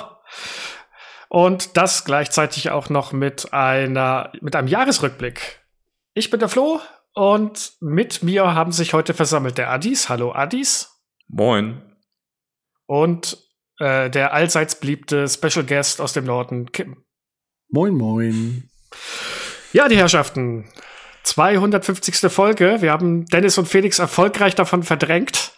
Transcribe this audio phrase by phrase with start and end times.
[1.31, 5.63] Und das gleichzeitig auch noch mit einer, mit einem Jahresrückblick.
[6.13, 6.83] Ich bin der Flo
[7.15, 10.11] und mit mir haben sich heute versammelt der Adis.
[10.11, 10.91] Hallo Adis.
[11.27, 11.81] Moin.
[12.85, 13.39] Und
[13.79, 17.03] äh, der allseits beliebte Special Guest aus dem Norden, Kim.
[17.71, 18.69] Moin, moin.
[19.73, 20.67] Ja, die Herrschaften.
[21.25, 22.31] 250.
[22.31, 22.79] Folge.
[22.81, 25.53] Wir haben Dennis und Felix erfolgreich davon verdrängt.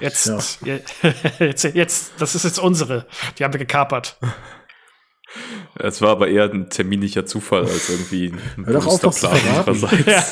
[0.00, 0.26] Jetzt,
[0.64, 0.78] ja.
[1.38, 3.06] jetzt, jetzt, das ist jetzt unsere.
[3.38, 4.18] Die haben wir gekapert.
[5.76, 10.28] Es war aber eher ein terminlicher Zufall als irgendwie ein Hör das ja,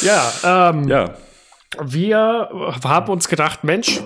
[0.42, 1.14] ja, ähm, ja,
[1.82, 2.48] wir
[2.82, 4.00] haben uns gedacht, Mensch,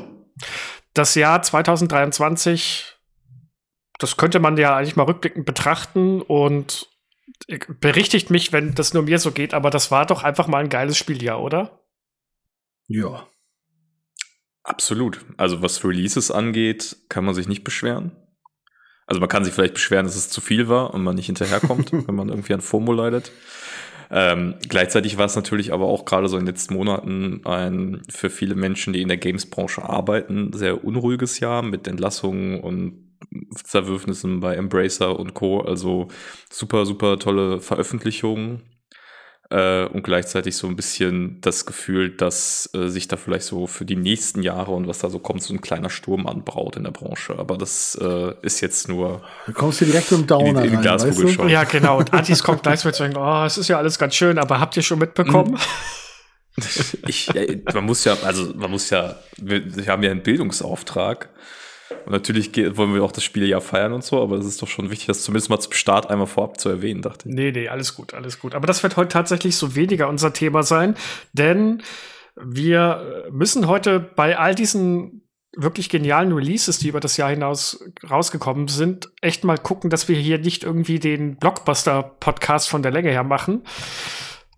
[0.94, 2.95] das Jahr 2023
[3.98, 6.88] das könnte man ja eigentlich mal rückblickend betrachten und
[7.80, 10.68] berichtigt mich, wenn das nur mir so geht, aber das war doch einfach mal ein
[10.68, 11.80] geiles Spieljahr, oder?
[12.88, 13.26] Ja.
[14.62, 15.24] Absolut.
[15.36, 18.12] Also was Releases angeht, kann man sich nicht beschweren.
[19.06, 21.92] Also man kann sich vielleicht beschweren, dass es zu viel war und man nicht hinterherkommt,
[22.06, 23.30] wenn man irgendwie an FOMO leidet.
[24.10, 28.30] Ähm, gleichzeitig war es natürlich aber auch gerade so in den letzten Monaten ein für
[28.30, 33.05] viele Menschen, die in der Games-Branche arbeiten, sehr unruhiges Jahr mit Entlassungen und
[33.54, 35.60] Zerwürfnissen bei Embracer und Co.
[35.60, 36.08] Also
[36.50, 38.62] super, super tolle Veröffentlichungen.
[39.48, 43.84] Äh, und gleichzeitig so ein bisschen das Gefühl, dass äh, sich da vielleicht so für
[43.84, 46.90] die nächsten Jahre und was da so kommt, so ein kleiner Sturm anbraut in der
[46.90, 47.38] Branche.
[47.38, 49.22] Aber das äh, ist jetzt nur.
[49.46, 51.46] Du kommst hier direkt im Downer in in rein, weißt du?
[51.46, 51.98] Ja, genau.
[51.98, 54.76] Und Antis kommt gleich mit sagen, oh, es ist ja alles ganz schön, aber habt
[54.76, 55.52] ihr schon mitbekommen?
[55.52, 55.58] Mhm.
[57.06, 57.30] ich,
[57.72, 61.28] man muss ja, also man muss ja, wir, wir haben ja einen Bildungsauftrag
[62.04, 64.68] und natürlich wollen wir auch das Spiel ja feiern und so, aber es ist doch
[64.68, 67.34] schon wichtig, das zumindest mal zum Start einmal vorab zu erwähnen, dachte ich.
[67.34, 68.54] Nee, nee, alles gut, alles gut.
[68.54, 70.96] Aber das wird heute tatsächlich so weniger unser Thema sein,
[71.32, 71.82] denn
[72.36, 75.22] wir müssen heute bei all diesen
[75.56, 80.16] wirklich genialen Releases, die über das Jahr hinaus rausgekommen sind, echt mal gucken, dass wir
[80.16, 83.62] hier nicht irgendwie den Blockbuster-Podcast von der Länge her machen.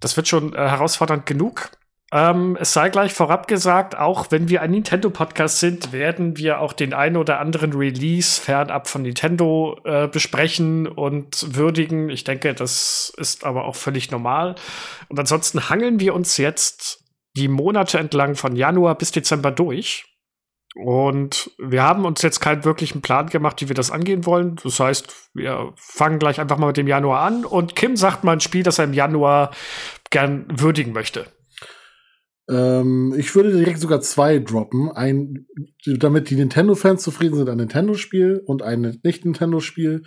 [0.00, 1.70] Das wird schon äh, herausfordernd genug.
[2.10, 6.72] Ähm, es sei gleich vorab gesagt, auch wenn wir ein Nintendo-Podcast sind, werden wir auch
[6.72, 12.08] den einen oder anderen Release fernab von Nintendo äh, besprechen und würdigen.
[12.08, 14.54] Ich denke, das ist aber auch völlig normal.
[15.08, 17.04] Und ansonsten hangeln wir uns jetzt
[17.36, 20.06] die Monate entlang von Januar bis Dezember durch.
[20.74, 24.56] Und wir haben uns jetzt keinen wirklichen Plan gemacht, wie wir das angehen wollen.
[24.62, 27.44] Das heißt, wir fangen gleich einfach mal mit dem Januar an.
[27.44, 29.50] Und Kim sagt mal ein Spiel, das er im Januar
[30.10, 31.26] gern würdigen möchte.
[32.48, 34.90] Ähm, ich würde direkt sogar zwei droppen.
[34.90, 35.46] Ein,
[35.86, 40.02] damit die Nintendo-Fans zufrieden sind, ein Nintendo-Spiel und ein Nicht-Nintendo-Spiel.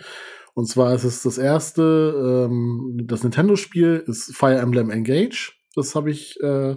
[0.54, 5.52] Und zwar ist es das erste, ähm, das Nintendo-Spiel ist Fire Emblem Engage.
[5.74, 6.76] Das habe ich äh,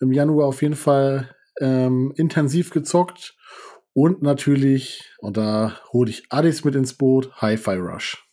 [0.00, 3.36] im Januar auf jeden Fall ähm, intensiv gezockt.
[3.94, 8.24] Und natürlich, und da hole ich Addis mit ins Boot, Hi-Fi Rush.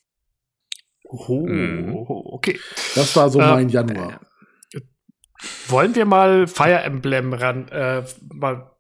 [1.07, 2.59] Oh, okay.
[2.95, 4.19] Das war so äh, mein Januar.
[5.67, 8.71] Wollen wir mal Fire Emblem ran, äh, mal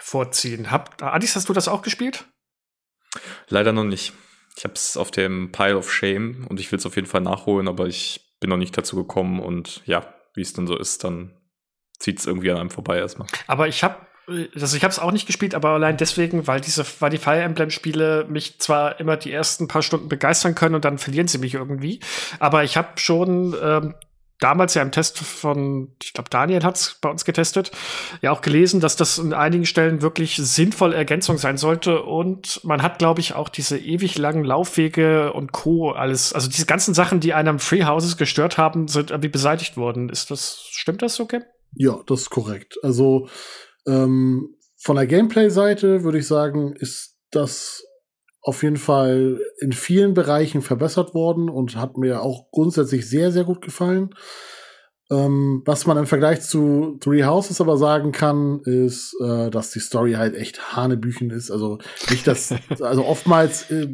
[0.00, 0.70] vorziehen?
[0.70, 2.26] Hab, Adis, hast du das auch gespielt?
[3.48, 4.12] Leider noch nicht.
[4.56, 7.20] Ich habe es auf dem Pile of Shame und ich will es auf jeden Fall
[7.20, 11.04] nachholen, aber ich bin noch nicht dazu gekommen und ja, wie es dann so ist,
[11.04, 11.34] dann
[11.98, 13.28] zieht es irgendwie an einem vorbei erstmal.
[13.46, 13.96] Aber ich habe
[14.28, 17.40] also ich habe es auch nicht gespielt, aber allein deswegen, weil diese, weil die Fire
[17.40, 21.38] Emblem Spiele mich zwar immer die ersten paar Stunden begeistern können und dann verlieren sie
[21.38, 22.00] mich irgendwie,
[22.38, 23.94] aber ich habe schon ähm,
[24.42, 27.70] damals ja im Test von, ich glaube, Daniel hat es bei uns getestet,
[28.20, 32.02] ja auch gelesen, dass das in einigen Stellen wirklich sinnvolle Ergänzung sein sollte.
[32.02, 35.90] Und man hat, glaube ich, auch diese ewig langen Laufwege und Co.
[35.90, 40.08] alles, also diese ganzen Sachen, die einem Free Houses gestört haben, sind irgendwie beseitigt worden.
[40.08, 41.42] Ist das, stimmt das so, Kim?
[41.74, 42.76] Ja, das ist korrekt.
[42.82, 43.28] Also
[43.86, 47.84] ähm, von der Gameplay-Seite würde ich sagen, ist das
[48.42, 53.44] auf jeden Fall in vielen Bereichen verbessert worden und hat mir auch grundsätzlich sehr, sehr
[53.44, 54.10] gut gefallen.
[55.10, 59.80] Ähm, was man im Vergleich zu Three Houses aber sagen kann, ist, äh, dass die
[59.80, 61.50] Story halt echt Hanebüchen ist.
[61.50, 61.78] Also
[62.10, 63.88] nicht das, also oftmals äh,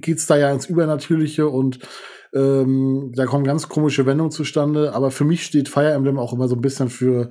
[0.00, 1.78] geht's da ja ins Übernatürliche und
[2.34, 4.94] ähm, da kommen ganz komische Wendungen zustande.
[4.94, 7.30] Aber für mich steht Fire Emblem auch immer so ein bisschen für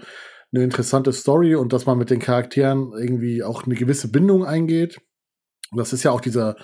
[0.54, 5.02] eine interessante Story und dass man mit den Charakteren irgendwie auch eine gewisse Bindung eingeht.
[5.78, 6.56] Das ist ja auch dieser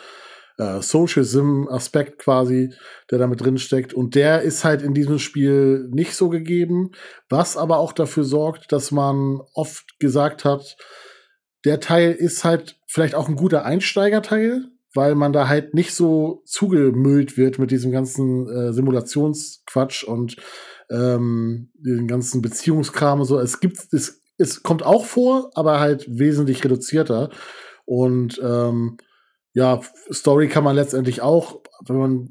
[0.58, 2.74] äh, Socialism-Aspekt quasi,
[3.10, 3.94] der da mit drin steckt.
[3.94, 6.92] Und der ist halt in diesem Spiel nicht so gegeben,
[7.30, 10.78] was aber auch dafür sorgt, dass man oft gesagt hat,
[11.66, 16.42] der Teil ist halt vielleicht auch ein guter Einsteigerteil, weil man da halt nicht so
[16.46, 20.38] zugemüllt wird mit diesem ganzen äh, Simulationsquatsch und
[20.90, 23.40] ähm, den ganzen Beziehungskram und so.
[23.40, 27.30] Es gibt, es, es kommt auch vor, aber halt wesentlich reduzierter.
[27.90, 28.98] Und ähm,
[29.56, 29.82] ja,
[30.14, 32.30] Story kann man letztendlich auch, wenn man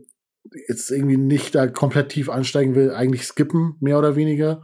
[0.69, 4.63] jetzt irgendwie nicht da komplett tief einsteigen will, eigentlich skippen, mehr oder weniger.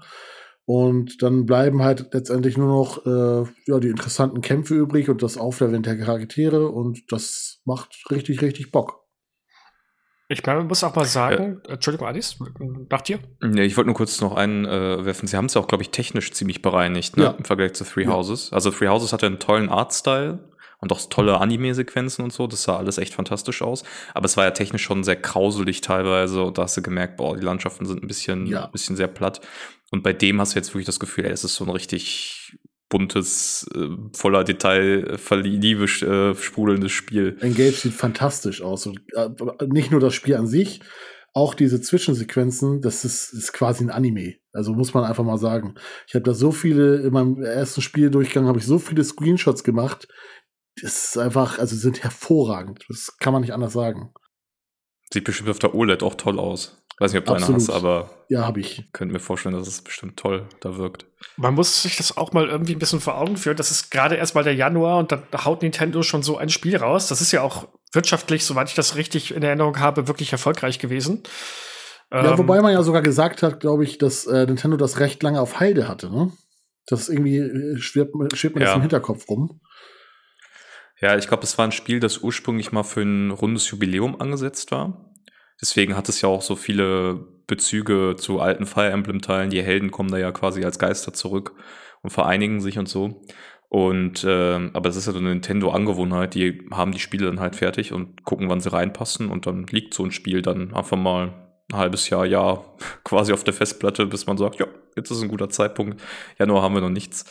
[0.67, 5.37] Und dann bleiben halt letztendlich nur noch äh, ja, die interessanten Kämpfe übrig und das
[5.37, 9.01] Aufleveln der Charaktere und das macht richtig, richtig Bock.
[10.29, 12.39] Ich glaube, man muss auch mal sagen, äh, Entschuldigung, Adis,
[12.89, 13.19] nach dir?
[13.43, 15.25] Ja, ich wollte nur kurz noch einwerfen.
[15.25, 17.25] Äh, Sie haben es ja auch, glaube ich, technisch ziemlich bereinigt, ne?
[17.25, 17.31] Ja.
[17.33, 18.13] Im Vergleich zu Three Ja.
[18.13, 18.53] Houses.
[18.53, 20.54] Also Three Houses hatte einen tollen Artstyle
[20.85, 22.47] und auch tolle Anime-Sequenzen und so.
[22.47, 23.83] Das sah alles echt fantastisch aus.
[24.15, 26.43] Aber es war ja technisch schon sehr krauselig teilweise.
[26.45, 28.67] Und da hast du gemerkt, boah, die Landschaften sind ein bisschen, Ja.
[28.67, 29.41] ein bisschen sehr platt.
[29.91, 32.57] Und bei dem hast du jetzt wirklich das Gefühl, ey, es ist so ein richtig
[32.89, 37.37] buntes, äh, voller Detail, Liebe äh, sprudelndes Spiel.
[37.41, 38.87] Engage sieht fantastisch aus.
[38.87, 39.29] Und, äh,
[39.67, 40.81] nicht nur das Spiel an sich,
[41.33, 44.35] auch diese Zwischensequenzen, das ist, ist quasi ein Anime.
[44.53, 45.75] Also muss man einfach mal sagen.
[46.07, 50.07] Ich habe da so viele, in meinem ersten Spieldurchgang habe ich so viele Screenshots gemacht.
[50.83, 52.85] Das ist einfach, also sind hervorragend.
[52.89, 54.13] Das kann man nicht anders sagen.
[55.13, 56.81] Sieht bestimmt auf der OLED auch toll aus.
[56.99, 57.61] Weiß nicht, ob du eine Absolut.
[57.63, 58.89] hast, aber Ja, habe ich.
[58.93, 61.07] könnte mir vorstellen, dass es bestimmt toll da wirkt.
[61.37, 63.57] Man muss sich das auch mal irgendwie ein bisschen vor Augen führen.
[63.57, 66.77] Das ist gerade erst mal der Januar und dann haut Nintendo schon so ein Spiel
[66.77, 67.09] raus.
[67.09, 71.23] Das ist ja auch wirtschaftlich, soweit ich das richtig in Erinnerung habe, wirklich erfolgreich gewesen.
[72.13, 75.21] Ja, Ähm, wobei man ja sogar gesagt hat, glaube ich, dass äh, Nintendo das recht
[75.23, 76.33] lange auf Halde hatte, ne?
[76.87, 78.75] Das irgendwie äh, schwebt, schwebt mir das Ja.
[78.77, 79.61] im Hinterkopf rum.
[81.01, 84.71] Ja, ich glaube, es war ein Spiel, das ursprünglich mal für ein rundes Jubiläum angesetzt
[84.71, 85.13] war.
[85.61, 87.15] Deswegen hat es ja auch so viele
[87.47, 89.51] Bezüge zu alten Fire Emblem-Teilen.
[89.51, 91.55] Die Helden kommen da ja quasi als Geister zurück
[92.03, 93.23] und vereinigen sich und so.
[93.69, 97.57] Und ähm, aber es ist ja so eine Nintendo-Angewohnheit, die haben die Spiele dann halt
[97.57, 101.33] fertig und gucken, wann sie reinpassen und dann liegt so ein Spiel dann einfach mal
[101.73, 105.29] ein halbes Jahr, Jahr quasi auf der Festplatte, bis man sagt, ja, jetzt ist ein
[105.29, 106.01] guter Zeitpunkt.
[106.39, 107.25] Januar haben wir noch nichts.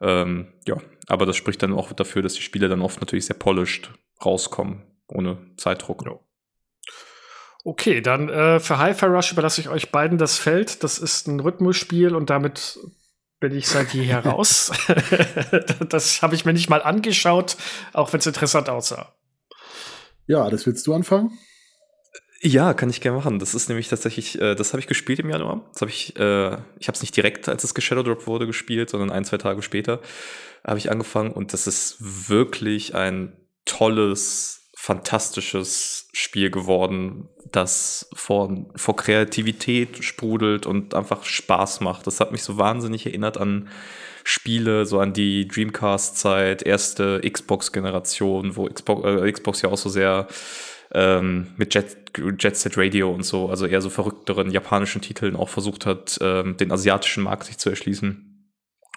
[0.00, 0.76] Ähm, ja,
[1.10, 3.90] aber das spricht dann auch dafür, dass die Spiele dann oft natürlich sehr polished
[4.24, 6.04] rauskommen, ohne Zeitdruck.
[6.06, 6.18] Ja.
[7.64, 10.84] Okay, dann äh, für Hi-Fi Rush überlasse ich euch beiden das Feld.
[10.84, 12.78] Das ist ein Rhythmusspiel und damit
[13.40, 14.70] bin ich seit jeher raus.
[15.88, 17.56] das habe ich mir nicht mal angeschaut,
[17.92, 19.12] auch wenn es interessant aussah.
[20.28, 21.36] Ja, das willst du anfangen?
[22.40, 23.40] Ja, kann ich gerne machen.
[23.40, 25.68] Das ist nämlich tatsächlich, äh, das habe ich gespielt im Januar.
[25.72, 29.10] Das habe ich, äh, ich habe es nicht direkt, als es geshadowdropped wurde, gespielt, sondern
[29.10, 30.00] ein, zwei Tage später
[30.66, 31.96] habe ich angefangen und das ist
[32.28, 42.06] wirklich ein tolles, fantastisches Spiel geworden, das vor, vor Kreativität sprudelt und einfach Spaß macht.
[42.06, 43.68] Das hat mich so wahnsinnig erinnert an
[44.24, 50.28] Spiele, so an die Dreamcast-Zeit, erste Xbox-Generation, wo Xbox, äh, Xbox ja auch so sehr
[50.92, 51.96] ähm, mit Jet,
[52.38, 56.56] Jet Set Radio und so, also eher so verrückteren japanischen Titeln auch versucht hat, ähm,
[56.56, 58.29] den asiatischen Markt sich zu erschließen.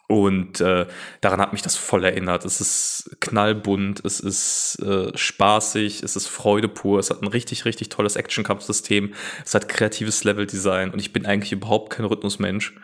[0.10, 0.86] Und äh,
[1.22, 2.46] daran hat mich das voll erinnert.
[2.46, 7.66] Es ist knallbunt, es ist äh, spaßig, es ist Freude pur, es hat ein richtig,
[7.66, 9.14] richtig tolles Action-Kampfsystem,
[9.46, 12.76] es hat kreatives Level-Design und ich bin eigentlich überhaupt kein Rhythmusmensch.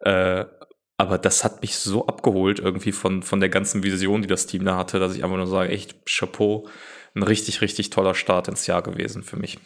[0.00, 0.44] Äh,
[0.98, 4.64] aber das hat mich so abgeholt irgendwie von, von der ganzen Vision, die das Team
[4.64, 6.68] da hatte, dass ich einfach nur sage, echt Chapeau,
[7.14, 9.58] ein richtig, richtig toller Start ins Jahr gewesen für mich.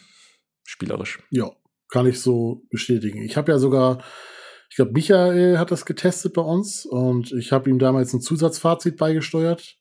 [0.65, 1.19] Spielerisch.
[1.31, 1.51] Ja,
[1.89, 3.23] kann ich so bestätigen.
[3.23, 4.03] Ich habe ja sogar,
[4.71, 8.97] ich glaube, Michael hat das getestet bei uns und ich habe ihm damals ein Zusatzfazit
[8.97, 9.77] beigesteuert.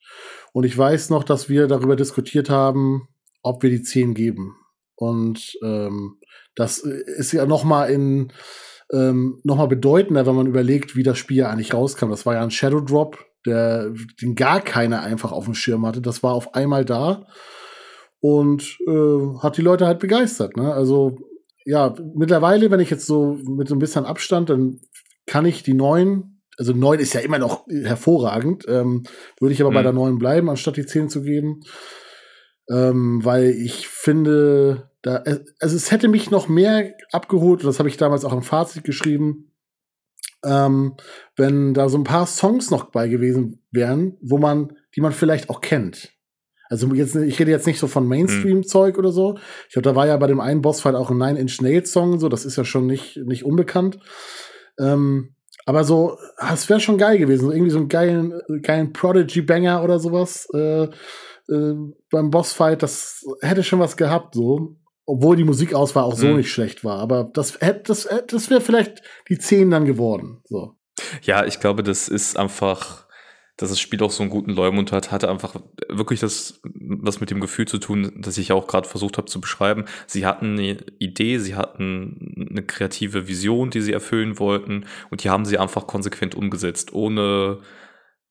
[0.52, 3.08] Und ich weiß noch, dass wir darüber diskutiert haben,
[3.44, 4.56] ob wir die 10 geben.
[4.96, 6.18] Und ähm,
[6.56, 8.34] das ist ja noch mal in
[8.92, 12.10] ähm, noch mal bedeutender, wenn man überlegt, wie das Spiel ja eigentlich rauskam.
[12.10, 16.02] Das war ja ein Shadow Drop, der, den gar keiner einfach auf dem Schirm hatte.
[16.02, 17.28] Das war auf einmal da
[18.20, 20.58] und äh, hat die Leute halt begeistert.
[20.58, 20.74] Ne?
[20.74, 21.18] Also
[21.70, 24.80] ja, mittlerweile, wenn ich jetzt so mit so ein bisschen Abstand, dann
[25.28, 29.04] kann ich die neuen, also neun ist ja immer noch hervorragend, ähm,
[29.40, 29.76] würde ich aber Mhm.
[29.76, 31.60] bei der neuen bleiben, anstatt die zehn zu geben.
[32.72, 35.24] Ähm, weil ich finde, da,
[35.60, 38.84] also es hätte mich noch mehr abgeholt, und das habe ich damals auch im Fazit
[38.84, 39.54] geschrieben,
[40.44, 40.96] ähm,
[41.36, 45.52] wenn da so ein paar Songs noch bei gewesen wären, wo man, die man vielleicht
[45.52, 46.14] auch kennt.
[46.70, 49.38] Also jetzt, ich rede jetzt nicht so von Mainstream-Zeug oder so.
[49.68, 52.56] Ich glaube, da war ja bei dem einen Bossfight auch ein Nine-Inch-Nails-Song, so, das ist
[52.58, 54.00] ja schon nicht, nicht unbekannt.
[54.80, 55.34] Ähm,
[55.66, 59.84] aber so, ah, es wäre schon geil gewesen, so irgendwie so einen geilen, geilen Prodigy-Banger
[59.84, 61.76] oder sowas äh, äh,
[62.12, 64.76] beim Bossfight, das hätte schon was gehabt, so.
[65.06, 66.38] Obwohl die Musikauswahl auch so Mhm.
[66.38, 67.00] nicht schlecht war.
[67.00, 70.42] Aber das, hätte- das, das wäre vielleicht die 10 dann geworden.
[70.46, 70.76] So.
[71.24, 73.08] Ja, ich glaube, das ist einfach,
[73.60, 75.56] dass das Spiel auch so einen guten Leumund hat, hatte einfach
[75.90, 79.42] wirklich das was mit dem Gefühl zu tun, das ich auch gerade versucht habe zu
[79.42, 79.84] beschreiben.
[80.08, 85.30] Sie hatten eine Idee, sie hatten eine kreative Vision, die sie erfüllen wollten und die
[85.30, 87.60] haben sie einfach konsequent umgesetzt, ohne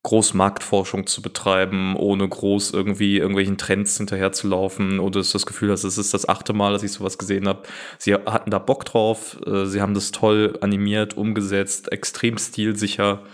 [0.03, 5.99] groß Marktforschung zu betreiben, ohne groß irgendwie irgendwelchen Trends hinterherzulaufen oder das Gefühl, dass es
[5.99, 7.65] ist das achte Mal, dass ich sowas gesehen habe.
[7.99, 13.25] Sie hatten da Bock drauf, äh, sie haben das toll animiert, umgesetzt, extrem stilsicher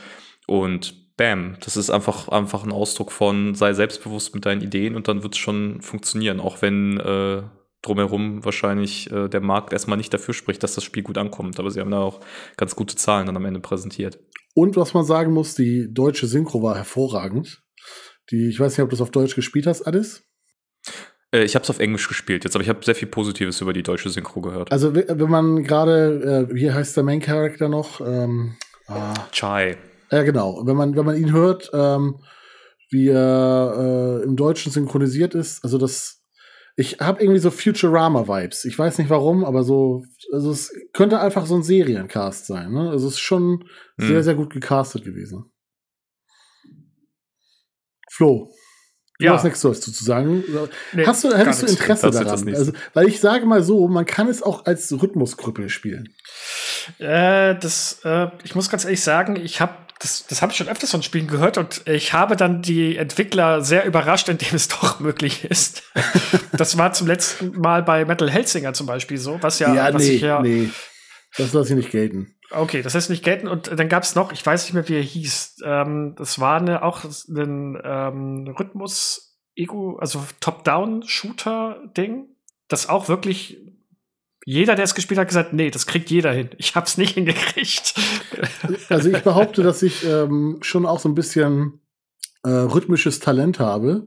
[0.48, 5.08] und bam, das ist einfach, einfach ein Ausdruck von sei selbstbewusst mit deinen Ideen und
[5.08, 7.42] dann wird es schon funktionieren, auch wenn äh,
[7.82, 11.58] drumherum wahrscheinlich äh, der Markt erstmal nicht dafür spricht, dass das Spiel gut ankommt.
[11.60, 12.20] Aber sie haben da auch
[12.56, 14.18] ganz gute Zahlen dann am Ende präsentiert.
[14.54, 17.62] Und was man sagen muss, die deutsche Synchro war hervorragend.
[18.30, 20.22] Die, ich weiß nicht, ob du das auf Deutsch gespielt hast, Alice.
[21.32, 23.72] Äh, ich habe es auf Englisch gespielt jetzt, aber ich habe sehr viel Positives über
[23.72, 24.72] die deutsche Synchro gehört.
[24.72, 28.00] Also wenn man gerade, äh, wie heißt der Main Character noch?
[28.00, 28.56] Ähm,
[28.86, 29.12] ah.
[29.30, 29.76] Chai.
[30.10, 30.62] Ja, genau.
[30.64, 32.20] Wenn man, wenn man ihn hört, ähm,
[32.90, 36.24] wie er äh, im Deutschen synchronisiert ist, also das
[36.76, 38.64] ich habe irgendwie so Futurama-Vibes.
[38.64, 42.72] Ich weiß nicht warum, aber so, also es könnte einfach so ein Seriencast sein.
[42.72, 42.90] Ne?
[42.90, 43.64] Also es ist schon
[43.98, 44.08] hm.
[44.08, 45.52] sehr, sehr gut gecastet gewesen.
[48.10, 48.50] Flo,
[49.18, 49.34] du ja.
[49.34, 50.42] hast nichts dazu zu sagen.
[50.92, 52.54] Nee, hast du, hättest du Interesse daran?
[52.54, 56.12] Also, weil ich sage mal so, man kann es auch als Rhythmuskrüppel spielen.
[56.98, 60.68] Äh, das, äh, ich muss ganz ehrlich sagen, ich habe das, das habe ich schon
[60.68, 65.00] öfters von Spielen gehört und ich habe dann die Entwickler sehr überrascht, indem es doch
[65.00, 65.82] möglich ist.
[66.52, 70.02] das war zum letzten Mal bei Metal Hellsinger zum Beispiel so, was ja, ja was
[70.02, 70.70] nee, ich ja, nee.
[71.36, 72.34] Das lasse ich nicht gelten.
[72.50, 73.48] Okay, das heißt nicht gelten.
[73.48, 75.56] Und dann gab es noch, ich weiß nicht mehr, wie er hieß.
[75.64, 82.28] Ähm, das war eine, auch ein ähm, Rhythmus-Ego, also Top-Down-Shooter-Ding,
[82.68, 83.63] das auch wirklich
[84.44, 86.50] jeder, der es gespielt hat, gesagt, nee, das kriegt jeder hin.
[86.58, 87.94] Ich hab's nicht hingekriegt.
[88.88, 91.80] Also ich behaupte, dass ich ähm, schon auch so ein bisschen
[92.42, 94.06] äh, rhythmisches Talent habe.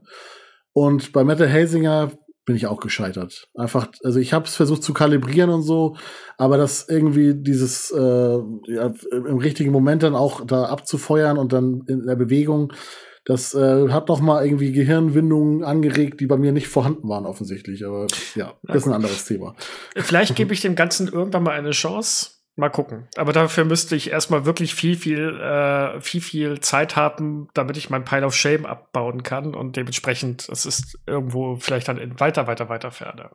[0.72, 2.12] Und bei Metal Hasinger
[2.44, 3.48] bin ich auch gescheitert.
[3.54, 5.96] Einfach, also ich habe es versucht zu kalibrieren und so,
[6.38, 11.82] aber das irgendwie dieses äh, ja, im richtigen Moment dann auch da abzufeuern und dann
[11.88, 12.72] in der Bewegung,
[13.28, 17.84] das äh, hat noch mal irgendwie Gehirnwindungen angeregt, die bei mir nicht vorhanden waren offensichtlich.
[17.84, 19.54] Aber ja, das ist ein anderes Thema.
[19.94, 22.30] Vielleicht gebe ich dem Ganzen irgendwann mal eine Chance.
[22.56, 23.06] Mal gucken.
[23.16, 27.90] Aber dafür müsste ich erstmal wirklich viel, viel, äh, viel, viel Zeit haben, damit ich
[27.90, 29.54] mein Pile of Shame abbauen kann.
[29.54, 33.28] Und dementsprechend, es ist irgendwo vielleicht dann in weiter, weiter, weiter Ferne.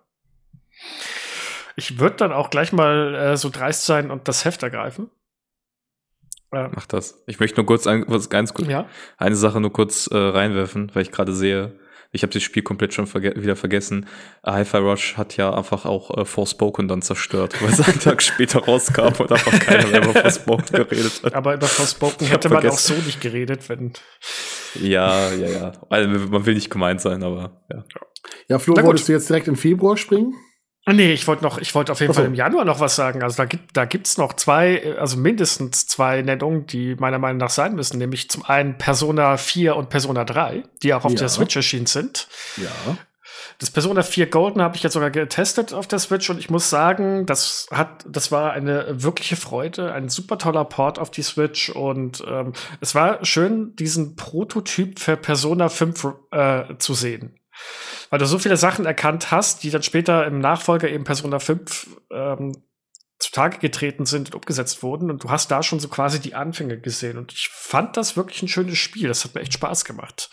[1.76, 5.12] Ich würde dann auch gleich mal äh, so dreist sein und das Heft ergreifen.
[6.54, 6.70] Ja.
[6.74, 7.24] Mach das.
[7.28, 8.88] Ich möchte nur kurz ein, was ganz kurz, ja?
[9.18, 11.80] eine Sache nur kurz äh, reinwerfen, weil ich gerade sehe,
[12.16, 14.06] ich habe das Spiel komplett schon verge wieder vergessen.
[14.46, 18.60] Hi-Fi Rush hat ja einfach auch äh, Forspoken dann zerstört, weil es einen Tag später
[18.60, 21.34] rauskam und einfach keiner mehr über Forspoken geredet hat.
[21.34, 23.94] Aber über Forspoken hätte man auch so nicht geredet, wenn.
[24.76, 25.72] Ja, ja, ja.
[25.90, 27.84] Also, man will nicht gemeint sein, aber ja.
[28.48, 30.36] Ja, Flo, wolltest du jetzt direkt im Februar springen?
[30.86, 33.24] Ah, nee, ich wollte noch, ich wollte auf jeden Fall im Januar noch was sagen.
[33.24, 37.52] Also da gibt, da gibt's noch zwei, also mindestens zwei Nennungen, die meiner Meinung nach
[37.52, 38.00] sein müssen.
[38.00, 41.20] Nämlich zum einen Persona 4 und Persona 3, die auch auf ja.
[41.20, 42.28] der Switch erschienen sind.
[42.58, 42.98] Ja.
[43.60, 46.70] Das Persona 4 Golden habe ich jetzt sogar getestet auf der Switch und ich muss
[46.70, 51.70] sagen, das hat, das war eine wirkliche Freude, ein super toller Port auf die Switch
[51.70, 57.40] und ähm, es war schön, diesen Prototyp für Persona 5 äh, zu sehen
[58.10, 61.88] weil du so viele Sachen erkannt hast, die dann später im Nachfolger eben Persona 5
[62.12, 62.54] ähm,
[63.20, 65.10] zutage getreten sind und umgesetzt wurden.
[65.10, 67.18] Und du hast da schon so quasi die Anfänge gesehen.
[67.18, 69.08] Und ich fand das wirklich ein schönes Spiel.
[69.08, 70.30] Das hat mir echt Spaß gemacht.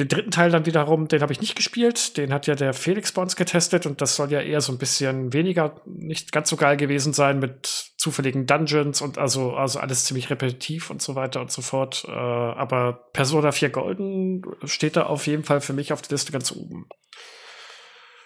[0.00, 2.16] Den dritten Teil dann wiederum, den habe ich nicht gespielt.
[2.16, 4.78] Den hat ja der Felix bei uns getestet und das soll ja eher so ein
[4.78, 10.06] bisschen weniger, nicht ganz so geil gewesen sein mit zufälligen Dungeons und also, also alles
[10.06, 12.06] ziemlich repetitiv und so weiter und so fort.
[12.08, 16.32] Äh, aber Persona 4 Golden steht da auf jeden Fall für mich auf der Liste
[16.32, 16.88] ganz oben.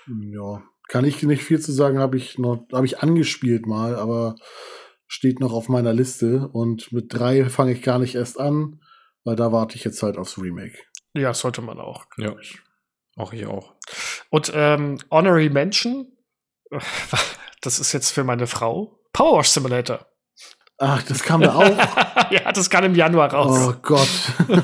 [0.07, 4.37] Ja, kann ich nicht viel zu sagen, habe ich noch, habe ich angespielt mal, aber
[5.09, 8.81] steht noch auf meiner Liste und mit drei fange ich gar nicht erst an,
[9.25, 10.78] weil da warte ich jetzt halt aufs Remake.
[11.14, 12.06] Ja, sollte man auch.
[12.16, 12.35] Ja.
[13.16, 13.75] Auch ich auch.
[14.30, 16.09] Und ähm, Honorary Mention,
[17.62, 20.06] das ist jetzt für meine Frau, Powerwash Simulator.
[20.78, 21.62] Ach, das kam da auch.
[22.30, 23.68] ja, das kam im Januar raus.
[23.68, 24.09] Oh Gott.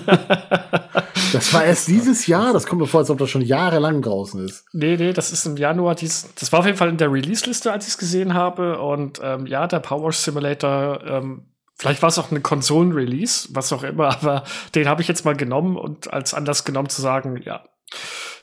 [1.33, 2.53] das war erst dieses Jahr.
[2.53, 4.65] Das kommt mir vor, als ob das schon jahrelang draußen ist.
[4.73, 5.95] Nee, nee, das ist im Januar.
[5.95, 8.81] Dies, das war auf jeden Fall in der Release-Liste, als ich es gesehen habe.
[8.81, 11.47] Und ähm, ja, der Powerwash Simulator ähm,
[11.81, 14.45] Vielleicht war es auch eine Konsolen-Release, was auch immer, aber
[14.75, 17.65] den habe ich jetzt mal genommen und als Anlass genommen zu sagen, ja,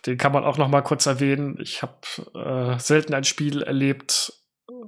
[0.08, 1.58] den kann man auch noch mal kurz erwähnen.
[1.62, 1.94] Ich habe
[2.34, 4.34] äh, selten ein Spiel erlebt.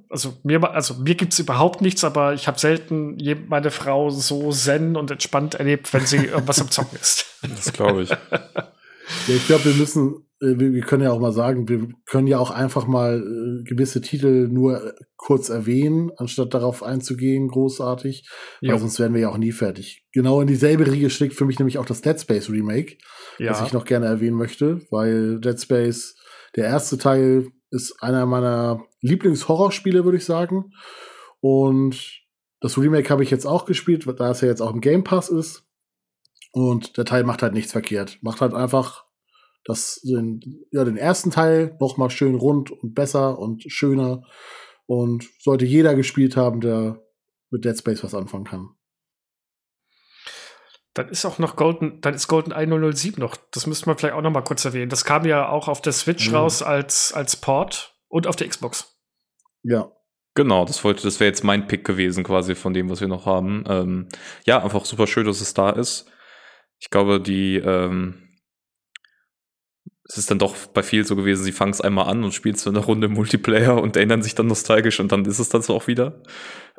[0.10, 4.96] Also mir, also mir gibt's überhaupt nichts, aber ich habe selten meine Frau so zen
[4.96, 7.26] und entspannt erlebt, wenn sie irgendwas am Zocken ist.
[7.44, 8.10] Das glaube ich.
[9.28, 12.40] Ja, ich glaube, wir müssen, wir, wir können ja auch mal sagen, wir können ja
[12.40, 18.28] auch einfach mal äh, gewisse Titel nur äh, kurz erwähnen, anstatt darauf einzugehen, großartig.
[18.62, 18.72] Jo.
[18.72, 20.06] Weil sonst werden wir ja auch nie fertig.
[20.14, 22.98] Genau in dieselbe Riege schlägt für mich nämlich auch das Dead Space Remake,
[23.38, 23.66] das Ja.
[23.66, 26.16] ich noch gerne erwähnen möchte, weil Dead Space,
[26.56, 30.72] der erste Teil, ist einer meiner Lieblingshorrorspiele, würde ich sagen.
[31.42, 32.22] Und
[32.62, 35.30] das Remake habe ich jetzt auch gespielt, da es ja jetzt auch im Game Pass
[35.30, 35.64] ist.
[36.52, 38.18] Und der Teil macht halt nichts verkehrt.
[38.22, 39.04] Macht halt einfach
[39.66, 40.40] das, den,
[40.72, 44.24] ja, den ersten Teil noch mal schön rund und besser und schöner.
[44.86, 47.02] Und sollte jeder gespielt haben, der
[47.52, 48.70] mit Dead Space was anfangen kann.
[50.96, 53.38] Dann ist auch noch Golden, dann ist Golden 1007 noch.
[53.52, 54.90] Das müsste man vielleicht auch noch mal kurz erwähnen.
[54.90, 56.36] Das kam ja auch auf der Switch Mhm.
[56.36, 59.00] raus als, als Port und auf der Xbox.
[59.64, 59.92] Ja.
[60.36, 63.26] Genau, das wollte, das wäre jetzt mein Pick gewesen, quasi von dem, was wir noch
[63.26, 63.64] haben.
[63.68, 64.10] Ähm,
[64.46, 66.10] ja, einfach super schön, dass es da ist.
[66.80, 68.29] Ich glaube, die, ähm,
[70.10, 72.56] es ist dann doch bei vielen so gewesen, sie fangen es einmal an und spielen
[72.56, 75.76] so eine Runde Multiplayer und erinnern sich dann nostalgisch und dann ist es dann so
[75.76, 76.24] auch wieder.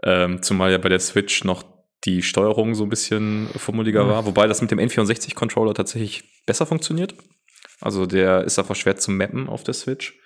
[0.03, 1.63] Ähm, zumal ja bei der Switch noch
[2.05, 4.09] die Steuerung so ein bisschen fummeliger Mhm.
[4.09, 7.15] war, wobei das mit dem N64-Controller tatsächlich besser funktioniert.
[7.81, 10.19] Also der ist einfach schwer zu mappen auf der Switch.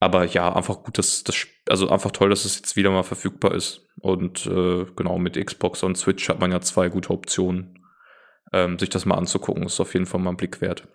[0.00, 3.54] Aber ja, einfach gut, dass das, also einfach toll, dass es jetzt wieder mal verfügbar
[3.54, 3.86] ist.
[4.00, 7.78] Und äh, genau, mit Xbox und Switch hat man ja zwei gute Optionen,
[8.52, 9.62] ähm, sich das mal anzugucken.
[9.62, 10.88] Ist auf jeden Fall mal ein Blick wert.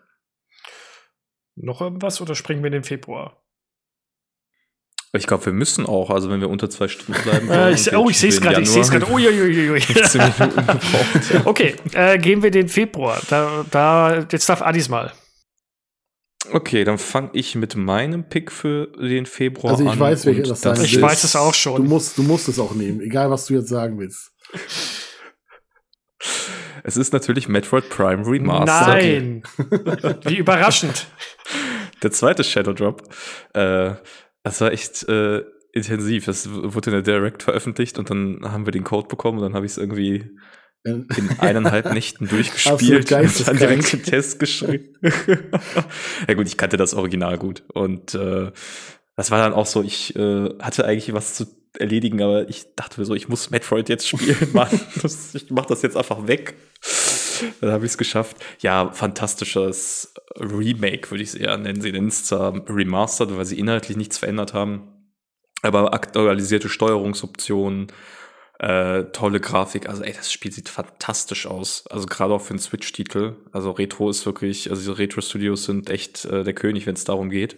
[1.60, 3.42] Noch irgendwas oder springen wir in den Februar?
[5.14, 7.50] Ich glaube, wir müssen auch, also wenn wir unter zwei Stunden bleiben.
[7.50, 9.10] Äh, ich, oh, ich sehe es gerade, ich sehe es gerade.
[9.12, 9.80] Uiuiuiui.
[9.82, 11.46] 15 Minuten gebraucht.
[11.46, 13.20] okay, äh, gehen wir in den Februar.
[13.30, 15.12] Da, da, jetzt darf Adis mal.
[16.52, 20.00] Okay, dann fange ich mit meinem Pick für den Februar Also ich an.
[20.00, 21.78] weiß, welcher das sein Ich ist- weiß es auch schon.
[21.84, 24.32] Du musst, du musst es auch nehmen, egal was du jetzt sagen willst.
[26.88, 29.44] Es ist natürlich Metroid Prime Remastered.
[29.58, 30.24] Nein.
[30.24, 31.08] Wie überraschend.
[32.02, 33.04] Der zweite Shadow Drop.
[33.54, 33.96] Äh,
[34.44, 36.26] das war echt äh, intensiv.
[36.28, 39.54] Das wurde in der Direct veröffentlicht und dann haben wir den Code bekommen und dann
[39.54, 40.32] habe ich es irgendwie
[40.86, 41.08] in
[41.40, 44.96] eineinhalb Nächten durchgespielt und dann direkt den Test geschrieben.
[45.02, 47.64] ja gut, ich kannte das Original gut.
[47.74, 48.54] Und äh,
[49.18, 51.48] das war dann auch so, ich äh, hatte eigentlich was zu
[51.80, 54.70] erledigen, aber ich dachte mir so, ich muss Metroid jetzt spielen, Mann.
[55.02, 56.56] Das, ich mach das jetzt einfach weg.
[57.62, 58.38] Dann habe ich es geschafft.
[58.62, 61.82] Ja, fantastisches Remake, würde ich es eher nennen.
[61.82, 64.88] Sie nennen es zwar Remastered, weil sie inhaltlich nichts verändert haben.
[65.64, 67.88] Aber aktualisierte Steuerungsoptionen,
[68.60, 69.88] äh, tolle Grafik.
[69.88, 71.86] Also, ey, das Spiel sieht fantastisch aus.
[71.92, 73.36] Also, gerade auch für einen Switch-Titel.
[73.52, 77.30] Also, Retro ist wirklich, also, diese Retro-Studios sind echt äh, der König, wenn es darum
[77.30, 77.58] geht.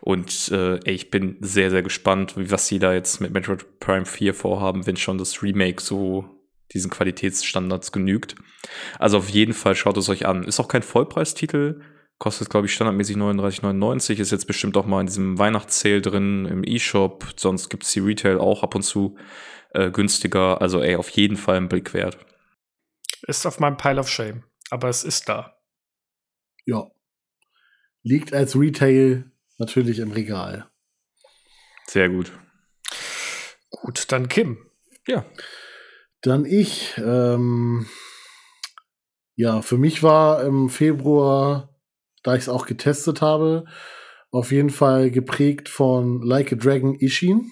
[0.00, 3.80] Und, äh, ey, ich bin sehr, sehr gespannt, wie was sie da jetzt mit Metroid
[3.80, 6.24] Prime 4 vorhaben, wenn schon das Remake so
[6.72, 8.36] diesen Qualitätsstandards genügt.
[9.00, 10.44] Also, auf jeden Fall schaut es euch an.
[10.44, 11.80] Ist auch kein Vollpreistitel.
[12.18, 14.20] Kostet, glaube ich, standardmäßig 39,99.
[14.20, 17.24] Ist jetzt bestimmt auch mal in diesem Weihnachtssale drin im E-Shop.
[17.36, 19.16] Sonst gibt's die Retail auch ab und zu
[19.70, 20.60] äh, günstiger.
[20.60, 22.18] Also ey, auf jeden Fall ein Blick wert.
[23.26, 24.44] Ist auf meinem Pile of Shame.
[24.70, 25.58] Aber es ist da.
[26.66, 26.90] Ja.
[28.02, 30.68] Liegt als Retail natürlich im Regal.
[31.86, 32.32] Sehr gut.
[33.70, 34.58] Gut, dann Kim.
[35.06, 35.24] Ja.
[36.20, 36.94] Dann ich.
[36.98, 37.86] Ähm,
[39.34, 41.74] ja, für mich war im Februar,
[42.22, 43.64] da ich es auch getestet habe,
[44.30, 47.50] auf jeden Fall geprägt von Like a Dragon Ishin.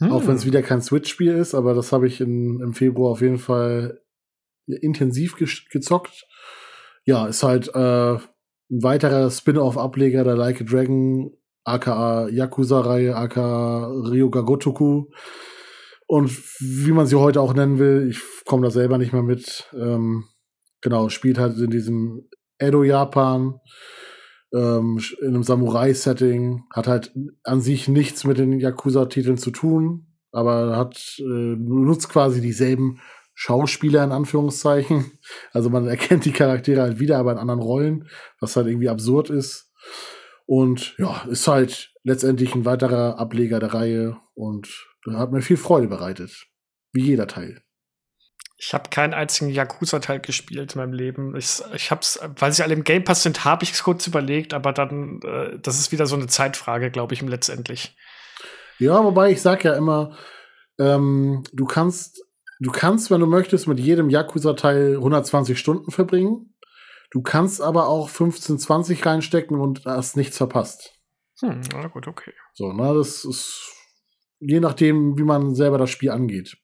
[0.00, 0.48] Auch wenn es Hm.
[0.48, 4.00] wieder kein Switch-Spiel ist, aber das habe ich in, im Februar auf jeden Fall
[4.66, 6.24] intensiv gesch- gezockt.
[7.04, 11.32] Ja, ist halt äh, ein weiterer Spin-off-Ableger der Like a Dragon,
[11.64, 15.06] aka Yakuza-Reihe, aka Ryoga Gotoku.
[16.06, 16.30] Und
[16.60, 19.68] wie man sie heute auch nennen will, ich komme da selber nicht mehr mit.
[19.74, 20.24] Ähm,
[20.80, 23.58] genau, spielt halt in diesem Edo-Japan,
[24.52, 27.12] ähm, in einem Samurai-Setting, hat halt
[27.44, 33.00] an sich nichts mit den Yakuza-Titeln zu tun, aber hat äh, benutzt quasi dieselben
[33.34, 35.12] Schauspieler in Anführungszeichen.
[35.52, 38.08] Also man erkennt die Charaktere halt wieder, aber in anderen Rollen,
[38.40, 39.72] was halt irgendwie absurd ist.
[40.46, 44.68] Und ja, ist halt letztendlich ein weiterer Ableger der Reihe und
[45.06, 46.46] hat mir viel Freude bereitet.
[46.92, 47.62] Wie jeder Teil.
[48.60, 51.36] Ich habe keinen einzigen Yakuza-Teil gespielt in meinem Leben.
[51.36, 54.52] Ich, ich hab's, weil sie alle im Game Pass sind, habe ich es kurz überlegt,
[54.52, 57.96] aber dann, äh, das ist wieder so eine Zeitfrage, glaube ich, letztendlich.
[58.78, 60.16] Ja, wobei ich sag ja immer,
[60.78, 62.24] ähm, du kannst,
[62.58, 66.54] du kannst, wenn du möchtest, mit jedem Yakuza-Teil 120 Stunden verbringen.
[67.10, 70.94] Du kannst aber auch 15, 20 reinstecken und hast nichts verpasst.
[71.40, 72.32] Hm, na gut, okay.
[72.54, 73.72] So, ne, das ist
[74.40, 76.56] je nachdem, wie man selber das Spiel angeht.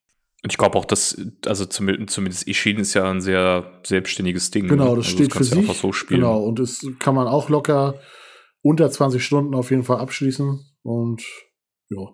[0.44, 4.68] Und ich glaube auch, dass, also zumindest, zumindest Ishin ist ja ein sehr selbstständiges Ding.
[4.68, 4.96] Genau, ne?
[4.96, 5.68] das also steht für kannst du sich.
[5.70, 6.20] einfach so spielen.
[6.20, 7.98] Genau, und das kann man auch locker
[8.60, 10.60] unter 20 Stunden auf jeden Fall abschließen.
[10.82, 11.22] Und
[11.88, 12.10] ja,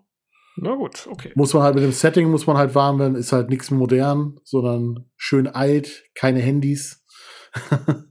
[0.58, 1.32] Na gut, okay.
[1.34, 4.38] muss man halt mit dem Setting muss man halt warm werden, ist halt nichts modern,
[4.44, 7.04] sondern schön alt, keine Handys.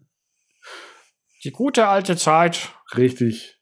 [1.45, 2.73] Die gute alte Zeit.
[2.97, 3.57] Richtig.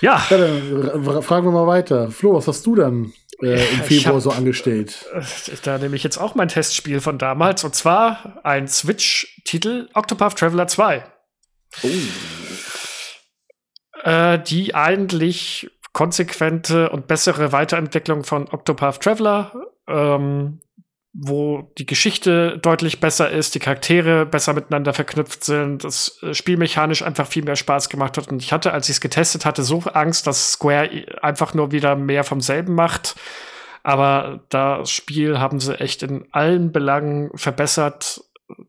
[0.00, 2.12] Ja, Ja, dann fragen wir mal weiter.
[2.12, 3.12] Flo, was hast du dann
[3.44, 5.06] äh, im Februar hab- so angestellt?
[5.12, 5.22] äh,
[5.62, 7.64] da nehme ich jetzt auch mein Testspiel von damals.
[7.64, 11.04] Und zwar ein Switch-Titel, Octopath Traveler 2.
[11.82, 11.88] Oh.
[14.04, 19.52] Äh, die eigentlich konsequente und bessere Weiterentwicklung von Octopath Traveler,
[19.88, 20.60] ähm,
[21.16, 27.02] wo die Geschichte deutlich besser ist, die Charaktere besser miteinander verknüpft sind, das äh, spielmechanisch
[27.02, 28.28] einfach viel mehr Spaß gemacht hat.
[28.28, 30.90] Und ich hatte, als ich es getestet hatte, so Angst, dass Square
[31.22, 33.14] einfach nur wieder mehr vom selben macht.
[33.84, 38.24] Aber das Spiel haben sie echt in allen Belangen verbessert.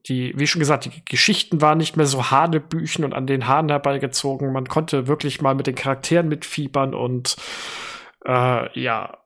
[0.08, 3.70] Die, wie schon gesagt, die Geschichten waren nicht mehr so Hanebüchen und an den Haaren
[3.70, 4.54] herbeigezogen.
[4.54, 7.38] Man konnte wirklich mal mit den Charakteren mitfiebern und
[8.26, 9.18] äh, ja,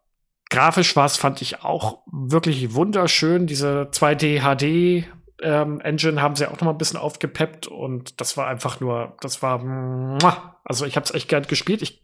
[0.49, 3.47] grafisch war es, fand ich auch wirklich wunderschön.
[3.47, 5.07] Diese 2D HD
[5.41, 9.15] ähm, Engine haben sie auch noch mal ein bisschen aufgepeppt und das war einfach nur,
[9.21, 11.81] das war, also ich habe es echt gern gespielt.
[11.81, 12.03] Ich,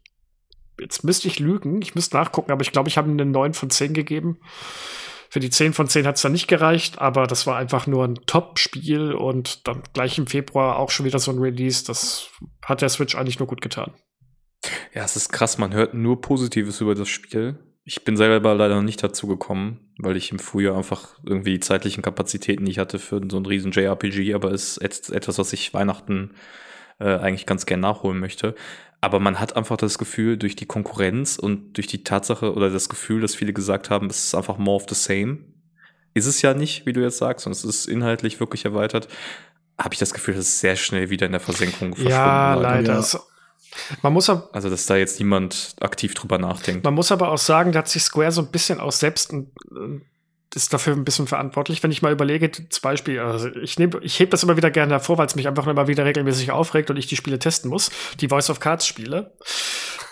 [0.79, 3.69] jetzt müsste ich lügen, ich müsste nachgucken, aber ich glaube, ich habe eine 9 von
[3.69, 4.39] 10 gegeben.
[5.29, 8.05] Für die 10 von 10 hat es dann nicht gereicht, aber das war einfach nur
[8.05, 11.83] ein Top-Spiel und dann gleich im Februar auch schon wieder so ein Release.
[11.83, 12.29] Das
[12.63, 13.91] hat der Switch eigentlich nur gut getan.
[14.93, 17.59] Ja, es ist krass, man hört nur Positives über das Spiel.
[17.87, 21.59] Ich bin selber leider noch nicht dazu gekommen, weil ich im Frühjahr einfach irgendwie die
[21.59, 25.71] zeitlichen Kapazitäten nicht hatte für so einen riesen JRPG, aber es ist etwas, was ich
[25.75, 26.31] Weihnachten
[26.99, 28.55] äh, eigentlich ganz gern nachholen möchte.
[29.01, 32.89] Aber man hat einfach das Gefühl, durch die Konkurrenz und durch die Tatsache oder das
[32.89, 35.39] Gefühl, dass viele gesagt haben, es ist einfach more of the same.
[36.15, 39.09] Ist es ja nicht, wie du jetzt sagst, sondern es ist inhaltlich wirklich erweitert.
[39.77, 42.99] Habe ich das Gefühl, dass es sehr schnell wieder in der Versenkung verschwunden Ja, leider.
[42.99, 43.19] Ja.
[44.01, 46.83] Man muss aber Also, dass da jetzt niemand aktiv drüber nachdenkt.
[46.83, 49.51] Man muss aber auch sagen, da hat sich Square so ein bisschen auch selbst ein,
[49.71, 49.99] äh,
[50.55, 51.83] ist dafür ein bisschen verantwortlich.
[51.83, 54.93] Wenn ich mal überlege, zum Beispiel, also ich nehme, ich hebe das immer wieder gerne
[54.93, 57.91] hervor, weil es mich einfach immer wieder regelmäßig aufregt und ich die Spiele testen muss.
[58.21, 59.33] Die Voice of Cards Spiele.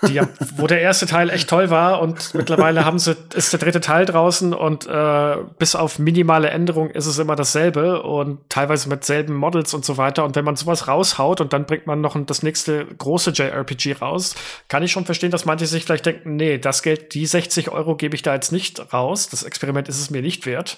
[0.08, 0.22] Die,
[0.58, 4.06] wo der erste Teil echt toll war und mittlerweile haben sie, ist der dritte Teil
[4.06, 9.34] draußen und äh, bis auf minimale Änderungen ist es immer dasselbe und teilweise mit selben
[9.34, 10.24] Models und so weiter.
[10.26, 14.36] Und wenn man sowas raushaut und dann bringt man noch das nächste große JRPG raus,
[14.68, 17.96] kann ich schon verstehen, dass manche sich vielleicht denken, nee, das Geld, die 60 Euro
[17.96, 19.30] gebe ich da jetzt nicht raus.
[19.30, 20.78] Das Experiment ist es mir nicht wert.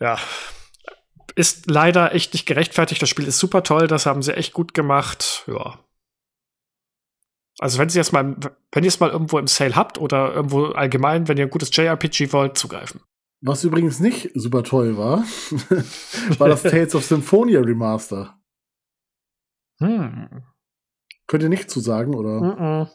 [0.00, 0.18] Ja.
[1.36, 3.02] Ist leider echt nicht gerechtfertigt.
[3.02, 5.44] Das Spiel ist super toll, das haben sie echt gut gemacht.
[5.46, 5.78] Ja.
[7.58, 8.36] Also wenn Sie jetzt mal,
[8.72, 11.74] wenn ihr es mal irgendwo im Sale habt oder irgendwo allgemein, wenn ihr ein gutes
[11.74, 13.00] JRPG wollt, zugreifen.
[13.40, 15.18] Was übrigens nicht super toll war,
[16.38, 18.38] war das Tales of Symphonia Remaster.
[19.78, 20.42] Hm.
[21.26, 22.40] Könnt ihr nicht zu sagen, oder?
[22.40, 22.88] Mhm.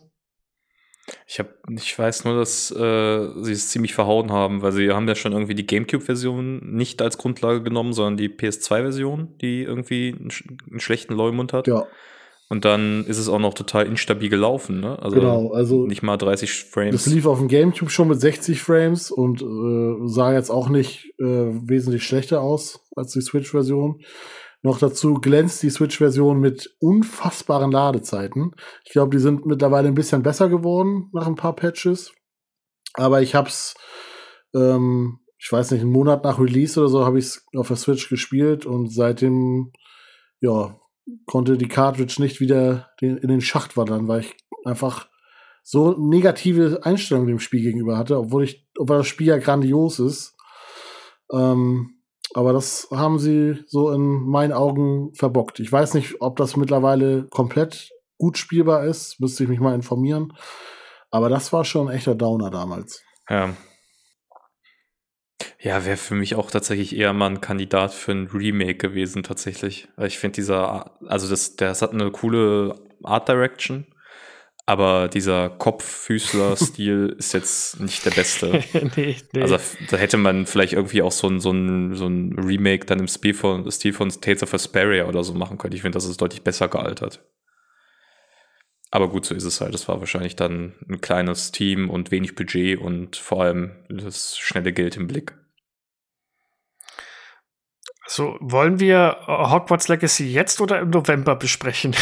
[1.28, 5.08] Ich hab, ich weiß nur, dass äh, sie es ziemlich verhauen haben, weil sie haben
[5.08, 10.30] ja schon irgendwie die GameCube-Version nicht als Grundlage genommen, sondern die PS2-Version, die irgendwie einen,
[10.30, 11.68] sch einen schlechten Leumund hat.
[11.68, 11.88] Ja,
[12.52, 14.98] Und dann ist es auch noch total instabil gelaufen, ne?
[15.00, 15.52] Also genau.
[15.52, 17.06] Also nicht mal 30 das Frames.
[17.06, 21.26] lief auf dem GameCube schon mit 60 Frames und äh, sah jetzt auch nicht äh,
[21.26, 24.02] wesentlich schlechter aus als die Switch-Version.
[24.64, 28.56] Noch dazu glänzt die Switch-Version mit unfassbaren Ladezeiten.
[28.84, 32.14] Ich glaube, die sind mittlerweile ein bisschen besser geworden nach ein paar Patches.
[32.96, 33.76] Aber ich hab's,
[34.56, 37.78] ähm, ich weiß nicht, einen Monat nach Release oder so, habe ich es auf der
[37.78, 39.72] Switch gespielt und seitdem,
[40.42, 40.79] ja,
[41.26, 45.08] konnte die Cartridge nicht wieder den, in den Schacht wandern, weil ich einfach
[45.64, 50.36] so negative Einstellungen dem Spiel gegenüber hatte, obwohl ich, obwohl das Spiel ja grandios ist.
[51.32, 51.96] Ähm,
[52.34, 55.60] aber das haben sie so in meinen Augen verbockt.
[55.60, 60.34] Ich weiß nicht, ob das mittlerweile komplett gut spielbar ist, müsste ich mich mal informieren.
[61.12, 63.02] Aber das war schon ein echter Downer damals.
[63.30, 63.56] Ja.
[65.62, 69.90] Ja, wäre für mich auch tatsächlich eher mal ein Kandidat für ein Remake gewesen, tatsächlich.
[69.98, 73.86] Ich finde dieser, also das, das hat eine coole Art Direction,
[74.66, 78.64] aber dieser Kopffüßler-Stil ist jetzt nicht der beste.
[78.96, 79.42] nee, nee.
[79.42, 79.58] Also
[79.90, 83.10] da hätte man vielleicht irgendwie auch so ein, so ein, so ein Remake dann im
[83.10, 85.76] Stil von, Stil von Tales of Asperia oder so machen können.
[85.76, 87.22] Ich finde, das ist deutlich besser gealtert.
[88.92, 89.74] Aber gut, so ist es halt.
[89.74, 94.72] Das war wahrscheinlich dann ein kleines Team und wenig Budget und vor allem das schnelle
[94.72, 95.36] Geld im Blick.
[98.12, 101.96] So, wollen wir äh, Hogwarts Legacy jetzt oder im November besprechen?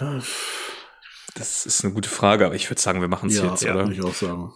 [0.00, 0.20] Ja,
[1.36, 3.74] Das ist eine gute Frage, aber ich würde sagen, wir machen es Ja, jetzt, ja,
[3.74, 3.84] oder?
[3.84, 4.52] würde ich auch sagen.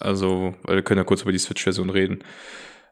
[0.00, 2.24] Also, weil wir können ja kurz über die Switch-Version reden.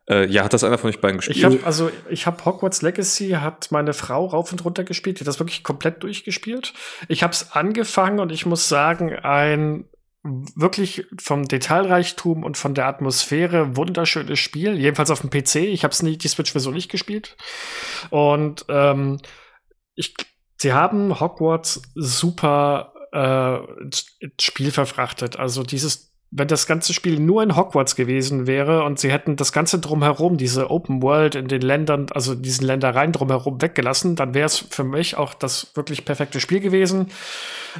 [0.08, 1.38] Äh, ja, hat das einer von euch beiden gespielt?
[1.38, 5.22] Ich habe also ich habe Hogwarts Legacy hat meine Frau rauf und runter gespielt, die
[5.22, 6.72] hat das wirklich komplett durchgespielt.
[7.08, 9.86] Ich habe es angefangen und ich muss sagen, ein
[10.54, 15.56] wirklich vom Detailreichtum und von der Atmosphäre wunderschönes Spiel, jedenfalls auf dem PC.
[15.56, 17.36] Ich habe es nicht die Switch Version nicht gespielt
[18.10, 19.18] und ähm,
[19.94, 20.14] ich
[20.58, 23.58] sie haben Hogwarts super äh,
[24.40, 25.38] Spiel verfrachtet.
[25.38, 29.52] Also dieses wenn das ganze Spiel nur in Hogwarts gewesen wäre und sie hätten das
[29.52, 34.44] ganze drumherum, diese Open World in den Ländern, also diesen Ländereien drumherum weggelassen, dann wäre
[34.44, 37.06] es für mich auch das wirklich perfekte Spiel gewesen.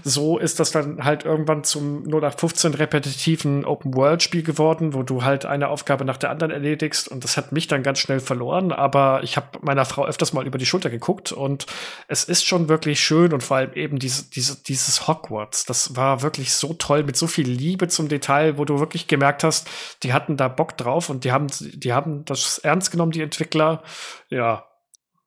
[0.05, 5.23] So ist das dann halt irgendwann zum 0815 repetitiven Open World Spiel geworden, wo du
[5.23, 8.73] halt eine Aufgabe nach der anderen erledigst und das hat mich dann ganz schnell verloren,
[8.73, 11.67] aber ich habe meiner Frau öfters mal über die Schulter geguckt und
[12.09, 16.23] es ist schon wirklich schön und vor allem eben diese, diese, dieses Hogwarts, das war
[16.23, 19.69] wirklich so toll mit so viel Liebe zum Detail, wo du wirklich gemerkt hast,
[20.03, 23.83] die hatten da Bock drauf und die haben, die haben das ernst genommen, die Entwickler.
[24.29, 24.67] Ja,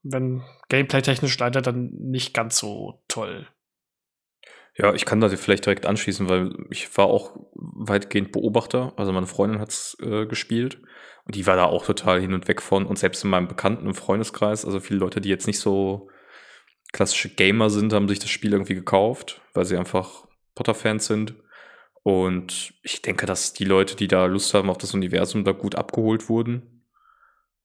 [0.04, 3.48] wenn gameplay-technisch leider dann nicht ganz so toll.
[4.78, 8.94] Ja, ich kann da vielleicht direkt anschließen, weil ich war auch weitgehend Beobachter.
[8.96, 10.82] Also meine Freundin hat's äh, gespielt
[11.26, 12.86] und die war da auch total hin und weg von.
[12.86, 16.10] Und selbst in meinem Bekannten- und Freundeskreis, also viele Leute, die jetzt nicht so
[16.94, 21.36] klassische Gamer sind, haben sich das Spiel irgendwie gekauft, weil sie einfach Potter-Fans sind.
[22.04, 25.76] Und ich denke, dass die Leute, die da Lust haben auf das Universum, da gut
[25.76, 26.86] abgeholt wurden.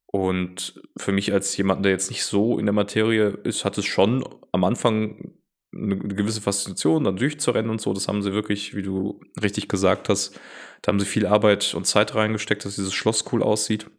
[0.06, 3.84] Und für mich als jemand, der jetzt nicht so in der Materie ist, hat es
[3.84, 5.34] schon am Anfang
[5.74, 7.92] eine gewisse Faszination, dann durchzurennen und so.
[7.92, 10.38] Das haben sie wirklich, wie du richtig gesagt hast,
[10.82, 13.90] da haben sie viel Arbeit und Zeit reingesteckt, dass dieses Schloss cool aussieht.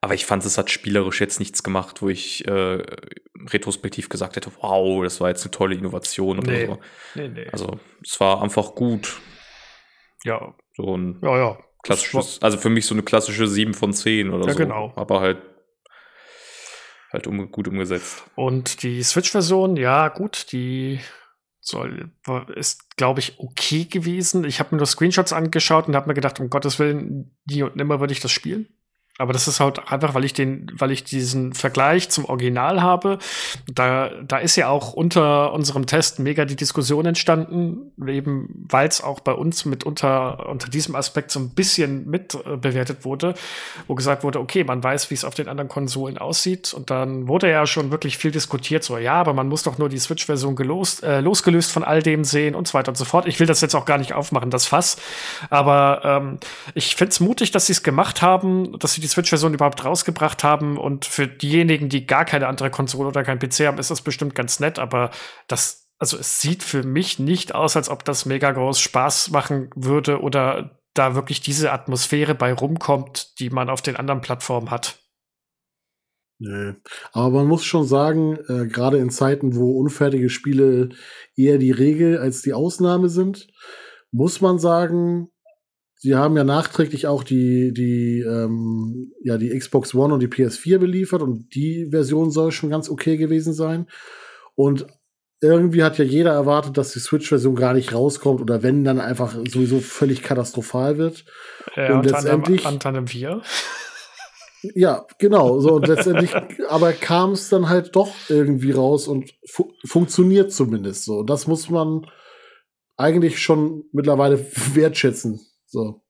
[0.00, 2.82] Aber ich fand, es hat spielerisch jetzt nichts gemacht, wo ich äh,
[3.50, 6.66] retrospektiv gesagt hätte, wow, das war jetzt eine tolle Innovation oder Nee.
[6.66, 6.78] so.
[7.16, 7.48] Nee, nee.
[7.50, 9.20] Also es war einfach gut.
[10.24, 11.58] ja, So ein ja, ja.
[11.82, 14.58] klassisches, also für mich so eine klassische 7 von 10 oder Ja, so.
[14.58, 14.92] genau.
[14.94, 15.42] Aber halt
[17.12, 18.24] halt um, gut umgesetzt.
[18.34, 21.00] Und die Switch-Version, ja, gut, die
[21.60, 22.12] soll,
[22.54, 24.44] ist, glaube ich, okay gewesen.
[24.44, 27.76] Ich habe mir nur Screenshots angeschaut und habe mir gedacht, um Gottes Willen, nie und
[27.76, 28.68] nimmer würde ich das spielen.
[29.18, 33.18] Aber das ist halt einfach, weil ich den, weil ich diesen Vergleich zum Original habe.
[33.66, 39.02] Da, da ist ja auch unter unserem Test mega die Diskussion entstanden, eben weil es
[39.02, 43.34] auch bei uns mit unter, diesem Aspekt so ein bisschen mit äh, wurde,
[43.88, 46.72] wo gesagt wurde, okay, man weiß, wie es auf den anderen Konsolen aussieht.
[46.72, 49.88] Und dann wurde ja schon wirklich viel diskutiert, so, ja, aber man muss doch nur
[49.88, 53.26] die Switch-Version gelost, äh, losgelöst von all dem sehen und so weiter und so fort.
[53.26, 54.96] Ich will das jetzt auch gar nicht aufmachen, das Fass.
[55.50, 56.38] Aber ähm,
[56.74, 60.78] ich finde es mutig, dass sie es gemacht haben, dass sie Switch-Version überhaupt rausgebracht haben.
[60.78, 64.34] Und für diejenigen, die gar keine andere Konsole oder kein PC haben, ist das bestimmt
[64.34, 64.78] ganz nett.
[64.78, 65.10] Aber
[65.48, 69.70] das, also es sieht für mich nicht aus, als ob das mega groß Spaß machen
[69.74, 74.98] würde oder da wirklich diese Atmosphäre bei rumkommt, die man auf den anderen Plattformen hat.
[76.40, 76.74] Nee.
[77.12, 80.90] Aber man muss schon sagen, äh, gerade in Zeiten, wo unfertige Spiele
[81.36, 83.48] eher die Regel als die Ausnahme sind,
[84.12, 85.30] muss man sagen,
[85.98, 90.78] sie haben ja nachträglich auch die, die, ähm, ja, die Xbox One und die PS4
[90.78, 93.86] beliefert und die Version soll schon ganz okay gewesen sein.
[94.54, 94.86] Und
[95.40, 99.32] irgendwie hat ja jeder erwartet, dass die Switch-Version gar nicht rauskommt oder wenn, dann einfach
[99.48, 101.24] sowieso völlig katastrophal wird.
[101.76, 103.42] Äh, Und letztendlich- unter anderem wir.
[104.74, 105.60] Ja, genau.
[105.60, 106.32] So, und letztendlich,
[106.68, 111.18] aber kam es dann halt doch irgendwie raus und fu funktioniert zumindest so.
[111.18, 112.06] Und das muss man
[112.96, 115.40] eigentlich schon mittlerweile wertschätzen.
[115.68, 116.02] So.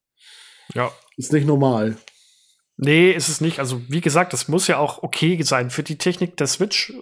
[0.75, 0.93] Ja.
[1.17, 1.97] Ist nicht normal.
[2.77, 3.59] Nee, ist es nicht.
[3.59, 5.71] Also, wie gesagt, das muss ja auch okay sein.
[5.71, 6.93] Für die Technik der Switch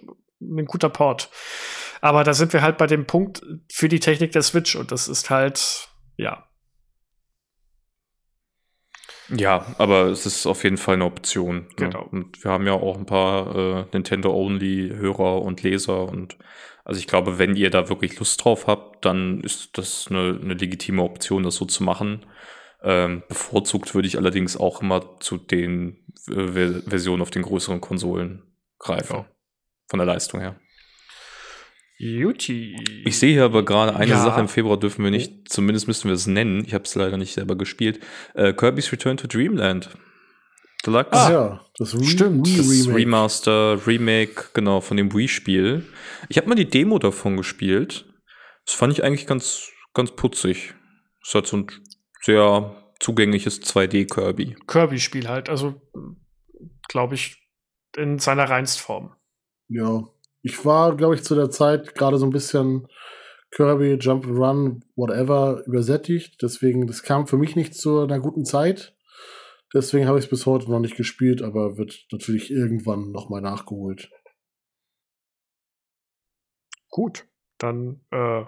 [0.41, 1.29] ein guter Port.
[2.01, 3.41] Aber da sind wir halt bei dem Punkt
[3.71, 6.47] für die Technik der Switch und das ist halt, ja.
[9.29, 11.55] Ja, aber es ist auf jeden Fall eine Option.
[11.55, 11.67] ne?
[11.75, 12.03] Genau.
[12.03, 16.37] Und wir haben ja auch ein paar äh, Nintendo-Only-Hörer und Leser und
[16.87, 20.53] also ich glaube, wenn ihr da wirklich Lust drauf habt, dann ist das eine, eine
[20.53, 22.25] legitime Option, das so zu machen.
[22.81, 27.81] Ähm, bevorzugt würde ich allerdings auch immer zu den äh, Ver- Versionen auf den größeren
[27.81, 28.43] Konsolen
[28.79, 29.17] greifen.
[29.17, 29.25] Ja.
[29.89, 30.55] Von der Leistung her.
[31.97, 32.77] Juti.
[33.05, 34.23] Ich sehe hier aber gerade eine Ja.
[34.23, 36.63] Sache im Februar dürfen wir nicht, zumindest müssten wir es nennen.
[36.65, 37.99] Ich habe es leider nicht selber gespielt.
[38.33, 39.89] Äh, Kirby's Return to Dreamland.
[40.87, 41.11] Deluxe.
[41.11, 42.47] Ah, ja, das Re stimmt.
[42.47, 42.97] Wii Das Remake.
[42.97, 45.85] Remaster, Remake, genau, von dem Wii-Spiel.
[46.29, 48.05] Ich habe mal die Demo davon gespielt.
[48.65, 50.73] Das fand ich eigentlich ganz, ganz putzig.
[51.21, 51.67] Es hat so ein
[52.23, 54.55] sehr zugängliches 2D-Kirby.
[54.65, 55.49] Kirby-Spiel halt.
[55.49, 55.75] Also,
[56.87, 57.37] glaube ich,
[57.95, 59.13] in seiner Reinstform.
[59.67, 60.03] Ja.
[60.41, 62.87] Ich war, glaube ich, zu der Zeit gerade so ein bisschen
[63.51, 66.41] Kirby, Jump Run, whatever, übersättigt.
[66.41, 68.96] Deswegen, das kam für mich nicht zu einer guten Zeit.
[69.73, 74.09] Deswegen habe ich es bis heute noch nicht gespielt, aber wird natürlich irgendwann nochmal nachgeholt.
[76.89, 77.27] Gut,
[77.57, 78.45] dann äh,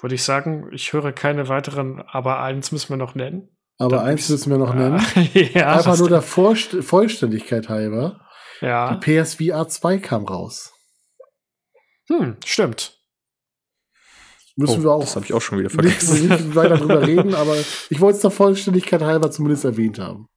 [0.00, 3.48] würde ich sagen, ich höre keine weiteren, aber eins müssen wir noch nennen.
[3.78, 5.00] Aber eins müssen wir noch nennen.
[5.34, 8.20] ja, Einfach nur der Vorst Vollständigkeit halber.
[8.60, 8.94] Ja.
[8.94, 10.72] Die PSVR 2 kam raus.
[12.08, 12.98] Hm, stimmt.
[14.56, 15.00] Müssen oh, wir auch.
[15.00, 16.28] Das habe ich auch schon wieder nicht, vergessen.
[16.28, 17.56] nicht weiter drüber reden, aber
[17.90, 20.28] ich wollte es der Vollständigkeit halber zumindest erwähnt haben.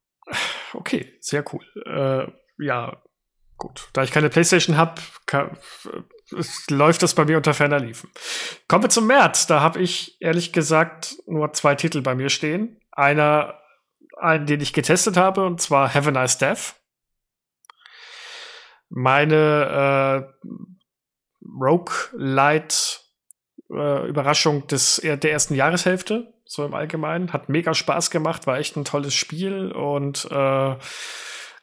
[0.74, 1.64] Okay, sehr cool.
[1.86, 2.32] Äh,
[2.64, 3.02] ja,
[3.58, 3.90] gut.
[3.94, 5.02] Da ich keine Playstation habe,
[6.70, 8.12] läuft das bei mir unter ferner Liefen.
[8.68, 9.48] Kommen wir zum März.
[9.48, 12.82] Da habe ich ehrlich gesagt nur zwei Titel bei mir stehen.
[12.92, 13.60] Einer,
[14.18, 16.76] einen, den ich getestet habe, und zwar Have a Nice Death.
[18.90, 20.50] Meine äh,
[21.42, 22.99] Rogue-Light
[23.72, 27.34] äh, Überraschung des, der ersten Jahreshälfte, so im Allgemeinen.
[27.34, 30.76] Hat mega Spaß gemacht, war echt ein tolles Spiel und äh,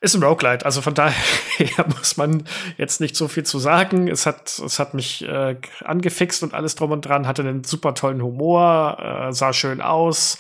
[0.01, 0.65] ist ein Roguelite.
[0.65, 1.15] Also von daher
[1.97, 2.45] muss man
[2.77, 4.09] jetzt nicht so viel zu sagen.
[4.09, 7.95] Es hat, es hat mich äh, angefixt und alles drum und dran, hatte einen super
[7.95, 10.39] tollen Humor, äh, sah schön aus.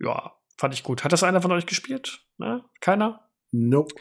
[0.00, 1.04] Ja, fand ich gut.
[1.04, 2.20] Hat das einer von euch gespielt?
[2.38, 2.64] Ne?
[2.80, 3.28] Keiner?
[3.50, 3.94] Nope.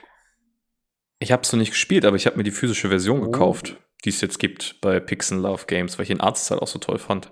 [1.20, 3.32] Ich habe es noch nicht gespielt, aber ich habe mir die physische Version Oh.
[3.32, 6.80] gekauft, die es jetzt gibt bei Pixel Love Games, weil ich den Arztteil auch so
[6.80, 7.32] toll fand.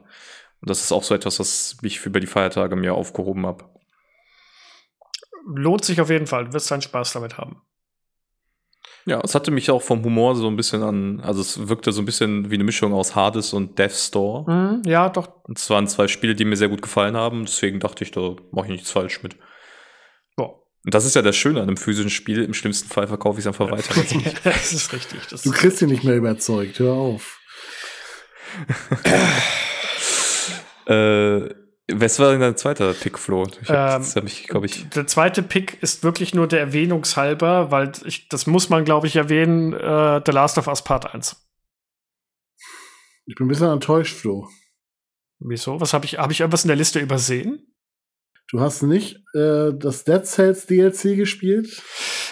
[0.62, 3.66] Und das ist auch so etwas, was ich über die Feiertage mir aufgehoben habe.
[5.48, 6.46] Lohnt sich auf jeden Fall.
[6.46, 7.62] Du wirst deinen Spaß damit haben.
[9.08, 12.02] Ja, es hatte mich auch vom Humor so ein bisschen an, also es wirkte so
[12.02, 14.52] ein bisschen wie eine Mischung aus Hades und Death's Store.
[14.52, 15.30] Mhm, ja, doch.
[15.44, 18.36] Und es waren zwei Spiele, die mir sehr gut gefallen haben, deswegen dachte ich, da
[18.52, 19.36] mache ich nichts falsch mit.
[20.86, 22.44] Und das ist ja das Schöne an einem physischen Spiel.
[22.44, 23.96] Im schlimmsten Fall verkaufe ich es einfach weiter.
[24.44, 25.20] das ist richtig.
[25.32, 26.78] Das Du kriegst ihn nicht mehr überzeugt.
[26.78, 27.40] Hör auf.
[30.86, 31.50] äh,
[31.92, 33.48] was war denn dein zweiter Pick, Flo?
[33.64, 34.88] Ich hab, Ähm, hab ich, glaube ich.
[34.90, 39.16] Der zweite Pick ist wirklich nur der Erwähnungshalber, weil ich, das muss man, glaube ich,
[39.16, 41.36] erwähnen, äh, The Last of Us Part 1.
[43.26, 44.48] Ich bin ein bisschen enttäuscht, Flo.
[45.40, 45.82] Wieso?
[45.82, 47.65] Was habe ich, habe ich irgendwas in der Liste übersehen?
[48.52, 51.82] Du hast nicht äh, das Dead Cells DLC gespielt?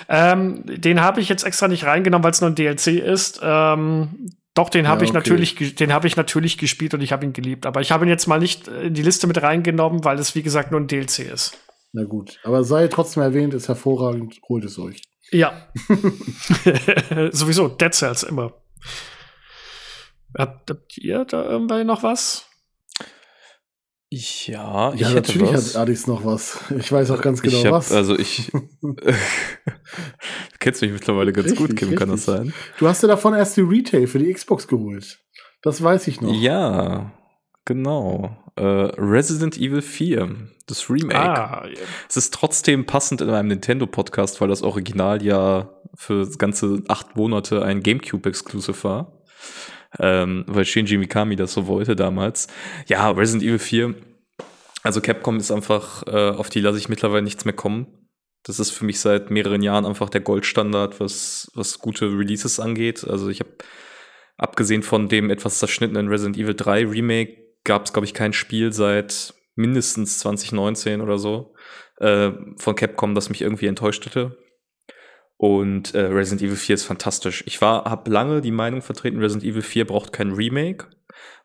[0.07, 3.39] Ähm, den habe ich jetzt extra nicht reingenommen, weil es nur ein DLC ist.
[3.41, 5.17] Ähm, doch, den habe Ja, ich okay.
[5.17, 7.65] natürlich, den habe ich natürlich gespielt und ich habe ihn geliebt.
[7.65, 10.43] Aber ich habe ihn jetzt mal nicht in die Liste mit reingenommen, weil es wie
[10.43, 11.57] gesagt nur ein DLC ist.
[11.91, 12.39] Na gut.
[12.43, 14.39] Aber sei trotzdem erwähnt, ist hervorragend.
[14.47, 15.01] Holt es euch.
[15.31, 15.67] Ja.
[17.31, 18.53] Sowieso, Dead Cells immer.
[20.37, 22.45] Habt, habt ihr da irgendwie noch was?
[24.47, 25.73] Ja, ich Ja, hätte natürlich was.
[25.75, 26.59] hat Adis noch was.
[26.77, 27.91] Ich weiß auch ganz genau ich hab, was.
[27.91, 28.51] Also ich.
[28.81, 28.93] du
[30.59, 32.45] kennst mich mittlerweile ganz gut, Richtig, Kim, kann das richtig.
[32.45, 32.53] sein?
[32.79, 35.19] du hast dir davon erst die Retail für die Xbox geholt.
[35.61, 36.33] Das weiß ich noch.
[36.33, 37.11] Ja,
[37.65, 38.37] genau.
[38.55, 40.29] Äh, Resident Evil 4,
[40.67, 41.17] das Remake.
[41.19, 41.65] Ah,
[42.07, 47.63] Es ist trotzdem passend in einem Nintendo-Podcast, weil das Original ja für ganze acht Monate
[47.63, 49.11] ein GameCube-Exclusive war.
[49.99, 52.47] Ähm, weil Shinji Mikami das so wollte damals.
[52.87, 53.95] Ja, Resident Evil 4.
[54.83, 57.87] Also Capcom ist einfach, äh, auf die lasse ich mittlerweile nichts mehr kommen.
[58.43, 63.07] Das ist für mich seit mehreren Jahren einfach der Goldstandard, was, was gute Releases angeht.
[63.07, 63.51] Also ich habe,
[64.37, 68.73] abgesehen von dem etwas zerschnittenen Resident Evil 3 Remake, gab es, glaube ich, kein Spiel
[68.73, 71.53] seit mindestens 2019 oder so
[71.99, 74.37] äh, von Capcom, das mich irgendwie enttäuscht hätte.
[75.37, 77.43] Und äh, Resident Evil 4 ist fantastisch.
[77.47, 80.87] Ich war, habe lange die Meinung vertreten, Resident Evil 4 braucht kein Remake,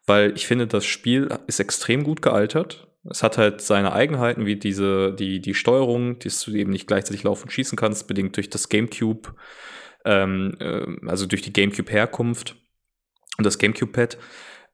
[0.07, 2.89] weil ich finde, das Spiel ist extrem gut gealtert.
[3.11, 7.23] Es hat halt seine Eigenheiten, wie diese, die, die Steuerung, dass du eben nicht gleichzeitig
[7.23, 9.35] laufen und schießen kannst, bedingt durch das GameCube,
[10.05, 12.57] ähm, äh, also durch die GameCube-Herkunft
[13.39, 14.19] und das GameCube-Pad.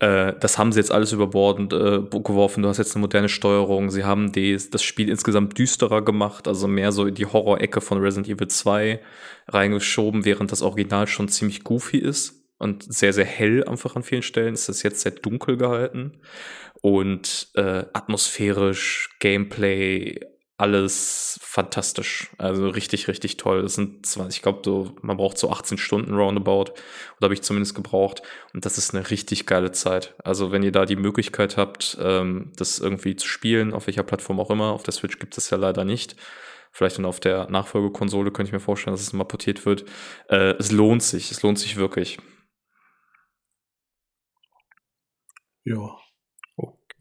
[0.01, 2.63] Äh, das haben sie jetzt alles über Bord äh, geworfen.
[2.63, 3.91] Du hast jetzt eine moderne Steuerung.
[3.91, 7.99] Sie haben die, das Spiel insgesamt düsterer gemacht, also mehr so in die Horror-Ecke von
[7.99, 9.01] Resident Evil 2
[9.49, 14.23] reingeschoben, während das Original schon ziemlich goofy ist und sehr, sehr hell einfach an vielen
[14.23, 14.55] Stellen.
[14.55, 16.19] Ist das jetzt sehr dunkel gehalten.
[16.81, 20.21] Und äh, atmosphärisch, Gameplay,
[20.65, 22.31] alles fantastisch.
[22.39, 23.61] Also richtig, richtig toll.
[23.61, 26.73] Das sind 20, ich glaube, so, man braucht so 18 Stunden roundabout.
[27.17, 28.23] Oder habe ich zumindest gebraucht.
[28.55, 30.15] Und das ist eine richtig geile Zeit.
[30.25, 34.41] Also, wenn ihr da die Möglichkeit habt, ähm, das irgendwie zu spielen, auf welcher Plattform
[34.41, 36.17] auch immer, auf der Switch gibt es ja leider nicht.
[36.73, 39.85] Vielleicht dann auf der Nachfolgekonsole könnte ich mir vorstellen, dass es mal portiert wird.
[40.31, 42.19] Äh, es lohnt sich, es lohnt sich wirklich.
[45.65, 45.99] Ja.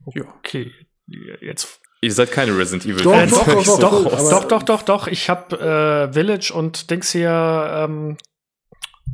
[0.06, 0.72] okay.
[1.42, 3.32] Jetzt Ihr seid keine Resident Evil Doch, Fans.
[3.32, 5.08] doch, doch, ich, doch, doch, doch, doch, doch, doch.
[5.08, 8.18] Ich habe äh, Village und Dings hier, ähm,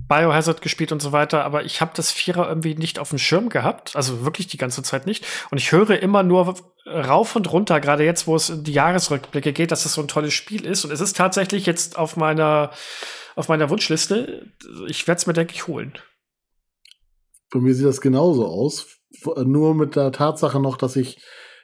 [0.07, 3.49] Biohazard gespielt und so weiter, aber ich habe das Vierer irgendwie nicht auf dem Schirm
[3.49, 5.23] gehabt, also wirklich die ganze Zeit nicht.
[5.51, 6.55] Und ich höre immer nur
[6.87, 10.07] rauf und runter, gerade jetzt, wo es in die Jahresrückblicke geht, dass das so ein
[10.07, 10.83] tolles Spiel ist.
[10.83, 12.71] Und es ist tatsächlich jetzt auf meiner,
[13.35, 14.47] auf meiner Wunschliste.
[14.87, 15.93] Ich werde es mir, denke ich, holen.
[17.51, 18.87] Bei mir sieht das genauso aus.
[19.45, 21.21] Nur mit der Tatsache noch, dass ich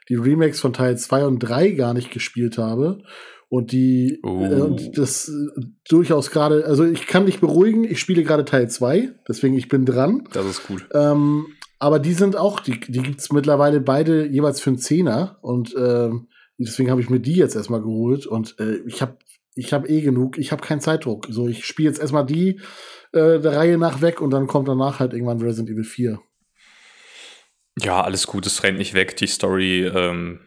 [0.10, 3.00] die Remakes von Teil 2 und 3 gar nicht gespielt habe
[3.50, 4.44] und die Oh.
[4.44, 8.70] äh, und das äh, durchaus gerade, also ich kann dich beruhigen, ich spiele gerade Teil
[8.70, 10.28] 2, deswegen ich bin dran.
[10.34, 10.88] Das ist gut.
[10.94, 11.48] Ähm,
[11.80, 16.28] aber die sind auch, die, die gibt's mittlerweile beide jeweils für einen Zehner und ähm,
[16.58, 19.18] deswegen habe ich mir die jetzt erstmal geholt und äh, ich habe
[19.56, 21.28] ich hab eh genug, ich habe keinen Zeitdruck.
[21.30, 22.60] So, ich spiele jetzt erstmal die
[23.14, 26.20] äh, der Reihe nach weg und dann kommt danach halt irgendwann Resident Evil 4.
[27.82, 29.18] Ja, alles gut, es rennt nicht weg.
[29.18, 30.40] Die Story ähm,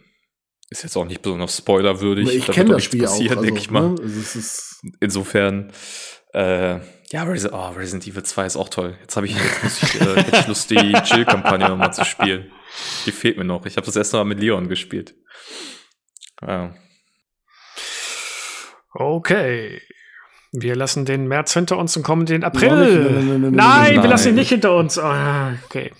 [0.70, 2.34] ist jetzt auch nicht besonders spoilerwürdig.
[2.34, 3.90] ich Da kenne das Spiel auch, passieren, also, denke ich mal.
[3.90, 3.96] Ne?
[4.00, 5.72] Also, es ist, Insofern,
[6.32, 6.78] äh,
[7.10, 8.96] ja, Resi oh, Resident Evil 2 ist auch toll.
[9.00, 12.50] Jetzt habe ich, jetzt muss ich, äh, hätte ich Lust, die Chill-Kampagne nochmal zu spielen.
[13.06, 13.66] Die fehlt mir noch.
[13.66, 15.14] Ich habe das erste Mal mit Leon gespielt.
[16.46, 16.74] Ja.
[18.92, 19.80] Okay.
[20.52, 22.70] Wir lassen den März hinter uns und kommen den April.
[22.70, 22.94] nicht.
[22.94, 24.02] Nein, nein, nein, nein, Nein, nein.
[24.02, 24.98] wir lassen ihn nicht hinter uns.
[24.98, 25.92] Ah, okay.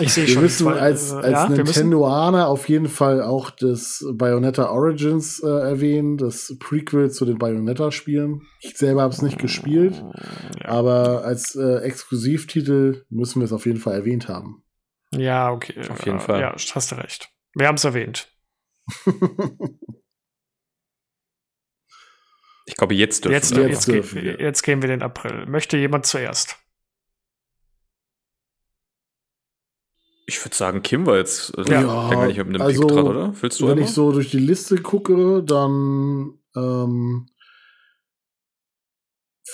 [0.00, 0.42] Ich sehe wir schon.
[0.42, 4.68] müssen zwei- als, äh, als ja, wir müssen- Nintendoaner auf jeden Fall auch das Bayonetta
[4.70, 8.42] Origins äh, erwähnen, das Prequel zu den Bayonetta-Spielen.
[8.60, 9.94] Ich selber habe es nicht gespielt,
[10.60, 10.68] Ja.
[10.68, 14.64] aber als äh, Exklusivtitel müssen wir es auf jeden Fall erwähnt haben.
[15.12, 15.74] Ja, okay.
[15.88, 16.40] Auf jeden Äh, Fall.
[16.40, 17.28] Ja, hast du recht.
[17.54, 18.28] Wir haben es erwähnt.
[22.66, 23.62] Ich glaube, jetzt dürfen Jetzt, wir.
[23.68, 24.40] jetzt, jetzt, dürfen ge- wir.
[24.44, 25.46] jetzt gehen wir den April.
[25.46, 26.56] Möchte jemand zuerst?
[30.34, 31.56] Ich würde sagen, Kim war jetzt.
[31.56, 32.10] Also Ja.
[32.10, 33.32] Gar nicht mit einem also, Pick dran, oder?
[33.40, 33.84] Willst du Wenn einmal?
[33.84, 37.28] ich so durch die Liste gucke, dann ähm,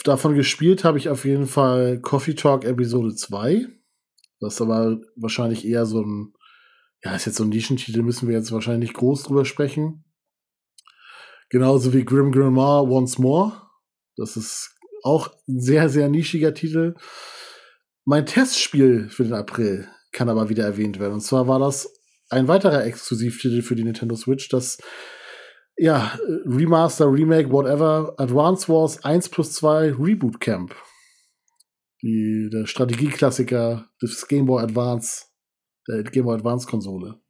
[0.05, 3.69] davon gespielt habe ich auf jeden Fall Coffee Talk Episode 2.
[4.41, 6.33] Das ist aber wahrscheinlich eher so ein,
[7.05, 10.05] ja, ist jetzt so ein Nischentitel, müssen wir jetzt wahrscheinlich nicht groß drüber sprechen.
[11.51, 13.53] Genauso wie Grim Grimoire Once More.
[14.17, 16.95] Das ist auch ein sehr, sehr nischiger Titel.
[18.07, 21.15] Mein Testspiel für den April kann aber wieder erwähnt werden.
[21.15, 21.93] Und zwar war das
[22.31, 24.79] ein weiterer Exklusivtitel für die Nintendo Switch, das
[25.77, 30.75] ja, Remaster, Remake, whatever, Advance Wars 1 plus 2 Reboot Camp.
[32.03, 35.27] Die, der Strategieklassiker des Game Boy Advance,
[35.89, 37.21] der Game Boy Advance Konsole.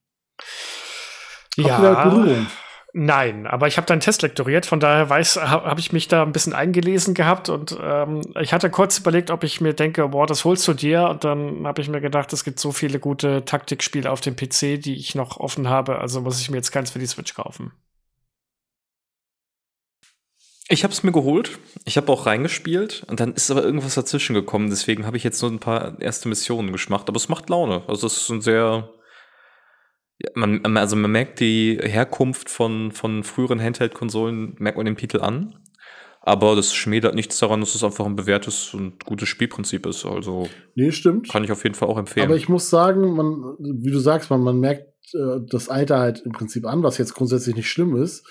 [1.94, 2.46] Habt Berührung?
[2.92, 6.22] Nein, aber ich habe deinen Test lektoriert, von daher weiß, habe hab ich mich da
[6.22, 10.26] ein bisschen eingelesen gehabt und ähm, ich hatte kurz überlegt, ob ich mir denke, boah,
[10.26, 13.44] das holst du dir und dann habe ich mir gedacht, es gibt so viele gute
[13.44, 16.90] Taktikspiele auf dem PC, die ich noch offen habe, also muss ich mir jetzt keins
[16.90, 17.72] für die Switch kaufen.
[20.72, 21.58] Ich habe es mir geholt.
[21.84, 24.70] Ich habe auch reingespielt und dann ist aber irgendwas dazwischen gekommen.
[24.70, 27.08] Deswegen habe ich jetzt nur ein paar erste Missionen geschmacht.
[27.08, 27.82] Aber es macht Laune.
[27.88, 28.88] Also es ist ein sehr
[30.22, 35.20] ja, man, also man merkt die Herkunft von, von früheren Handheld-Konsolen, merkt man den Titel
[35.20, 35.56] an.
[36.22, 40.04] Aber das schmälert nichts daran, dass es einfach ein bewährtes und gutes Spielprinzip ist.
[40.04, 41.30] Also Nee, stimmt.
[41.30, 42.26] kann ich auf jeden Fall auch empfehlen.
[42.26, 46.20] Aber ich muss sagen, man, wie du sagst, man, man merkt äh, das Alter halt
[46.20, 48.26] im Prinzip an, was jetzt grundsätzlich nicht schlimm ist.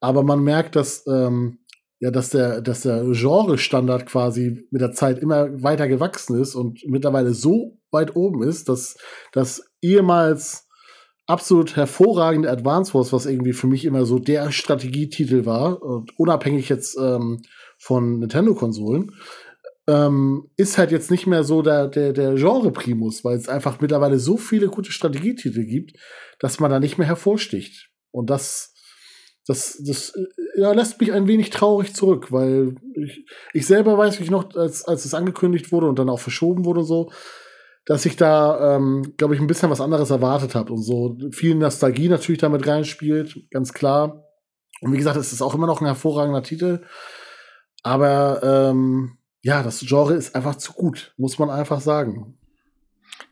[0.00, 1.60] Aber man merkt, dass, ähm,
[2.00, 6.80] ja, dass der, dass der Genre-Standard quasi mit der Zeit immer weiter gewachsen ist und
[6.86, 8.96] mittlerweile so weit oben ist, dass
[9.32, 10.68] das ehemals
[11.26, 15.80] absolut hervorragende Advance Wars, was irgendwie für mich immer so der Strategietitel war,
[16.16, 17.42] unabhängig jetzt ähm,
[17.78, 19.12] von Nintendo-Konsolen,
[19.88, 24.18] ähm, ist halt jetzt nicht mehr so der, der, der Genre-Primus, weil es einfach mittlerweile
[24.18, 25.96] so viele gute Strategietitel gibt,
[26.38, 27.90] dass man da nicht mehr hervorsticht.
[28.12, 28.74] Und das,
[29.46, 34.20] das, das äh, ja, lässt mich ein wenig traurig zurück, weil ich, ich selber weiß
[34.20, 37.10] ich noch, als, als es angekündigt wurde und dann auch verschoben wurde und so,
[37.86, 41.54] dass ich da, ähm, glaube ich, ein bisschen was anderes erwartet habe und so viel
[41.54, 44.24] Nostalgie natürlich damit reinspielt, ganz klar.
[44.80, 46.82] Und wie gesagt, es ist auch immer noch ein hervorragender Titel.
[47.82, 52.38] Aber ähm, ja, das Genre ist einfach zu gut, muss man einfach sagen.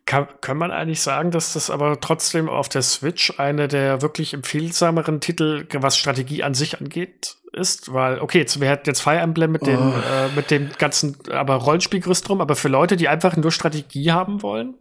[0.09, 4.33] Kann, kann man eigentlich sagen, dass das aber trotzdem auf der Switch eine der wirklich
[4.33, 7.93] empfehlsameren Titel, was Strategie an sich angeht, ist?
[7.93, 9.71] Weil, okay, jetzt, wir hätten jetzt Fire Emblem mit, Oh.
[9.71, 14.41] äh, mit dem ganzen, aber Rollenspielgerüst drum, aber für Leute, die einfach nur Strategie haben
[14.43, 14.79] wollen?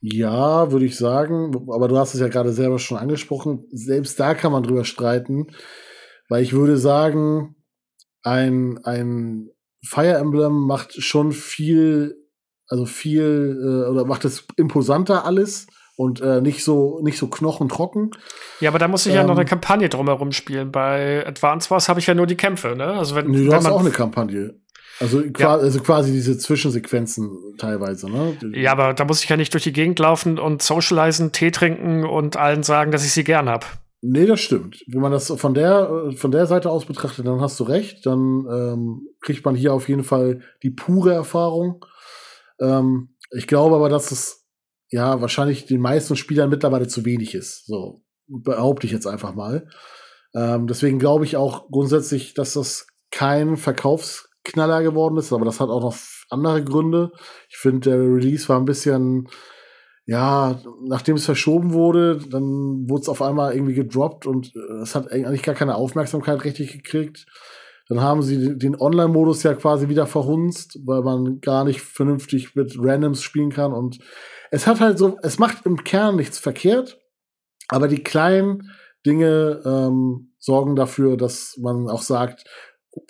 [0.00, 1.52] Ja, würde ich sagen.
[1.72, 3.64] Aber du hast es ja gerade selber schon angesprochen.
[3.72, 5.48] Selbst da kann man drüber streiten.
[6.28, 7.56] Weil ich würde sagen,
[8.22, 9.48] ein, ein
[9.84, 12.14] Fire Emblem macht schon viel,
[12.74, 18.10] also viel, äh, oder macht es imposanter alles und äh, nicht so, nicht so knochentrocken.
[18.58, 19.28] Ja, aber da muss ich ja Ähm.
[19.28, 20.72] noch eine Kampagne drumherum spielen.
[20.72, 22.86] Bei Advance Wars habe ich ja nur die Kämpfe, ne?
[22.86, 24.54] Also wenn, Nee, du wenn hast auch eine Kampagne.
[24.98, 25.54] Also, ja.
[25.56, 28.36] also quasi diese Zwischensequenzen teilweise, ne?
[28.54, 32.04] Ja, aber da muss ich ja nicht durch die Gegend laufen und socialisen, Tee trinken
[32.04, 33.64] und allen sagen, dass ich sie gern hab.
[34.02, 34.84] Nee, das stimmt.
[34.88, 38.04] Wenn man das von der, von der Seite aus betrachtet, dann hast du recht.
[38.04, 41.84] Dann ähm, kriegt man hier auf jeden Fall die pure Erfahrung.
[42.60, 44.46] Ähm, ich glaube aber, dass es
[44.90, 47.66] ja wahrscheinlich den meisten Spielern mittlerweile zu wenig ist.
[47.66, 49.68] So behaupte ich jetzt einfach mal.
[50.34, 55.68] Ähm, deswegen glaube ich auch grundsätzlich, dass das kein Verkaufsknaller geworden ist, aber das hat
[55.68, 55.96] auch noch
[56.30, 57.12] andere Gründe.
[57.48, 59.28] Ich finde, der Release war ein bisschen,
[60.06, 64.94] ja, nachdem es verschoben wurde, dann wurde es auf einmal irgendwie gedroppt und äh, es
[64.94, 67.26] hat eigentlich gar keine Aufmerksamkeit richtig gekriegt.
[67.88, 72.76] Dann haben sie den Online-Modus ja quasi wieder verhunzt, weil man gar nicht vernünftig mit
[72.78, 73.72] Randoms spielen kann.
[73.72, 73.98] Und
[74.50, 76.98] es hat halt so, es macht im Kern nichts verkehrt,
[77.68, 78.70] aber die kleinen
[79.04, 82.44] Dinge ähm, sorgen dafür, dass man auch sagt,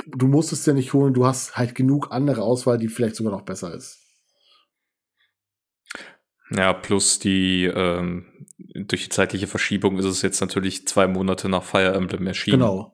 [0.07, 3.33] du musst es dir nicht holen, du hast halt genug andere Auswahl, die vielleicht sogar
[3.33, 4.01] noch besser ist.
[6.51, 11.63] Ja, plus die ähm, durch die zeitliche Verschiebung ist es jetzt natürlich zwei Monate nach
[11.63, 12.61] Fire Emblem erschienen.
[12.61, 12.94] Genau.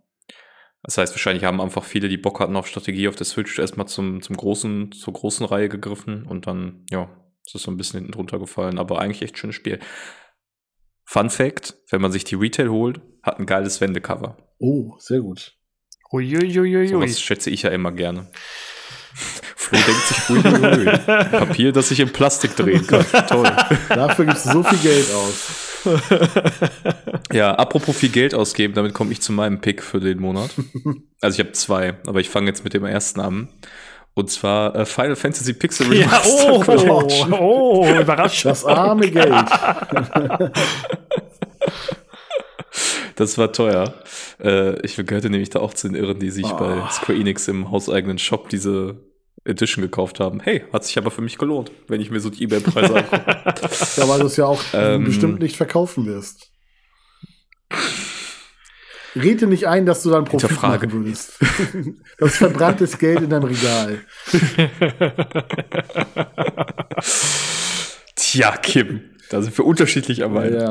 [0.83, 3.87] Das heißt, wahrscheinlich haben einfach viele, die Bock hatten auf Strategie auf der Switch, erstmal
[3.87, 7.11] zum, zum großen, zur großen Reihe gegriffen und dann, ja,
[7.47, 8.79] ist es so ein bisschen hinten drunter gefallen.
[8.79, 9.79] Aber eigentlich echt schönes Spiel.
[11.05, 14.37] Fun Fact: Wenn man sich die Retail holt, hat ein geiles Wendecover.
[14.59, 15.57] Oh, sehr gut.
[16.13, 16.89] Uiuiuiui.
[16.89, 18.31] So was schätze ich ja immer gerne.
[19.71, 20.99] Flo denkt sich, uiuiui.
[21.31, 23.05] Papier, das sich in Plastik drehen kann.
[23.29, 23.51] Toll.
[23.89, 25.69] Dafür gibst du so viel Geld aus.
[27.33, 30.51] ja, apropos viel Geld ausgeben, damit komme ich zu meinem Pick für den Monat.
[31.23, 33.49] Also ich habe zwei, aber ich fange jetzt mit dem ersten an.
[34.15, 37.31] Und zwar äh, Final Fantasy Pixel Remaster ja, oh.
[37.31, 38.51] Oh, oh, Überraschung.
[38.51, 39.33] Das arme Geld.
[43.15, 43.95] das war teuer.
[44.43, 46.57] Äh, ich gehörte nämlich da auch zu den Irren, die sich oh.
[46.57, 48.97] bei Square Enix im hauseigenen Shop diese
[49.51, 50.41] Edition gekauft haben.
[50.41, 53.25] Hey, hat sich aber für mich gelohnt, wenn ich mir so die eBay-Preise angucke.
[53.97, 56.51] ja, weil du es ja auch ähm, bestimmt nicht verkaufen wirst.
[59.17, 60.87] Rede nicht ein, dass du dann Profit Frage.
[60.87, 61.33] machen würdest.
[62.19, 64.01] Das verbranntes Geld in deinem Regal.
[68.15, 70.71] Tja, Kim, da sind wir unterschiedlich am ja,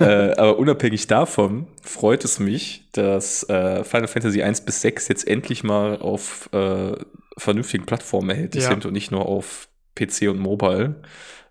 [0.00, 5.26] äh, aber unabhängig davon freut es mich, dass äh, Final Fantasy 1 bis 6 jetzt
[5.26, 6.92] endlich mal auf äh,
[7.36, 8.70] vernünftigen Plattformen erhältlich ja.
[8.70, 11.02] sind und nicht nur auf PC und Mobile.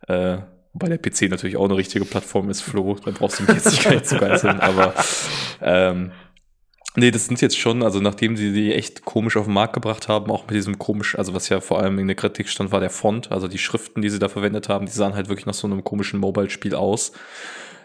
[0.08, 0.40] Äh,
[0.74, 2.96] Wobei der PC natürlich auch eine richtige Plattform ist, Flo.
[3.04, 4.60] Da brauchst du mich jetzt nicht gleich zu geißeln.
[4.62, 4.94] Aber
[5.62, 6.12] ähm,
[6.96, 10.08] nee, das sind jetzt schon, also nachdem sie die echt komisch auf den Markt gebracht
[10.08, 12.80] haben, auch mit diesem komisch, also was ja vor allem in der Kritik stand, war
[12.80, 13.32] der Font.
[13.32, 15.84] Also die Schriften, die sie da verwendet haben, die sahen halt wirklich nach so einem
[15.84, 17.12] komischen Mobile-Spiel aus.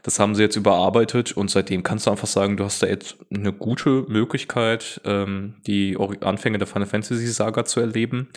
[0.07, 3.16] Das haben sie jetzt überarbeitet und seitdem kannst du einfach sagen, du hast da jetzt
[3.34, 8.28] eine gute Möglichkeit, ähm, die Anfänge der Final Fantasy Saga zu erleben.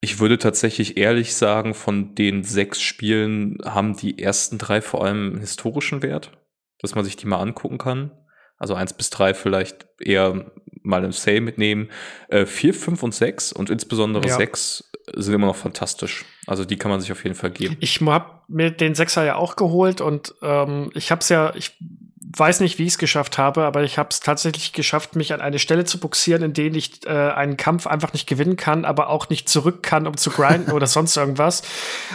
[0.00, 5.32] Ich würde tatsächlich ehrlich sagen, von den sechs Spielen haben die ersten drei vor allem
[5.32, 6.32] einen historischen Wert,
[6.80, 8.12] dass man sich die mal angucken kann.
[8.56, 10.50] Also eins bis drei vielleicht eher
[10.86, 11.90] mal im Sale mitnehmen.
[12.28, 14.36] Äh, vier, fünf und sechs und insbesondere ja.
[14.36, 16.24] sechs sind immer noch fantastisch.
[16.46, 17.76] Also die kann man sich auf jeden Fall geben.
[17.80, 21.72] Ich habe mir den Sechser ja auch geholt und ähm, ich habe es ja, ich
[22.38, 25.40] weiß nicht, wie ich es geschafft habe, aber ich habe es tatsächlich geschafft, mich an
[25.40, 29.08] eine Stelle zu buxieren, in denen ich äh, einen Kampf einfach nicht gewinnen kann, aber
[29.08, 31.62] auch nicht zurück kann, um zu grinden oder sonst irgendwas.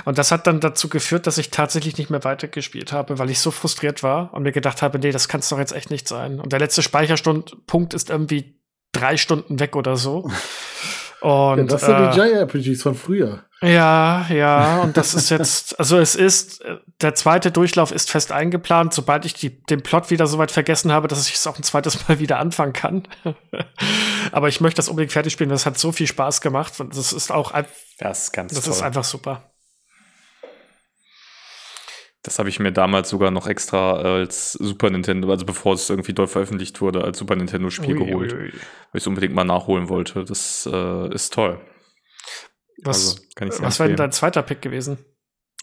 [0.06, 3.40] Und das hat dann dazu geführt, dass ich tatsächlich nicht mehr weitergespielt habe, weil ich
[3.40, 6.08] so frustriert war und mir gedacht habe, nee, das kann es doch jetzt echt nicht
[6.08, 6.40] sein.
[6.40, 8.61] Und der letzte Speicherstundpunkt ist irgendwie
[8.92, 10.30] drei Stunden weg oder so.
[11.22, 13.44] Und, ja, das sind äh, die JRPGs von früher.
[13.62, 16.66] Ja, ja, und das ist jetzt, also es ist,
[17.00, 20.92] der zweite Durchlauf ist fest eingeplant, sobald ich die, den Plot wieder so weit vergessen
[20.92, 23.08] habe, dass ich es auch ein zweites Mal wieder anfangen kann.
[24.32, 27.14] Aber ich möchte das unbedingt fertig spielen, das hat so viel Spaß gemacht und das
[27.14, 27.52] ist auch,
[28.00, 28.74] das ist ganz das toll.
[28.74, 29.51] ist einfach super.
[32.24, 36.14] Das habe ich mir damals sogar noch extra als Super Nintendo, also bevor es irgendwie
[36.14, 38.34] dort veröffentlicht wurde, als Super Nintendo-Spiel geholt.
[38.34, 38.62] Weil ich
[38.94, 40.24] es unbedingt mal nachholen wollte.
[40.24, 41.60] Das äh, ist toll.
[42.84, 45.00] Was, also, was wäre denn dein zweiter Pick gewesen?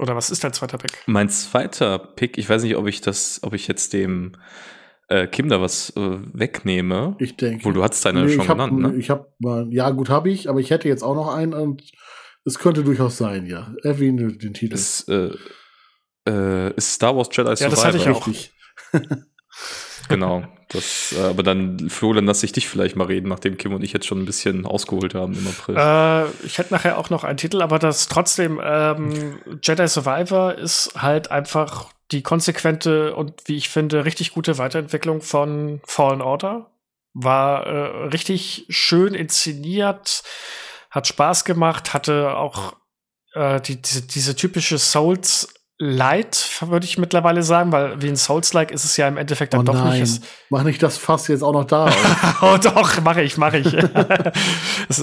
[0.01, 0.93] Oder was ist dein zweiter Pick?
[1.07, 4.37] Mein zweiter Pick, ich weiß nicht, ob ich das, ob ich jetzt dem
[5.09, 7.17] äh, Kim da was äh, wegnehme.
[7.19, 7.65] Ich denke.
[7.65, 8.95] Wo du hast deine nee, schon ich hab, genannt, ne?
[8.97, 9.29] Ich habe
[9.71, 11.83] ja gut habe ich, aber ich hätte jetzt auch noch einen und
[12.45, 13.75] es könnte durchaus sein, ja.
[13.83, 14.75] Erwähne den Titel.
[14.75, 15.31] Es, äh,
[16.29, 17.65] äh, ist Star Wars Jedi Survivor.
[17.65, 18.29] Ja, das hatte ich auch.
[20.09, 20.45] genau.
[20.69, 23.83] Das, äh, aber dann, Flo, dann lass ich dich vielleicht mal reden, nachdem Kim und
[23.83, 25.77] ich jetzt schon ein bisschen ausgeholt haben im April.
[25.77, 30.93] Äh, ich hätte nachher auch noch einen Titel, aber das trotzdem, ähm, Jedi Survivor ist
[30.97, 36.71] halt einfach die konsequente und wie ich finde, richtig gute Weiterentwicklung von Fallen Order.
[37.15, 40.23] War äh, richtig schön inszeniert,
[40.91, 42.75] hat Spaß gemacht, hatte auch
[43.33, 48.73] äh, die, diese, diese typische Souls Light, würde ich mittlerweile sagen, weil wie ein Souls-like
[48.73, 50.01] ist es ja im Endeffekt dann oh doch nein.
[50.01, 50.23] nicht.
[50.51, 51.89] Mach nicht das Fass jetzt auch noch da.
[52.43, 53.77] oh doch, mache ich, mache ich.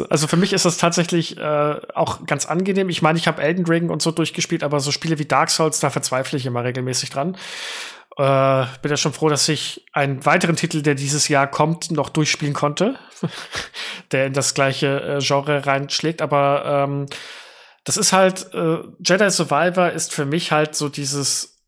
[0.10, 2.90] Also für mich ist das tatsächlich äh, auch ganz angenehm.
[2.90, 5.80] Ich meine, ich habe Elden Ring und so durchgespielt, aber so Spiele wie Dark Souls,
[5.80, 7.38] da verzweifle ich immer regelmäßig dran.
[8.18, 12.10] Äh, bin ja schon froh, dass ich einen weiteren Titel, der dieses Jahr kommt, noch
[12.10, 12.96] durchspielen konnte,
[14.12, 16.22] der in das gleiche äh, Genre reinschlägt.
[16.22, 17.06] Aber ähm,
[17.86, 21.62] das ist halt, äh, Jedi Survivor ist für mich halt so dieses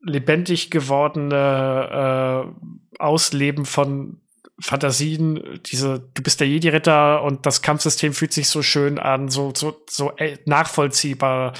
[0.00, 4.20] lebendig gewordene äh, Ausleben von
[4.60, 9.52] Fantasien, diese, du bist der Jedi-Ritter und das Kampfsystem fühlt sich so schön an, so,
[9.56, 11.54] so, so äh, nachvollziehbar.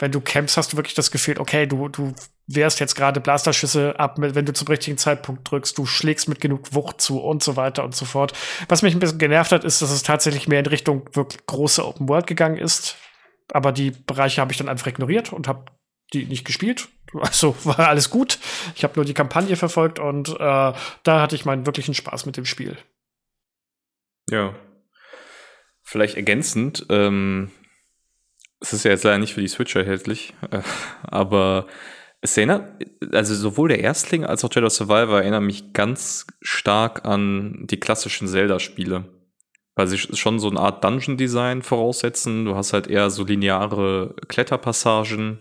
[0.00, 2.12] Wenn du campst, hast du wirklich das Gefühl, okay, du, du
[2.48, 6.74] wehrst jetzt gerade Blasterschüsse ab, wenn du zum richtigen Zeitpunkt drückst, du schlägst mit genug
[6.74, 8.32] Wucht zu und so weiter und so fort.
[8.68, 11.86] Was mich ein bisschen genervt hat, ist, dass es tatsächlich mehr in Richtung wirklich große
[11.86, 12.96] Open World gegangen ist.
[13.52, 15.66] Aber die Bereiche habe ich dann einfach ignoriert und habe
[16.12, 16.88] die nicht gespielt.
[17.12, 18.38] Also war alles gut.
[18.76, 20.74] Ich habe nur die Kampagne verfolgt und äh, da
[21.06, 22.76] hatte ich meinen wirklichen Spaß mit dem Spiel.
[24.30, 24.54] Ja.
[25.82, 27.50] Vielleicht ergänzend, ähm,
[28.60, 30.62] es ist ja jetzt leider nicht für die Switch erhältlich, äh,
[31.02, 31.66] aber
[32.20, 37.66] es erinnert, also sowohl der Erstling als auch Jedi Survivor erinnern mich ganz stark an
[37.68, 39.04] die klassischen Zelda-Spiele.
[39.80, 42.44] Weil sie schon so eine Art Dungeon-Design voraussetzen.
[42.44, 45.38] Du hast halt eher so lineare Kletterpassagen.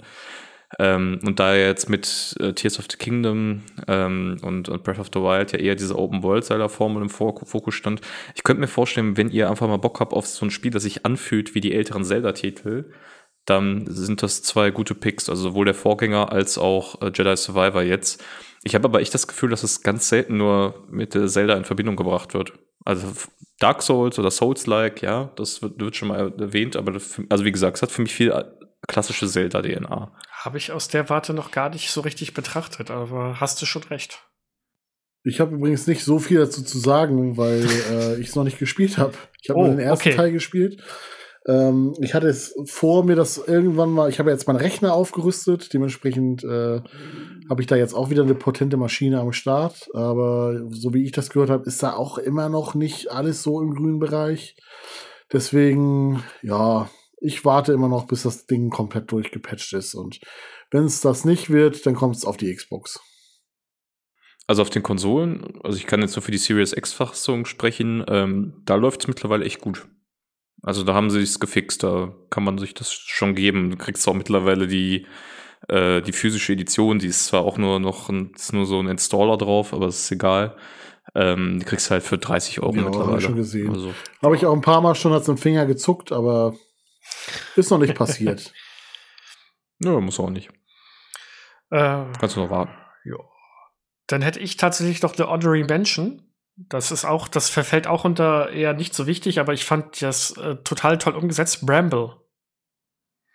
[0.80, 5.10] Ähm, und da jetzt mit äh, Tears of the Kingdom ähm, und, und Breath of
[5.14, 8.00] the Wild ja eher diese Open-World-Zelda-Formel im Fok- Fokus stand,
[8.34, 10.84] ich könnte mir vorstellen, wenn ihr einfach mal Bock habt auf so ein Spiel, das
[10.84, 12.94] sich anfühlt wie die älteren Zelda-Titel,
[13.46, 17.82] dann sind das zwei gute Picks, also sowohl der Vorgänger als auch äh, Jedi Survivor
[17.82, 18.24] jetzt.
[18.64, 21.66] Ich habe aber echt das Gefühl, dass es ganz selten nur mit äh, Zelda in
[21.66, 22.54] Verbindung gebracht wird.
[22.86, 23.08] Also
[23.60, 27.52] Dark Souls oder Souls-like, ja, das wird, wird schon mal erwähnt, aber das, also wie
[27.52, 28.46] gesagt, es hat für mich viel äh,
[28.88, 30.12] klassische Zelda-DNA.
[30.32, 33.84] Habe ich aus der Warte noch gar nicht so richtig betrachtet, aber hast du schon
[33.84, 34.24] recht.
[35.24, 38.60] Ich habe übrigens nicht so viel dazu zu sagen, weil äh, ich es noch nicht
[38.60, 39.14] gespielt habe.
[39.42, 40.18] Ich habe Oh, nur den ersten okay.
[40.18, 40.82] Teil gespielt.
[41.48, 45.74] Ähm, ich hatte es vor, mir das irgendwann mal, ich habe jetzt meinen Rechner aufgerüstet,
[45.74, 46.82] dementsprechend äh,
[47.50, 49.90] habe ich da jetzt auch wieder eine potente Maschine am Start.
[49.94, 53.62] Aber so wie ich das gehört habe, ist da auch immer noch nicht alles so
[53.62, 54.56] im grünen Bereich.
[55.34, 56.90] Deswegen, ja,
[57.20, 59.96] ich warte immer noch, bis das Ding komplett durchgepatcht ist.
[59.96, 60.20] Und
[60.72, 63.00] wenn es das nicht wird, dann kommt es auf die Xbox.
[64.48, 68.64] Also auf den Konsolen, also ich kann jetzt nur für die Series X-Fassung sprechen, ähm,
[68.66, 69.88] da läuft es mittlerweile echt gut.
[70.64, 73.70] Also da haben sie es gefixt, da kann man sich das schon geben.
[73.70, 75.06] Du kriegst auch mittlerweile die,
[75.70, 78.88] äh, die physische Edition, die ist zwar auch nur noch ein, ist nur so ein
[78.88, 80.56] Installer drauf, aber es ist egal.
[81.16, 83.22] Ähm, die kriegst du halt für 30 Euro Ja, hab ich mittlerweile.
[83.22, 83.72] schon gesehen.
[83.72, 86.54] Also, Habe ich auch ein paar Mal schon hat's im Finger gezuckt, aber
[87.56, 88.54] ist noch nicht passiert.
[89.80, 90.50] nö, muss auch nicht.
[91.72, 92.74] Äh, Kannst du noch warten.
[94.08, 96.24] Dann hätte ich tatsächlich noch eine Honorary Mention.
[96.56, 100.32] Das ist auch, das verfällt auch unter eher nicht so wichtig, aber ich fand das
[100.38, 101.64] äh, total toll umgesetzt.
[101.66, 102.16] Bramble.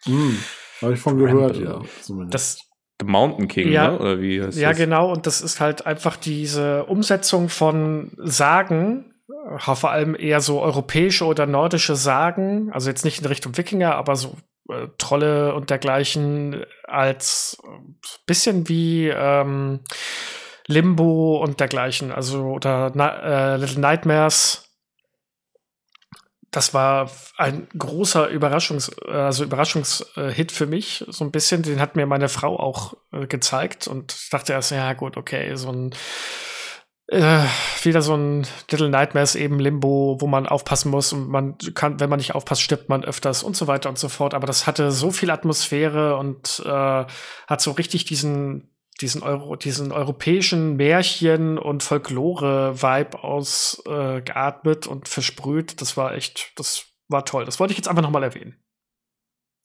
[0.04, 0.42] hm,
[0.82, 1.80] Habe ich von gehört, ja.
[2.02, 2.34] Zumindest.
[2.34, 2.58] Das,
[3.00, 3.90] The Mountain King, Ja.
[3.90, 3.98] ne?
[3.98, 4.78] Oder wie heißt ja, das?
[4.78, 5.10] genau.
[5.10, 11.24] Und das ist halt einfach diese Umsetzung von Sagen, äh, vor allem eher so europäische
[11.24, 14.36] oder nordische Sagen, also jetzt nicht in Richtung Wikinger, aber so
[14.70, 17.68] äh, Trolle und dergleichen, als äh,
[18.26, 19.80] bisschen wie ähm,
[20.66, 24.63] Limbo und dergleichen, also oder Na äh, Little Nightmares.
[26.54, 31.62] Das war ein großer Überraschungs, also Überraschungshit für mich, so ein bisschen.
[31.62, 35.56] Den hat mir meine Frau auch äh, gezeigt und ich dachte erst, ja gut, okay,
[35.56, 35.92] so ein
[37.08, 37.40] äh,
[37.82, 42.08] wieder so ein Little Nightmares eben Limbo, wo man aufpassen muss und man kann, wenn
[42.08, 44.32] man nicht aufpasst, stirbt man öfters und so weiter und so fort.
[44.32, 46.68] Aber das hatte so viel Atmosphäre und äh,
[47.48, 55.80] hat so richtig diesen diesen, Euro, diesen europäischen Märchen- und Folklore-Vibe ausgeatmet äh, und versprüht.
[55.80, 57.44] Das war echt, das war toll.
[57.44, 58.62] Das wollte ich jetzt einfach noch mal erwähnen.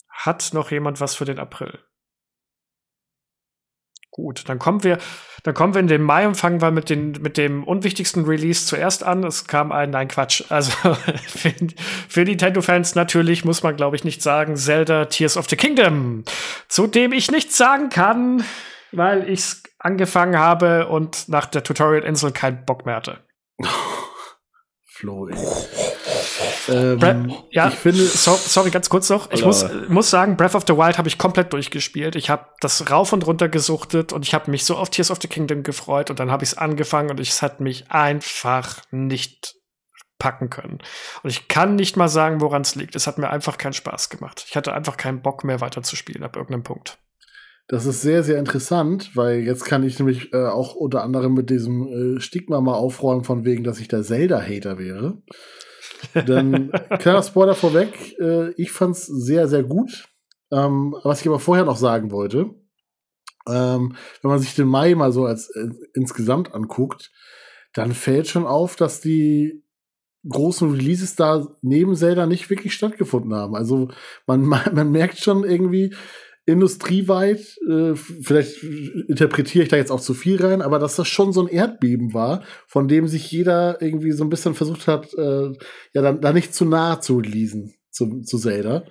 [0.09, 1.79] Hat noch jemand was für den April?
[4.11, 4.97] Gut, dann kommen wir,
[5.43, 8.65] dann kommen wir in den Mai und fangen wir mit, den, mit dem unwichtigsten Release
[8.65, 9.23] zuerst an.
[9.23, 10.43] Es kam ein, nein, Quatsch.
[10.49, 10.71] Also
[11.27, 11.53] für,
[12.09, 16.23] für Nintendo-Fans natürlich muss man, glaube ich, nicht sagen, Zelda Tears of the Kingdom,
[16.67, 18.43] zu dem ich nichts sagen kann,
[18.91, 23.23] weil ich es angefangen habe und nach der Tutorial-Insel keinen Bock mehr hatte.
[24.99, 25.37] Flo, ey.
[26.67, 29.31] ähm, Bre ja, ich finde, so, sorry, ganz kurz noch.
[29.31, 32.17] Ich muss, muss sagen, Breath of the Wild habe ich komplett durchgespielt.
[32.17, 35.19] Ich habe das rauf und runter gesuchtet und ich habe mich so auf Tears of
[35.21, 39.55] the Kingdom gefreut und dann habe ich es angefangen und es hat mich einfach nicht
[40.17, 40.79] packen können.
[41.23, 42.95] Und ich kann nicht mal sagen, woran es liegt.
[42.95, 44.45] Es hat mir einfach keinen Spaß gemacht.
[44.47, 46.99] Ich hatte einfach keinen Bock mehr weiterzuspielen ab irgendeinem Punkt.
[47.69, 51.51] Das ist sehr, sehr interessant, weil jetzt kann ich nämlich äh, auch unter anderem mit
[51.51, 55.21] diesem äh, Stigma mal aufräumen, von wegen, dass ich der Zelda-Hater wäre.
[56.15, 60.05] Denn, kleiner Spoiler vorweg, äh, ich fand's sehr, sehr gut.
[60.51, 62.49] Ähm, was ich aber vorher noch sagen wollte,
[63.47, 67.11] ähm, wenn man sich den Mai mal so als äh, insgesamt anguckt,
[67.73, 69.63] dann fällt schon auf, dass die
[70.27, 73.55] großen Releases da neben Zelda nicht wirklich stattgefunden haben.
[73.55, 73.89] Also
[74.25, 74.41] man,
[74.73, 75.93] man merkt schon irgendwie,
[76.49, 78.63] industrieweit, äh, vielleicht
[79.07, 82.13] interpretiere ich da jetzt auch zu viel rein, aber dass das schon so ein Erdbeben
[82.13, 85.51] war, von dem sich jeder irgendwie so ein bisschen versucht hat, äh,
[85.93, 88.83] ja, dann da nicht zu nahe zu releasen zu, zu Zelda.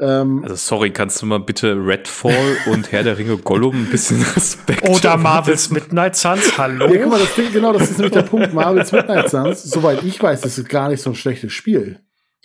[0.00, 4.22] Ähm, also sorry, kannst du mal bitte Redfall und Herr der Ringe Gollum ein bisschen
[4.34, 6.86] Respekt Oder Marvels Midnight Suns, hallo?
[6.88, 8.54] Ja, guck mal, das, genau, das ist nämlich der Punkt.
[8.54, 12.00] Marvels Midnight Suns, soweit ich weiß, das ist gar nicht so ein schlechtes Spiel.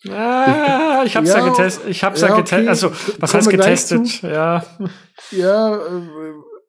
[0.09, 1.89] Ah, ich hab's ja, ja getestet.
[1.89, 2.59] Ich hab's ja, ja getestet.
[2.59, 2.69] Okay.
[2.69, 4.21] Also, was heißt getestet?
[4.21, 4.65] Ja.
[5.31, 6.01] Ja, äh,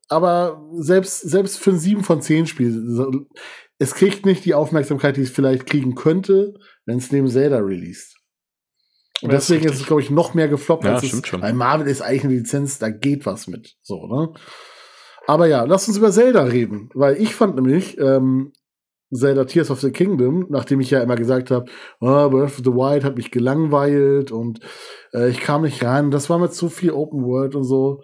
[0.09, 3.27] aber selbst, selbst für ein 7 von 10 Spiel,
[3.79, 8.17] es kriegt nicht die Aufmerksamkeit, die es vielleicht kriegen könnte, wenn es neben Zelda released.
[9.23, 11.43] Und ja, deswegen ist, ist es, glaube ich, noch mehr gefloppt, ja, als es, schon.
[11.43, 13.77] weil Marvel ist eigentlich eine Lizenz, da geht was mit.
[13.83, 14.33] So, ne?
[15.27, 18.53] Aber ja, lass uns über Zelda reden, weil ich fand nämlich, ähm,
[19.15, 22.73] Zelda Tears of the Kingdom, nachdem ich ja immer gesagt habe, oh, Breath of the
[22.73, 24.61] Wild hat mich gelangweilt und
[25.13, 26.11] äh, ich kam nicht rein.
[26.11, 28.03] Das war mir zu viel Open World und so.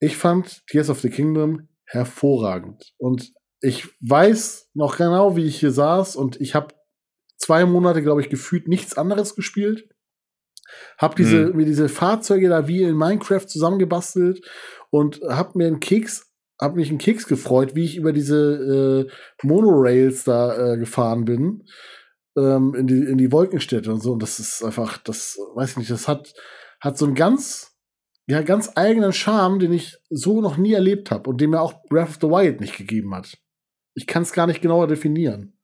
[0.00, 2.92] Ich fand Tears of the Kingdom hervorragend.
[2.98, 6.74] Und ich weiß noch genau, wie ich hier saß und ich habe
[7.36, 9.88] zwei Monate, glaube ich, gefühlt nichts anderes gespielt.
[10.98, 11.56] Hab diese, hm.
[11.56, 14.44] mir diese Fahrzeuge da wie in Minecraft zusammengebastelt
[14.90, 16.25] und hab mir einen Keks
[16.60, 21.64] habe mich einen Keks gefreut, wie ich über diese äh, Monorails da äh, gefahren bin
[22.36, 24.12] ähm, in die in die Wolkenstädte und so.
[24.12, 26.34] Und das ist einfach, das weiß ich nicht, das hat
[26.80, 27.74] hat so einen ganz
[28.26, 31.82] ja ganz eigenen Charme, den ich so noch nie erlebt habe und den mir auch
[31.88, 33.38] Breath of the Wild nicht gegeben hat.
[33.94, 35.58] Ich kann es gar nicht genauer definieren.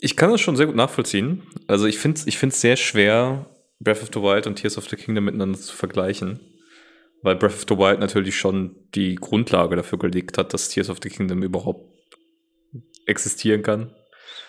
[0.00, 1.42] Ich kann das schon sehr gut nachvollziehen.
[1.68, 3.48] Also ich finde es ich find's sehr schwer,
[3.78, 6.51] Breath of the Wild und Tears of the Kingdom miteinander zu vergleichen
[7.22, 10.98] weil Breath of the Wild natürlich schon die Grundlage dafür gelegt hat, dass Tears of
[11.02, 11.88] the Kingdom überhaupt
[13.06, 13.94] existieren kann,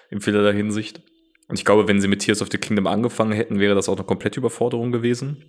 [0.10, 1.02] in vielerlei Hinsicht.
[1.48, 3.96] Und ich glaube, wenn sie mit Tears of the Kingdom angefangen hätten, wäre das auch
[3.96, 5.46] eine komplette Überforderung gewesen,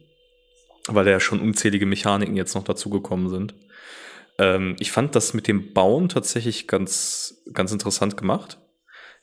[0.86, 3.54] weil da ja schon unzählige Mechaniken jetzt noch dazugekommen sind.
[4.38, 8.58] Ähm, ich fand das mit dem Bauen tatsächlich ganz, ganz interessant gemacht.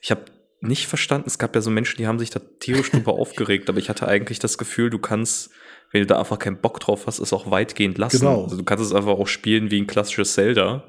[0.00, 0.24] Ich habe
[0.60, 3.78] nicht verstanden, es gab ja so Menschen, die haben sich da tierisch drüber aufgeregt, aber
[3.78, 5.50] ich hatte eigentlich das Gefühl, du kannst
[5.92, 8.20] wenn du da einfach keinen Bock drauf hast, es auch weitgehend lassen.
[8.20, 8.44] Genau.
[8.44, 10.84] Also du kannst es einfach auch spielen wie ein klassisches Zelda.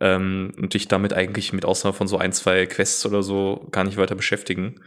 [0.00, 3.84] Ähm, und dich damit eigentlich mit Ausnahme von so ein, zwei Quests oder so gar
[3.84, 4.80] nicht weiter beschäftigen.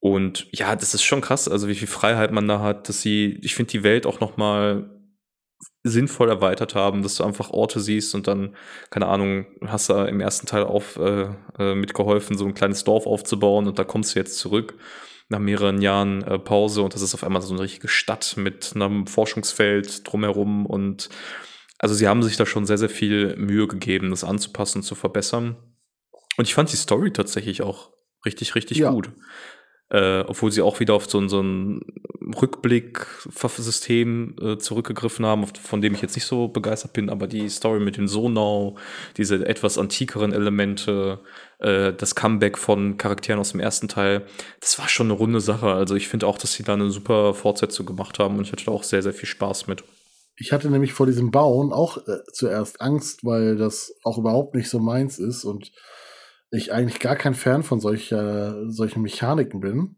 [0.00, 3.38] Und ja, das ist schon krass, also wie viel Freiheit man da hat, dass sie,
[3.42, 4.90] ich finde die Welt auch noch mal
[5.84, 8.56] sinnvoll erweitert haben, dass du einfach Orte siehst und dann,
[8.90, 11.28] keine Ahnung, hast da im ersten Teil auf äh,
[11.58, 14.74] äh mitgeholfen, so ein kleines Dorf aufzubauen und da kommst du jetzt zurück
[15.28, 18.72] nach mehreren Jahren äh, Pause und das ist auf einmal so eine richtige Stadt mit
[18.74, 21.08] einem Forschungsfeld drumherum und
[21.78, 25.56] also sie haben sich da schon sehr, sehr viel Mühe gegeben, das anzupassen, zu verbessern.
[26.36, 27.90] Und ich fand die Story tatsächlich auch
[28.24, 28.90] richtig, richtig ja.
[28.90, 29.10] gut.
[29.88, 31.80] Äh, obwohl sie auch wieder auf so, so ein
[32.40, 37.78] Rückblick-System äh, zurückgegriffen haben, von dem ich jetzt nicht so begeistert bin, aber die Story
[37.78, 38.76] mit dem Sonau,
[39.16, 41.20] diese etwas antikeren Elemente,
[41.58, 44.26] äh, das Comeback von Charakteren aus dem ersten Teil,
[44.60, 45.68] das war schon eine runde Sache.
[45.68, 48.64] Also ich finde auch, dass sie da eine super Fortsetzung gemacht haben und ich hatte
[48.66, 49.84] da auch sehr, sehr viel Spaß mit.
[50.38, 54.68] Ich hatte nämlich vor diesem Bauen auch äh, zuerst Angst, weil das auch überhaupt nicht
[54.68, 55.72] so meins ist und
[56.50, 59.96] ich eigentlich gar kein Fan von solcher, solchen Mechaniken bin.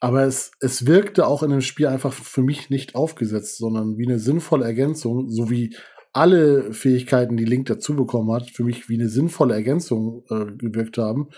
[0.00, 4.06] Aber es, es wirkte auch in dem Spiel einfach für mich nicht aufgesetzt, sondern wie
[4.06, 5.76] eine sinnvolle Ergänzung, so wie
[6.14, 10.98] alle Fähigkeiten, die Link dazu bekommen hat, für mich wie eine sinnvolle Ergänzung äh, gewirkt
[10.98, 11.28] haben.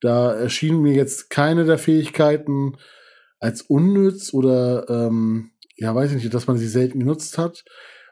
[0.00, 2.76] Da erschienen mir jetzt keine der Fähigkeiten
[3.38, 7.64] als unnütz oder ähm, ja, weiß ich nicht, dass man sie selten genutzt hat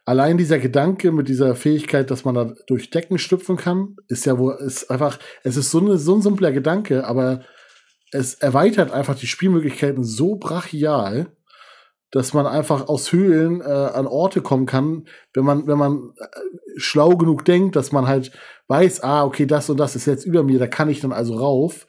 [0.04, 4.38] allein dieser Gedanke mit dieser Fähigkeit, dass man da durch Decken schlüpfen kann, ist ja
[4.38, 7.44] wohl, ist einfach, es ist so, eine, so ein simpler Gedanke, aber
[8.10, 11.28] es erweitert einfach die Spielmöglichkeiten so brachial,
[12.12, 16.26] dass man einfach aus Höhlen äh, an Orte kommen kann, wenn man, wenn man äh,
[16.76, 18.32] schlau genug denkt, dass man halt
[18.68, 21.34] weiß, ah, okay, das und das ist jetzt über mir, da kann ich dann also
[21.34, 21.86] rauf.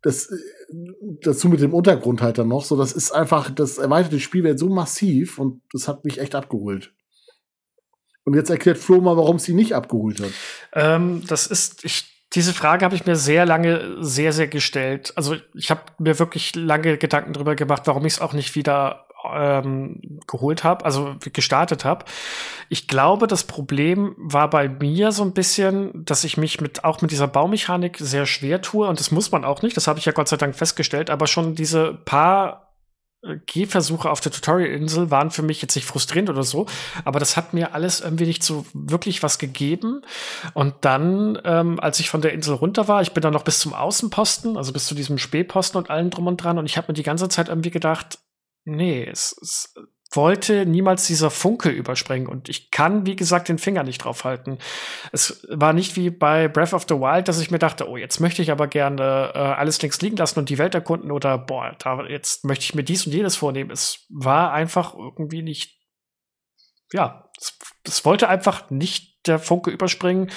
[0.00, 0.36] Das, äh,
[1.22, 4.60] dazu mit dem Untergrund halt dann noch, so, das ist einfach, das erweitert die Spielwelt
[4.60, 6.94] so massiv und das hat mich echt abgeholt.
[8.24, 10.30] Und jetzt erklärt Flo mal, warum sie nicht abgeholt hat.
[10.74, 15.14] Ähm, das ist, ich diese Frage habe ich mir sehr lange sehr, sehr gestellt.
[15.16, 19.07] Also ich habe mir wirklich lange Gedanken darüber gemacht, warum ich es auch nicht wieder
[19.34, 22.04] ähm, geholt habe, also gestartet habe.
[22.68, 27.00] Ich glaube, das Problem war bei mir so ein bisschen, dass ich mich mit auch
[27.02, 30.04] mit dieser Baumechanik sehr schwer tue und das muss man auch nicht, das habe ich
[30.04, 32.68] ja Gott sei Dank festgestellt, aber schon diese paar
[33.46, 36.66] Gehversuche auf der Tutorial-Insel waren für mich jetzt nicht frustrierend oder so,
[37.04, 40.02] aber das hat mir alles irgendwie nicht so wirklich was gegeben.
[40.54, 43.58] Und dann, ähm, als ich von der Insel runter war, ich bin dann noch bis
[43.58, 46.88] zum Außenposten, also bis zu diesem Spähposten und allem drum und dran, und ich habe
[46.88, 48.20] mir die ganze Zeit irgendwie gedacht,
[48.68, 49.74] nee, es, es
[50.12, 54.58] wollte niemals dieser Funke überspringen und ich kann, wie gesagt, den Finger nicht drauf halten.
[55.12, 58.20] Es war nicht wie bei Breath of the Wild, dass ich mir dachte, oh, jetzt
[58.20, 61.76] möchte ich aber gerne äh, alles links liegen lassen und die Welt erkunden oder boah,
[61.78, 63.70] da, jetzt möchte ich mir dies und jenes vornehmen.
[63.70, 65.78] Es war einfach irgendwie nicht,
[66.92, 67.58] ja, es,
[67.88, 70.30] es wollte einfach nicht der Funke überspringen.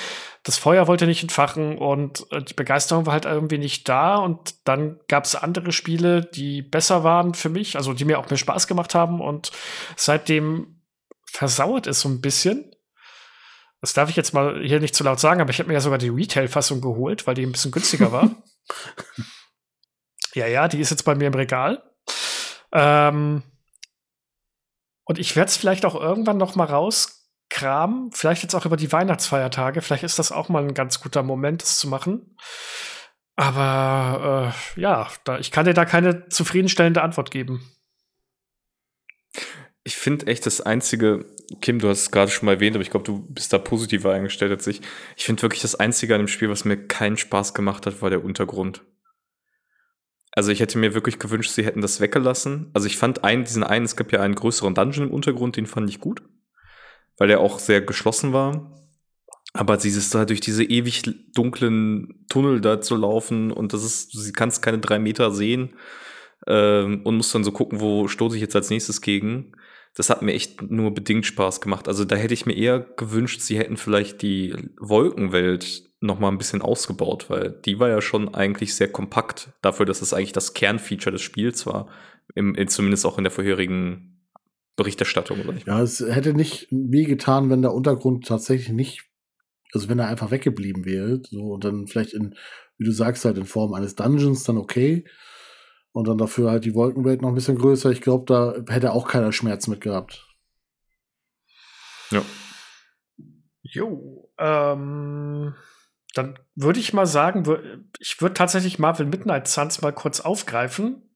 [0.43, 4.15] Das Feuer wollte nicht entfachen und äh, die Begeisterung war halt irgendwie nicht da.
[4.15, 8.29] Und dann gab es andere Spiele, die besser waren für mich, also die mir auch
[8.29, 9.21] mehr Spaß gemacht haben.
[9.21, 9.51] Und
[9.95, 10.81] seitdem
[11.25, 12.75] versauert es so ein bisschen.
[13.81, 15.81] Das darf ich jetzt mal hier nicht zu laut sagen, aber ich habe mir ja
[15.81, 18.29] sogar die Retail-Fassung geholt, weil die ein bisschen günstiger war.
[20.35, 21.83] ja, ja, die ist jetzt bei mir im Regal.
[22.71, 23.43] Ähm,
[25.03, 27.20] und ich werde es vielleicht auch irgendwann noch mal raus
[27.51, 29.81] Kram, vielleicht jetzt auch über die Weihnachtsfeiertage.
[29.81, 32.37] Vielleicht ist das auch mal ein ganz guter Moment, das zu machen.
[33.35, 37.69] Aber äh, ja, da, ich kann dir da keine zufriedenstellende Antwort geben.
[39.83, 41.25] Ich finde echt das einzige,
[41.59, 44.13] Kim, du hast es gerade schon mal erwähnt, aber ich glaube, du bist da positiver
[44.13, 44.79] eingestellt als ich.
[45.17, 48.09] Ich finde wirklich das einzige an dem Spiel, was mir keinen Spaß gemacht hat, war
[48.09, 48.85] der Untergrund.
[50.31, 52.71] Also ich hätte mir wirklich gewünscht, sie hätten das weggelassen.
[52.73, 55.65] Also ich fand einen, diesen einen, es gab ja einen größeren Dungeon im Untergrund, den
[55.65, 56.21] fand ich gut
[57.17, 58.77] weil er auch sehr geschlossen war.
[59.53, 61.03] Aber dieses da durch diese ewig
[61.33, 65.75] dunklen Tunnel da zu laufen und das ist, du kannst keine drei Meter sehen
[66.47, 69.51] ähm, und musst dann so gucken, wo stoße ich jetzt als nächstes gegen.
[69.93, 71.89] Das hat mir echt nur bedingt Spaß gemacht.
[71.89, 76.37] Also da hätte ich mir eher gewünscht, sie hätten vielleicht die Wolkenwelt noch mal ein
[76.37, 80.53] bisschen ausgebaut, weil die war ja schon eigentlich sehr kompakt dafür, dass es eigentlich das
[80.53, 81.89] Kernfeature des Spiels war,
[82.35, 84.10] im, zumindest auch in der vorherigen
[84.81, 85.67] Berichterstattung oder nicht.
[85.67, 89.03] Ja, es hätte nicht weh getan, wenn der Untergrund tatsächlich nicht,
[89.73, 92.35] also wenn er einfach weggeblieben wäre, so und dann vielleicht in,
[92.77, 95.05] wie du sagst, halt in Form eines Dungeons dann okay.
[95.93, 97.91] Und dann dafür halt die Wolkenwelt noch ein bisschen größer.
[97.91, 100.25] Ich glaube, da hätte auch keiner Schmerz mit gehabt.
[102.11, 102.23] Ja.
[103.61, 105.53] Jo, ähm,
[106.13, 107.43] dann würde ich mal sagen,
[107.99, 111.10] ich würde tatsächlich Marvel Midnight Suns mal kurz aufgreifen,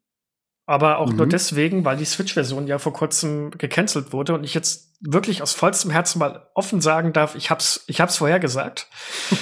[0.68, 1.18] aber auch mhm.
[1.18, 5.54] nur deswegen, weil die Switch-Version ja vor kurzem gecancelt wurde und ich jetzt wirklich aus
[5.54, 8.88] vollstem Herzen mal offen sagen darf, ich hab's, ich hab's vorher gesagt.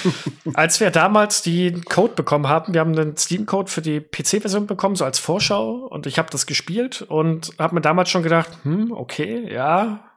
[0.54, 4.96] als wir damals den Code bekommen haben, wir haben einen Steam-Code für die PC-Version bekommen,
[4.96, 8.92] so als Vorschau, und ich habe das gespielt und habe mir damals schon gedacht, hm,
[8.92, 10.10] okay, ja,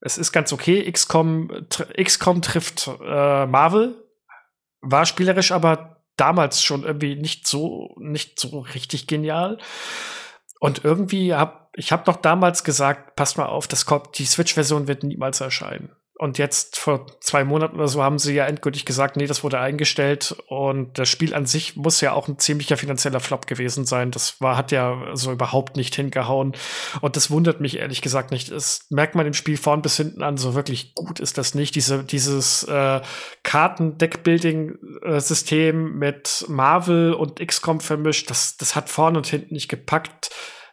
[0.00, 0.90] es ist ganz okay.
[0.90, 3.94] XCOM, tr XCOM trifft äh, Marvel,
[4.82, 9.58] war spielerisch aber damals schon irgendwie nicht so, nicht so richtig genial.
[10.60, 14.88] Und irgendwie hab ich habe noch damals gesagt, passt mal auf, das kommt, die Switch-Version
[14.88, 15.90] wird niemals erscheinen.
[16.20, 19.58] Und jetzt vor zwei Monaten oder so haben sie ja endgültig gesagt, nee, das wurde
[19.58, 20.36] eingestellt.
[20.48, 24.10] Und das Spiel an sich muss ja auch ein ziemlicher finanzieller Flop gewesen sein.
[24.10, 26.52] Das war, hat ja so überhaupt nicht hingehauen.
[27.00, 28.50] Und das wundert mich ehrlich gesagt nicht.
[28.50, 31.74] Es merkt man im Spiel vorn bis hinten an, so wirklich gut ist das nicht.
[31.74, 33.00] Diese, dieses äh,
[33.42, 40.28] Karten-Deckbuilding-System mit Marvel und XCOM vermischt, das, das hat vorn und hinten nicht gepackt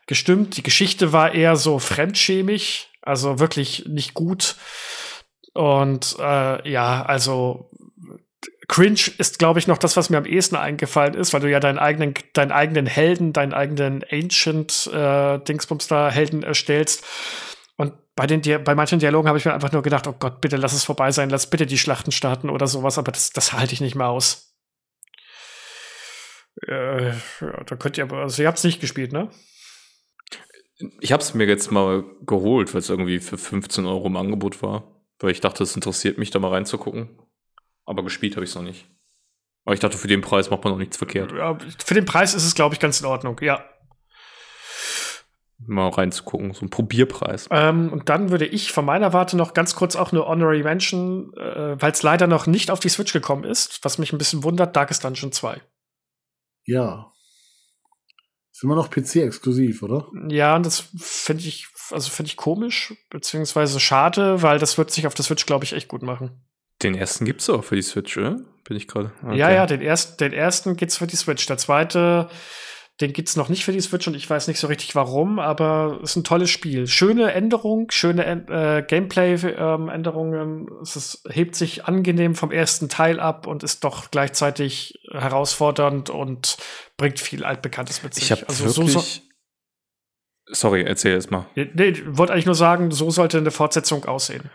[0.08, 0.58] gestimmt.
[0.58, 4.58] Die Geschichte war eher so fremdschämig, also wirklich nicht gut.
[5.58, 7.72] Und äh, ja, also
[8.68, 11.60] Cringe ist, glaube ich, noch das, was mir am ehesten eingefallen ist, weil du ja
[11.60, 17.04] deinen eigenen, deinen eigenen Helden, deinen eigenen Ancient äh, Dingsbums da Helden erstellst.
[17.76, 20.58] Und bei den bei manchen Dialogen habe ich mir einfach nur gedacht, oh Gott, bitte
[20.58, 23.74] lass es vorbei sein, lass bitte die Schlachten starten oder sowas, aber das, das halte
[23.74, 24.56] ich nicht mehr aus.
[26.68, 29.32] Äh, ja, da könnt ihr aber, also ihr habt es nicht gespielt, ne?
[31.00, 34.62] Ich habe es mir jetzt mal geholt, weil es irgendwie für 15 Euro im Angebot
[34.62, 34.97] war.
[35.20, 37.20] Weil ich dachte, es interessiert mich, da mal reinzugucken.
[37.86, 38.88] Aber gespielt habe ich es noch nicht.
[39.66, 41.32] Aber ich dachte, für den Preis macht man noch nichts verkehrt.
[41.34, 43.66] Ja, für den Preis ist es, glaube ich, ganz in Ordnung, ja.
[45.60, 47.48] Mal reinzugucken, so ein Probierpreis.
[47.50, 51.34] Ähm, und dann würde ich von meiner Warte noch ganz kurz auch eine Honorary Mention,
[51.36, 54.44] äh, weil es leider noch nicht auf die Switch gekommen ist, was mich ein bisschen
[54.44, 55.62] wundert, Darkest Dungeon 2.
[56.66, 57.12] Ja.
[58.54, 60.08] Ist immer noch PC-exklusiv, oder?
[60.30, 65.08] Ja, und das finde ich, also finde ich komisch, beziehungsweise schade, weil das wird sich
[65.08, 66.42] auf der Switch, glaube ich, echt gut machen.
[66.84, 68.40] Den ersten gibt es auch für die Switch, oder?
[68.64, 69.12] Bin ich gerade.
[69.24, 69.38] Okay.
[69.38, 71.46] Ja, ja, den ersten, den ersten gibt's für die Switch.
[71.48, 72.30] Der zweite,
[73.02, 76.00] den gibt's noch nicht für die Switch und ich weiß nicht so richtig warum, aber
[76.04, 76.86] es ist ein tolles Spiel.
[76.86, 80.68] Schöne Änderung, schöne äh, Gameplay-Änderungen.
[80.68, 86.58] Ähm, es hebt sich angenehm vom ersten Teil ab und ist doch gleichzeitig herausfordernd und
[86.98, 88.26] bringt viel Altbekanntes mit sich.
[88.26, 89.22] Ich habe also wirklich so, so
[90.50, 91.46] Sorry, erzähl erst mal.
[91.56, 94.50] Nee, ich wollte eigentlich nur sagen, so sollte eine Fortsetzung aussehen.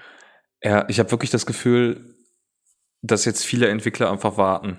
[0.62, 2.14] Ja, ich habe wirklich das Gefühl,
[3.02, 4.78] dass jetzt viele Entwickler einfach warten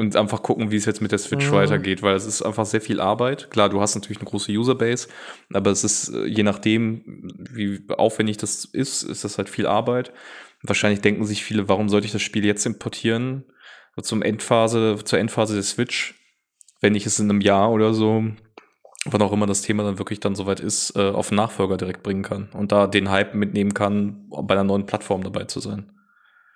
[0.00, 1.52] und einfach gucken, wie es jetzt mit der Switch mhm.
[1.52, 3.50] weitergeht, weil es ist einfach sehr viel Arbeit.
[3.50, 5.08] Klar, du hast natürlich eine große Userbase,
[5.52, 7.02] aber es ist äh, je nachdem,
[7.50, 10.12] wie aufwendig das ist, ist das halt viel Arbeit.
[10.62, 13.44] Wahrscheinlich denken sich viele, warum sollte ich das Spiel jetzt importieren
[14.02, 16.14] zum Endphase, zur Endphase der Switch,
[16.80, 18.24] wenn ich es in einem Jahr oder so
[19.04, 22.02] wann auch immer das Thema dann wirklich dann soweit ist, äh, auf den Nachfolger direkt
[22.02, 25.92] bringen kann und da den Hype mitnehmen kann, bei einer neuen Plattform dabei zu sein.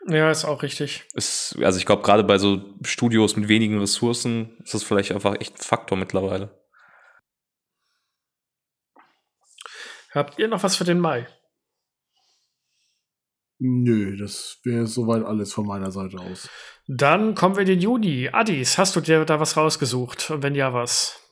[0.07, 1.05] Ja, ist auch richtig.
[1.15, 5.41] Ist, also ich glaube, gerade bei so Studios mit wenigen Ressourcen ist das vielleicht einfach
[5.41, 6.51] echt ein Faktor mittlerweile.
[10.13, 11.27] Habt ihr noch was für den Mai?
[13.59, 16.51] Nö, das wäre soweit alles von meiner Seite aus.
[16.87, 18.29] Dann kommen wir in den Juni.
[18.31, 20.31] Addis, hast du dir da was rausgesucht?
[20.31, 21.24] Und wenn ja, was?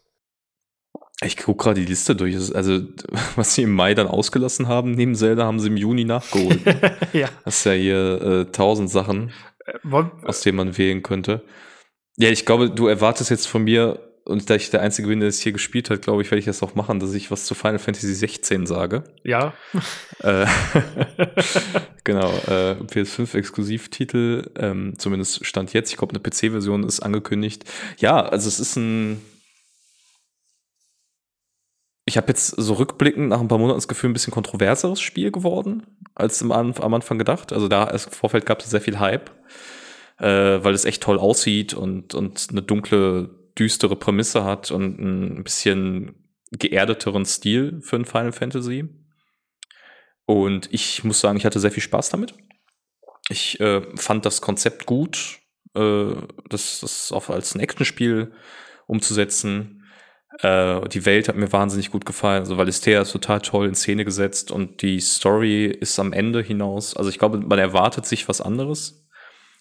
[1.24, 2.36] Ich gucke gerade die Liste durch.
[2.54, 2.80] Also,
[3.36, 6.60] was sie im Mai dann ausgelassen haben, neben Zelda, haben sie im Juni nachgeholt.
[7.12, 7.28] ja.
[7.44, 9.32] Das ist ja hier äh, tausend Sachen,
[9.66, 11.42] äh, aus denen man wählen könnte.
[12.16, 15.28] Ja, ich glaube, du erwartest jetzt von mir, und da ich der Einzige bin, der
[15.28, 17.54] es hier gespielt hat, glaube ich, werde ich das auch machen, dass ich was zu
[17.54, 19.04] Final Fantasy 16 sage.
[19.24, 19.54] Ja.
[20.22, 20.46] Äh,
[22.04, 25.90] genau, äh, PS5-Exklusivtitel, ähm, zumindest stand jetzt.
[25.90, 27.64] Ich glaube, eine PC-Version ist angekündigt.
[27.98, 29.20] Ja, also es ist ein
[32.12, 35.32] ich habe jetzt so rückblickend nach ein paar Monaten das Gefühl, ein bisschen kontroverseres Spiel
[35.32, 37.54] geworden, als am, Anfang gedacht.
[37.54, 39.30] Also da im Vorfeld gab es sehr viel Hype,
[40.18, 45.42] äh, weil es echt toll aussieht und, und eine dunkle, düstere Prämisse hat und ein
[45.42, 46.14] bisschen
[46.50, 48.90] geerdeteren Stil für ein Final Fantasy.
[50.26, 52.34] Und ich muss sagen, ich hatte sehr viel Spaß damit.
[53.30, 55.38] Ich äh, fand das Konzept gut,
[55.74, 56.12] äh,
[56.50, 58.32] das, das auch als ein Actionspiel
[58.86, 59.81] umzusetzen
[60.40, 62.40] äh, die Welt hat mir wahnsinnig gut gefallen.
[62.40, 66.96] Also Valistea ist total toll in Szene gesetzt und die Story ist am Ende hinaus.
[66.96, 69.06] Also ich glaube, man erwartet sich was anderes,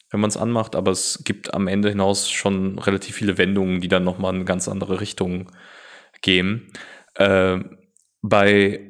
[0.10, 3.88] wenn man es anmacht, aber es gibt am Ende hinaus schon relativ viele Wendungen, die
[3.88, 5.52] dann nochmal in eine ganz andere Richtung
[6.22, 6.72] gehen.
[7.16, 7.60] Äh,
[8.22, 8.88] bei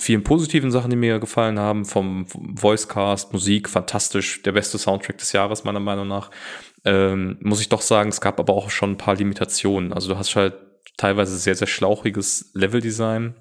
[0.00, 5.32] vielen positiven Sachen, die mir gefallen haben, vom Voicecast, Musik, fantastisch, der beste Soundtrack des
[5.32, 6.30] Jahres meiner Meinung nach,
[6.84, 9.92] ähm, muss ich doch sagen, es gab aber auch schon ein paar Limitationen.
[9.92, 10.54] Also du hast halt
[10.96, 13.34] teilweise sehr, sehr schlauchiges Leveldesign.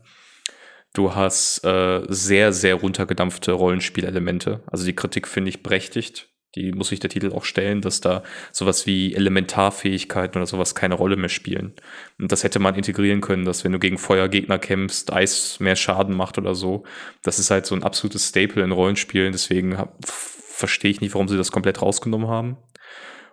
[0.94, 4.64] Du hast äh, sehr, sehr runtergedampfte Rollenspielelemente.
[4.68, 6.30] Also die Kritik finde ich berechtigt.
[6.56, 10.96] Die muss sich der Titel auch stellen, dass da sowas wie Elementarfähigkeiten oder sowas keine
[10.96, 11.74] Rolle mehr spielen.
[12.18, 16.16] Und das hätte man integrieren können, dass wenn du gegen Feuergegner kämpfst, Eis mehr Schaden
[16.16, 16.86] macht oder so.
[17.22, 19.32] Das ist halt so ein absolutes Staple in Rollenspielen.
[19.32, 22.58] Deswegen verstehe ich nicht, warum sie das komplett rausgenommen haben.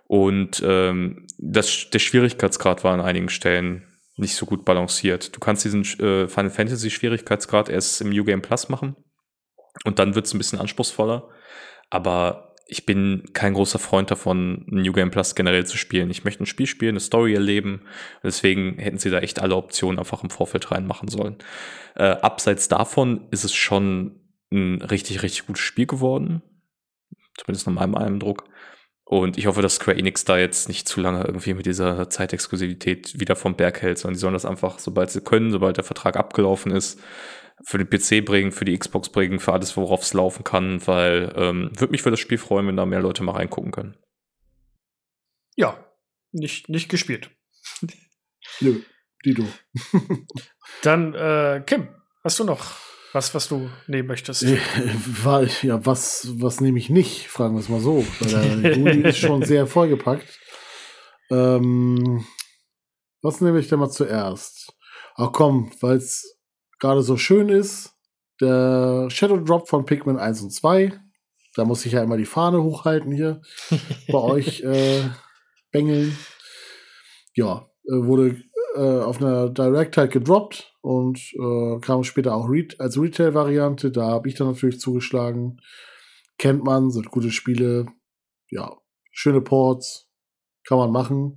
[0.05, 3.83] Und ähm, das, der Schwierigkeitsgrad war an einigen Stellen
[4.17, 5.35] nicht so gut balanciert.
[5.35, 8.95] Du kannst diesen äh, Final Fantasy Schwierigkeitsgrad erst im New Game Plus machen
[9.85, 11.29] und dann wird es ein bisschen anspruchsvoller.
[11.89, 16.09] Aber ich bin kein großer Freund davon, New Game Plus generell zu spielen.
[16.09, 17.83] Ich möchte ein Spiel spielen, eine Story erleben.
[18.23, 21.37] Deswegen hätten sie da echt alle Optionen einfach im Vorfeld reinmachen sollen.
[21.95, 24.19] Äh, abseits davon ist es schon
[24.51, 26.41] ein richtig, richtig gutes Spiel geworden.
[27.37, 28.45] Zumindest nach meinem Eindruck.
[29.09, 33.17] Und ich hoffe, dass Square Enix da jetzt nicht zu lange irgendwie mit dieser Zeitexklusivität
[33.17, 36.17] wieder vom Berg hält, sondern die sollen das einfach, sobald sie können, sobald der Vertrag
[36.17, 36.99] abgelaufen ist,
[37.63, 41.31] für den PC bringen, für die Xbox bringen, für alles, worauf es laufen kann, weil
[41.37, 43.97] ähm, würde mich für das Spiel freuen, wenn da mehr Leute mal reingucken können.
[45.55, 45.89] Ja,
[46.33, 47.31] nicht, nicht gespielt.
[48.59, 48.81] Nö,
[49.23, 49.47] die du.
[50.83, 51.87] Dann, äh, Kim,
[52.25, 54.43] hast du noch was, was du nehmen möchtest?
[54.43, 58.05] Ja, was, was nehme ich nicht, fragen wir es mal so.
[58.19, 60.27] Weil der Juli ist schon sehr vollgepackt.
[61.29, 62.25] Ähm,
[63.21, 64.73] was nehme ich denn mal zuerst?
[65.15, 66.37] Ach komm, weil es
[66.79, 67.93] gerade so schön ist,
[68.39, 70.99] der Shadow Drop von Pikmin 1 und 2.
[71.55, 73.41] Da muss ich ja immer die Fahne hochhalten hier
[74.11, 75.09] bei euch äh,
[75.71, 76.17] bengeln.
[77.33, 78.43] Ja, äh, wurde
[78.75, 83.91] äh, auf einer Direct halt gedroppt und äh, kam später auch Re als Retail-Variante.
[83.91, 85.59] Da habe ich dann natürlich zugeschlagen.
[86.37, 87.87] Kennt man, sind gute Spiele.
[88.49, 88.77] Ja,
[89.11, 90.07] schöne Ports.
[90.65, 91.35] Kann man machen.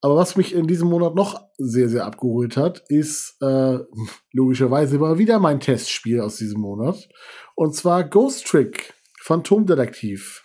[0.00, 3.78] Aber was mich in diesem Monat noch sehr, sehr abgeholt hat, ist äh,
[4.32, 7.08] logischerweise mal wieder mein Testspiel aus diesem Monat.
[7.54, 10.44] Und zwar Ghost Trick Phantomdetektiv.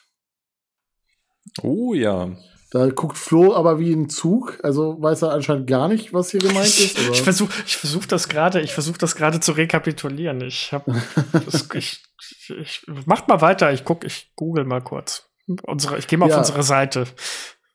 [1.62, 2.36] Oh ja.
[2.72, 6.40] Da guckt Flo aber wie ein Zug, also weiß er anscheinend gar nicht, was hier
[6.40, 6.98] gemeint ist.
[7.00, 7.12] Oder?
[7.12, 10.40] Ich versuche ich versuch das gerade, ich versuche das gerade zu rekapitulieren.
[10.40, 10.96] Ich habe
[11.74, 12.02] ich,
[12.48, 15.30] ich, macht mal weiter, ich guck, ich google mal kurz.
[15.64, 16.36] Unsere, ich gehe mal Ja.
[16.36, 17.06] auf unsere Seite.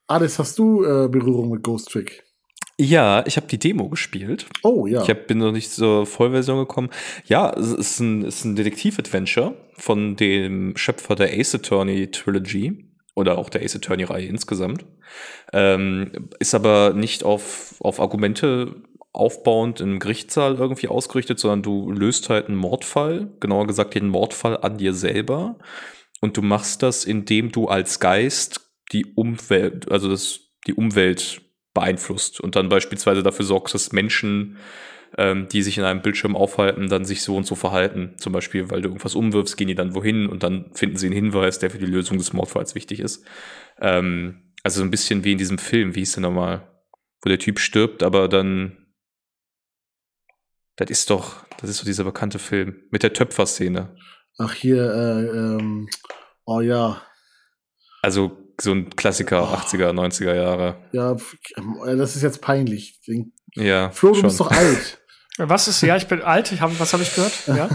[0.06, 2.24] Alice, hast du äh, Berührung mit Ghost Trick?
[2.78, 4.46] Ja, ich habe die Demo gespielt.
[4.62, 5.02] Oh ja.
[5.02, 6.88] Ich hab, bin noch nicht zur Vollversion gekommen.
[7.26, 12.85] Ja, es ist ein, es ist ein Detektiv-Adventure von dem Schöpfer der Ace Attorney Trilogy
[13.16, 14.84] oder auch der Ace Attorney-Reihe insgesamt.
[15.52, 22.28] Ähm, ist aber nicht auf, auf Argumente aufbauend im Gerichtssaal irgendwie ausgerichtet, sondern du löst
[22.28, 25.58] halt einen Mordfall, genauer gesagt den Mordfall an dir selber.
[26.20, 28.60] Und du machst das, indem du als Geist
[28.92, 31.40] die Umwelt, also das, die Umwelt
[31.72, 34.58] beeinflusst und dann beispielsweise dafür sorgst, dass Menschen,
[35.18, 38.14] ähm, die sich in einem Bildschirm aufhalten, dann sich so und so verhalten.
[38.18, 41.14] Zum Beispiel, weil du irgendwas umwirfst, gehen die dann wohin und dann finden sie einen
[41.14, 43.24] Hinweis, der für die Lösung des Mordfalls wichtig ist.
[43.80, 46.68] Ähm, also so ein bisschen wie in diesem Film, wie hieß der nochmal,
[47.22, 48.76] wo der Typ stirbt, aber dann
[50.76, 53.96] das ist doch, das ist so dieser bekannte Film mit der Töpferszene.
[54.38, 55.88] Ach, hier, äh, ähm,
[56.44, 57.00] oh ja.
[58.02, 59.54] Also so ein Klassiker Oh.
[59.56, 60.76] 80er, 90er Jahre.
[60.92, 61.16] Ja,
[61.96, 63.00] das ist jetzt peinlich.
[63.06, 63.90] Den- Ja.
[63.90, 64.24] Flo, du schon.
[64.24, 65.00] bist doch alt.
[65.38, 67.32] Was ist, ja, ich bin alt, ich hab, was habe ich gehört?
[67.46, 67.68] Ja?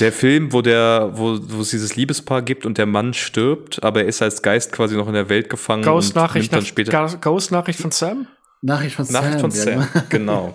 [0.00, 4.02] Der Film, wo der, wo, wo es dieses Liebespaar gibt und der Mann stirbt, aber
[4.02, 6.92] er ist als Geist quasi noch in der Welt gefangen und Ghost-Nachricht nimmt dann später
[6.92, 8.26] Ga- Ghost-Nachricht von Sam?
[8.60, 9.50] Nachricht von Nachricht Sam.
[9.50, 9.88] von ja, Sam.
[10.10, 10.42] genau.
[10.48, 10.54] genau.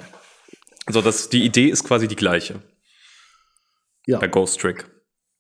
[0.86, 2.62] Also das, die Idee ist quasi die gleiche
[4.06, 4.20] Ja.
[4.20, 4.86] bei Ghost Trick.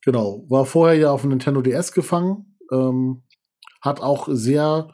[0.04, 3.24] Genau, war vorher ja auf dem Nintendo DS gefangen, ähm,
[3.82, 4.88] hat auch sehr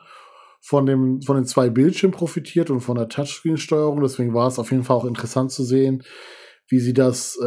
[0.67, 4.01] von, dem, von den zwei Bildschirmen profitiert und von der Touchscreen-Steuerung.
[4.01, 6.03] Deswegen war es auf jeden Fall auch interessant zu sehen,
[6.67, 7.45] wie sie das äh,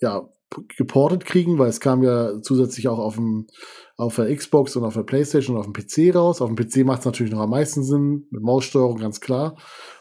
[0.00, 0.28] ja,
[0.76, 3.46] geportet kriegen, weil es kam ja zusätzlich auch auf, dem,
[3.96, 6.42] auf der Xbox und auf der Playstation und auf dem PC raus.
[6.42, 9.56] Auf dem PC macht es natürlich noch am meisten Sinn, mit Maussteuerung ganz klar.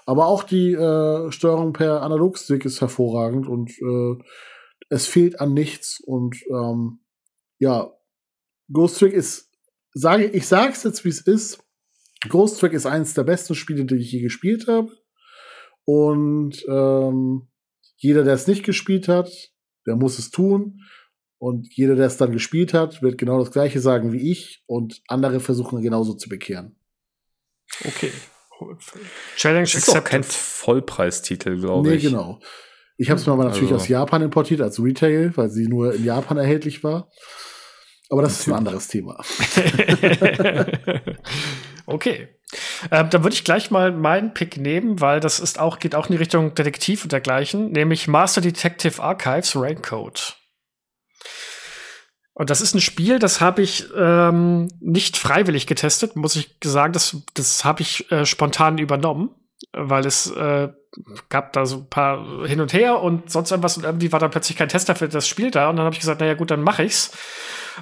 [0.08, 4.24] Aber auch die äh, Steuerung per Analogstick ist hervorragend und äh,
[4.90, 6.02] es fehlt an nichts.
[6.04, 7.02] Und ähm,
[7.60, 7.92] ja,
[8.74, 9.52] Ghost Trick ist,
[9.94, 11.64] sage ich sag's jetzt, wie es ist.
[12.28, 14.92] Ghost Trick ist eines der besten Spiele, die ich je gespielt habe.
[15.86, 17.48] Und ähm,
[17.98, 19.30] jeder, der es nicht gespielt hat,
[19.88, 20.82] der muss es tun.
[21.38, 24.64] Und jeder, der es dann gespielt hat, wird genau das Gleiche sagen wie ich.
[24.68, 26.76] Und andere versuchen genauso zu bekehren.
[27.86, 28.12] Okay.
[29.38, 30.26] Challenge ist auch kein accepted.
[30.34, 32.04] Vollpreistitel, glaube Nee, ich.
[32.04, 32.42] genau.
[32.98, 35.94] Ich habe es mir aber natürlich Also- aus Japan importiert, als Retail, weil sie nur
[35.94, 37.10] in Japan erhältlich war.
[38.10, 39.24] Aber das ist ein anderes Thema.
[41.90, 42.30] okay.
[42.92, 46.08] Ähm, dann würde ich gleich mal meinen Pick nehmen, weil das ist auch, geht auch
[46.08, 50.36] in die Richtung Detektiv und dergleichen, nämlich Master Detective Archives Raincoat.
[52.34, 56.94] Und das ist ein Spiel, das habe ich ähm, nicht freiwillig getestet, muss ich sagen.
[56.94, 59.32] Das, das habe ich äh, spontan übernommen,
[59.74, 60.70] weil es äh,
[61.28, 64.30] gab da so ein paar hin und her und sonst irgendwas und irgendwie war da
[64.30, 66.64] plötzlich kein Tester für das Spiel da und dann habe ich gesagt, naja gut, dann
[66.64, 67.12] mache ich's.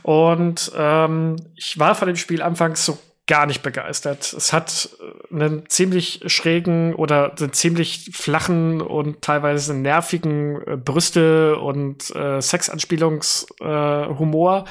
[0.01, 2.97] Und ähm, ich war von dem Spiel anfangs so
[3.28, 4.34] gar nicht begeistert.
[4.34, 5.03] Es hat äh,
[5.34, 14.60] einen ziemlich schrägen oder einen ziemlich flachen und teilweise nervigen äh, Brüste und äh, Sexanspielungshumor,
[14.60, 14.64] äh,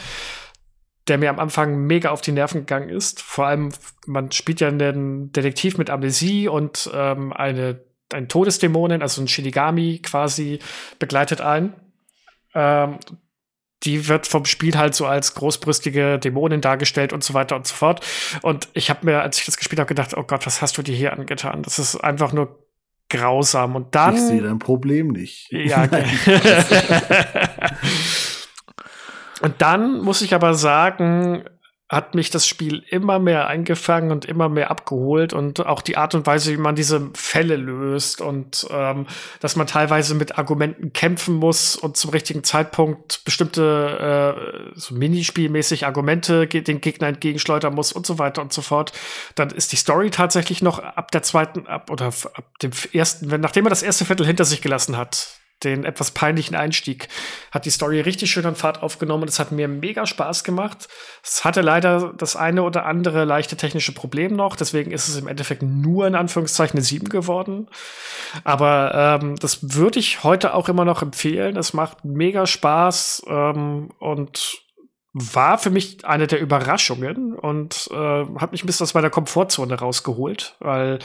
[1.09, 3.22] der mir am Anfang mega auf die Nerven gegangen ist.
[3.22, 3.68] Vor allem,
[4.06, 10.01] man spielt ja einen Detektiv mit Amnesie und ähm, eine ein Todesdämonin, also ein Shinigami
[10.02, 10.60] quasi,
[10.98, 11.74] begleitet ein.
[12.55, 12.98] Ähm,
[13.86, 17.74] die wird vom Spiel halt so als großbrüstige Dämonin dargestellt und so weiter und so
[17.74, 18.04] fort.
[18.42, 20.82] Und ich habe mir, als ich das gespielt habe, gedacht, oh Gott, was hast du
[20.82, 21.62] dir hier angetan?
[21.62, 22.58] Das ist einfach nur
[23.08, 23.76] grausam.
[23.76, 24.16] Und dann.
[24.16, 25.50] ich sehe dein Problem nicht.
[25.52, 26.04] Ja, okay.
[29.42, 31.44] Und dann muss ich aber sagen,
[31.88, 36.16] hat mich das Spiel immer mehr eingefangen und immer mehr abgeholt und auch die Art
[36.16, 39.06] und Weise, wie man diese Fälle löst und ähm,
[39.40, 45.86] dass man teilweise mit Argumenten kämpfen muss und zum richtigen Zeitpunkt bestimmte äh, so Minispielmäßig
[45.86, 48.92] Argumente den Gegner entgegenschleudern muss und so weiter und so fort.
[49.36, 53.40] Dann ist die Story tatsächlich noch ab der zweiten ab oder ab dem ersten, wenn
[53.40, 57.09] nachdem er das erste Viertel hinter sich gelassen hat, den etwas peinlichen Einstieg,
[57.51, 59.27] hat die Story richtig schön an Fahrt aufgenommen.
[59.27, 60.89] Es hat mir mega Spaß gemacht.
[61.23, 65.28] Es hatte leider das eine oder andere leichte technische Problem noch, deswegen ist es im
[65.28, 67.69] Endeffekt nur in Anführungszeichen eine 7 geworden.
[68.45, 71.57] Aber ähm, das würde ich heute auch immer noch empfehlen.
[71.57, 74.62] Es macht mega Spaß ähm, und
[75.19, 79.74] war für mich eine der Überraschungen und äh, hat mich ein bisschen aus meiner Komfortzone
[79.78, 80.99] rausgeholt, weil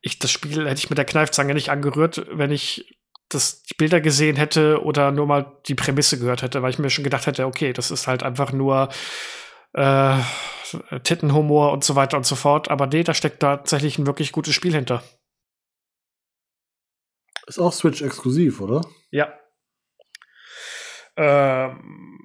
[0.00, 2.99] ich das Spiel hätte ich mit der Kneifzange nicht angerührt, wenn ich
[3.30, 6.90] das die Bilder gesehen hätte oder nur mal die Prämisse gehört hätte, weil ich mir
[6.90, 8.88] schon gedacht hätte, okay, das ist halt einfach nur
[9.72, 10.18] äh,
[11.02, 12.70] Tittenhumor und so weiter und so fort.
[12.70, 15.02] Aber nee, da steckt tatsächlich ein wirklich gutes Spiel hinter.
[17.46, 18.82] Ist auch Switch exklusiv, oder?
[19.10, 19.32] Ja.
[21.16, 22.18] Ähm,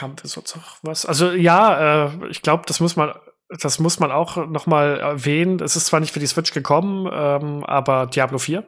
[0.00, 1.06] haben wir sonst noch was?
[1.06, 3.14] Also ja, äh, ich glaube, das muss man,
[3.48, 5.60] das muss man auch noch mal erwähnen.
[5.60, 8.66] Es ist zwar nicht für die Switch gekommen, ähm, aber Diablo 4.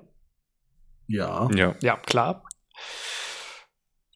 [1.09, 1.49] Ja.
[1.55, 1.75] Ja.
[1.81, 2.45] Ja, klar.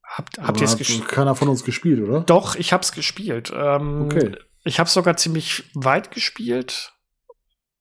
[0.04, 1.08] Habt, habt ihr es hat gespielt?
[1.08, 2.20] keiner von uns gespielt, oder?
[2.20, 3.52] Doch, ich hab's gespielt.
[3.54, 4.36] Ähm, Okay.
[4.64, 6.92] Ich habe sogar ziemlich weit gespielt,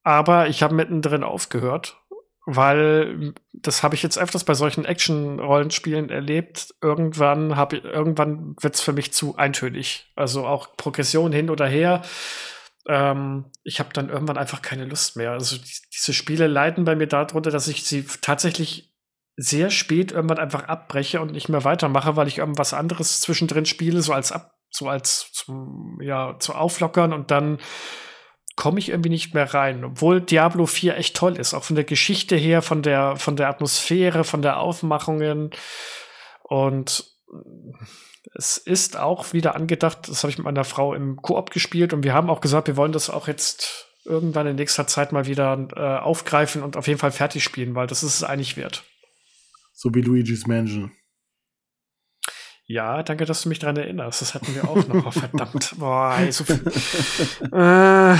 [0.02, 1.98] aber ich habe mittendrin aufgehört,
[2.48, 6.74] weil das habe ich jetzt öfters bei solchen Action-Rollenspielen erlebt.
[6.82, 10.12] Irgendwann habe ich, irgendwann wird's für mich zu eintönig.
[10.16, 12.02] Also auch Progression hin oder her.
[12.88, 15.34] Ähm, ich habe dann irgendwann einfach keine Lust mehr.
[15.34, 18.90] Also die, diese Spiele leiden bei mir darunter, dass ich sie tatsächlich
[19.41, 24.01] sehr spät irgendwann einfach abbreche und nicht mehr weitermache, weil ich irgendwas anderes zwischendrin spiele,
[24.01, 27.59] so als ab, so als zum, ja, zu auflockern und dann
[28.55, 29.84] komme ich irgendwie nicht mehr rein.
[29.84, 33.49] Obwohl Diablo 4 echt toll ist, auch von der Geschichte her, von der, von der
[33.49, 35.49] Atmosphäre, von der Aufmachungen.
[36.43, 37.05] Und
[38.35, 42.03] es ist auch wieder angedacht, das habe ich mit meiner Frau im Koop gespielt und
[42.03, 45.68] wir haben auch gesagt, wir wollen das auch jetzt irgendwann in nächster Zeit mal wieder
[45.76, 48.84] äh, aufgreifen und auf jeden Fall fertig spielen, weil das ist es eigentlich wert.
[49.82, 50.91] So wie Luigi's Mansion.
[52.68, 54.22] Ja, danke, dass du mich daran erinnerst.
[54.22, 55.08] Das hatten wir auch noch.
[55.08, 55.74] Oh, verdammt.
[55.80, 56.62] Boah, ey, so viel.
[57.52, 58.16] äh.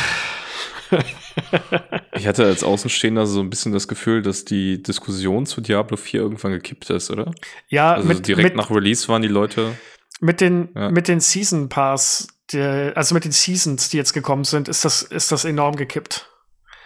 [2.16, 6.20] Ich hatte als Außenstehender so ein bisschen das Gefühl, dass die Diskussion zu Diablo 4
[6.22, 7.32] irgendwann gekippt ist, oder?
[7.70, 9.78] ja, Also mit, direkt mit, nach Release waren die Leute.
[10.20, 10.90] mit den, Ja.
[10.90, 15.04] mit den Season Pass, die, also mit den Seasons, die jetzt gekommen sind, ist das,
[15.04, 16.28] ist das enorm gekippt.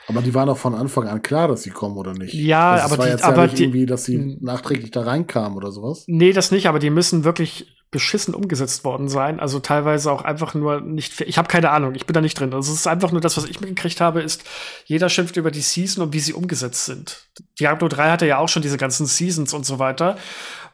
[0.07, 2.33] Aber die waren doch von Anfang an klar, dass sie kommen, oder nicht?
[2.33, 4.37] Ja, das aber war die- jetzt aber ja nicht die- irgendwie, dass sie Hm.
[4.41, 6.03] nachträglich da reinkamen oder sowas.
[6.07, 9.39] Nee, das nicht, aber die müssen wirklich beschissen umgesetzt worden sein.
[9.39, 11.21] Also teilweise auch einfach nur nicht.
[11.21, 12.53] Ich habe keine Ahnung, ich bin da nicht drin.
[12.53, 14.43] Also es ist einfach nur das, was ich mitgekriegt habe, ist,
[14.85, 17.27] jeder schimpft über die Season und wie sie umgesetzt sind.
[17.59, 20.17] Diablo 3 hatte ja auch schon diese ganzen Seasons und so weiter.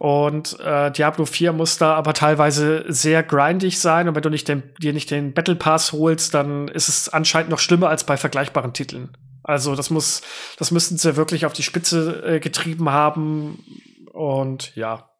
[0.01, 4.09] Und äh, Diablo 4 muss da aber teilweise sehr grindig sein.
[4.09, 7.51] Und wenn du nicht den, dir nicht den Battle Pass holst, dann ist es anscheinend
[7.51, 9.15] noch schlimmer als bei vergleichbaren Titeln.
[9.43, 10.23] Also das muss,
[10.57, 13.63] das müssten sie wirklich auf die Spitze äh, getrieben haben.
[14.11, 15.11] Und ja,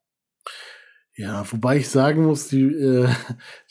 [1.16, 3.08] Ja, wobei ich sagen muss, die äh,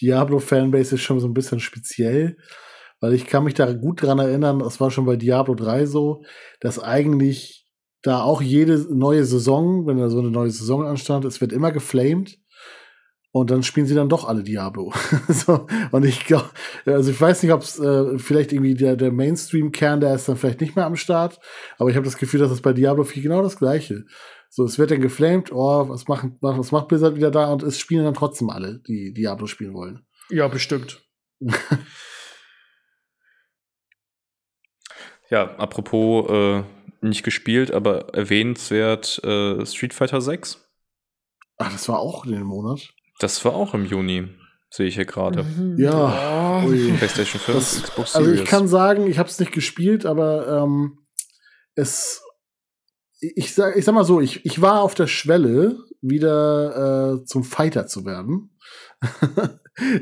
[0.01, 2.37] Diablo-Fanbase ist schon so ein bisschen speziell,
[3.01, 6.23] weil ich kann mich da gut dran erinnern, das war schon bei Diablo 3 so,
[6.61, 7.60] dass eigentlich
[8.03, 11.71] da auch jede neue Saison, wenn da so eine neue Saison anstand, es wird immer
[11.71, 12.39] geflamed
[13.33, 14.93] und dann spielen sie dann doch alle Diablo.
[15.29, 16.51] so, und ich glaube,
[16.87, 20.37] also ich weiß nicht, ob es äh, vielleicht irgendwie der, der Mainstream-Kern, der ist dann
[20.37, 21.39] vielleicht nicht mehr am Start,
[21.79, 24.05] aber ich habe das Gefühl, dass es bei Diablo 4 genau das gleiche.
[24.49, 27.53] So, es wird dann geflamed, oh, was, machen, was macht Blizzard wieder da?
[27.53, 30.01] Und es spielen dann trotzdem alle, die Diablo spielen wollen.
[30.31, 31.03] ja, bestimmt.
[35.31, 36.65] Ja, apropos äh,
[37.01, 40.67] nicht gespielt, aber erwähnenswert äh, Street Fighter 6.
[41.59, 42.81] Ach, das war auch in dem Monat.
[43.19, 44.29] Das war auch im Juni,
[44.71, 45.45] sehe ich hier gerade.
[45.77, 46.93] Ja, ui.
[46.93, 48.43] PlayStation 5, Das- Xbox Also Series.
[48.43, 50.99] ich kann sagen, ich habe es nicht gespielt, aber ähm,
[51.75, 52.23] es,
[53.21, 57.45] ich sag, ich sag mal so, ich, ich war auf der Schwelle, wieder äh, zum
[57.45, 58.57] Fighter zu werden.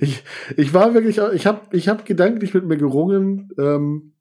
[0.01, 0.23] ich,
[0.57, 4.15] ich war wirklich, ich habe ich hab gedanklich mit mir gerungen, ähm,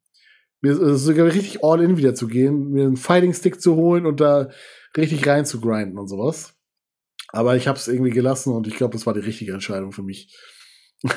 [0.67, 4.19] mir sogar richtig all in wieder zu gehen, mir einen Fighting Stick zu holen und
[4.19, 4.49] da
[4.95, 6.53] richtig rein zu grinden und sowas.
[7.29, 10.03] Aber ich habe es irgendwie gelassen und ich glaube, das war die richtige Entscheidung für
[10.03, 10.35] mich.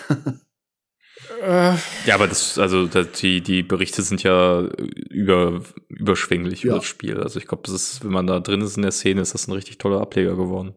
[1.42, 4.62] Ja, aber das, also das, die, die Berichte sind ja
[5.10, 6.78] über, überschwänglich über Ja.
[6.78, 7.18] das Spiel.
[7.20, 9.46] Also ich glaube, das ist, wenn man da drin ist in der Szene, ist das
[9.46, 10.74] ein richtig toller Ableger geworden.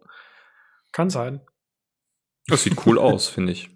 [0.92, 1.42] kann sein.
[2.48, 3.70] Das sieht cool aus, finde ich.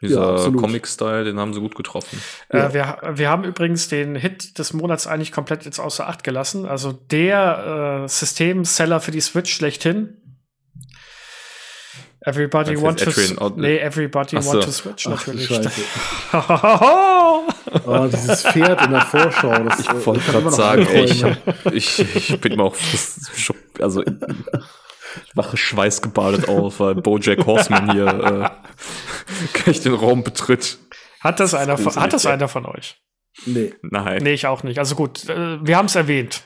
[0.00, 0.60] Dieser absolut.
[0.60, 2.20] Comic-Style, den haben sie gut getroffen.
[2.52, 2.68] Ja.
[2.68, 6.66] Äh, wir, wir haben übrigens den Hit des Monats eigentlich komplett jetzt außer Acht gelassen.
[6.66, 10.16] Also der äh, Systemseller für die Switch schlechthin.
[12.22, 14.52] Everybody Das want to Adrian nee, everybody Ach so.
[14.52, 15.46] want to switch Ach, natürlich.
[15.46, 15.80] Scheiße.
[16.32, 17.42] oh,
[17.86, 19.62] Oh, dieses Pferd in der Vorschau.
[19.64, 23.30] Das, Ich äh, wollte gerade sagen, ey, ich, hab, ich, ich bin mal auch fast
[25.16, 28.06] also wache Schweiß gebadet auf, weil Bojack Horseman hier
[28.54, 30.78] äh, gleich den Raum betritt.
[31.20, 33.00] hat das, einer von, hat das einer von euch?
[33.46, 33.72] Nee.
[33.82, 34.22] Nein.
[34.22, 34.78] Nee, ich auch nicht.
[34.78, 36.42] Also gut, äh, wir haben es erwähnt.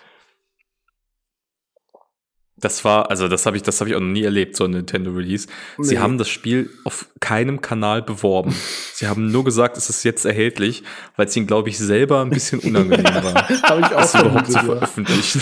[2.57, 4.71] Das war, also das habe ich, das habe ich auch noch nie erlebt, so ein
[4.71, 5.49] Nintendo Release.
[5.79, 6.01] Sie Nee.
[6.01, 8.55] haben das Spiel auf keinem Kanal beworben.
[8.95, 10.83] Sie haben nur gesagt, es ist jetzt erhältlich,
[11.17, 14.47] weil es ihnen, glaube ich, selber ein bisschen unangenehm war, Habe ich auch das überhaupt
[14.53, 15.41] zu veröffentlichen.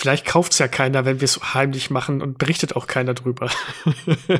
[0.00, 3.50] Vielleicht kauft es ja keiner, wenn wir es heimlich machen und berichtet auch keiner drüber.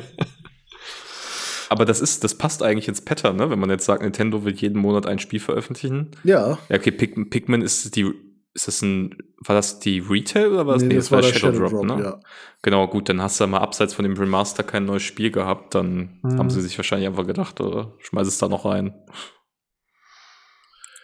[1.69, 3.49] Aber das ist, das passt eigentlich ins Pattern, ne?
[3.51, 6.09] Wenn man jetzt sagt, Nintendo will jeden Monat ein Spiel veröffentlichen.
[6.23, 6.57] Ja.
[6.67, 8.11] Ja, okay, Pig Pikmin ist die,
[8.55, 9.15] ist das ein,
[9.45, 10.81] war das die Retail oder was?
[10.81, 12.03] Nee, Nee, das war der Shadow Drop, ne?
[12.03, 12.19] ja.
[12.63, 16.19] Genau, gut, dann hast du mal abseits von dem Remaster kein neues Spiel gehabt, dann
[16.23, 16.39] Mhm.
[16.39, 18.93] haben sie sich wahrscheinlich einfach gedacht, oder schmeiß es da noch rein.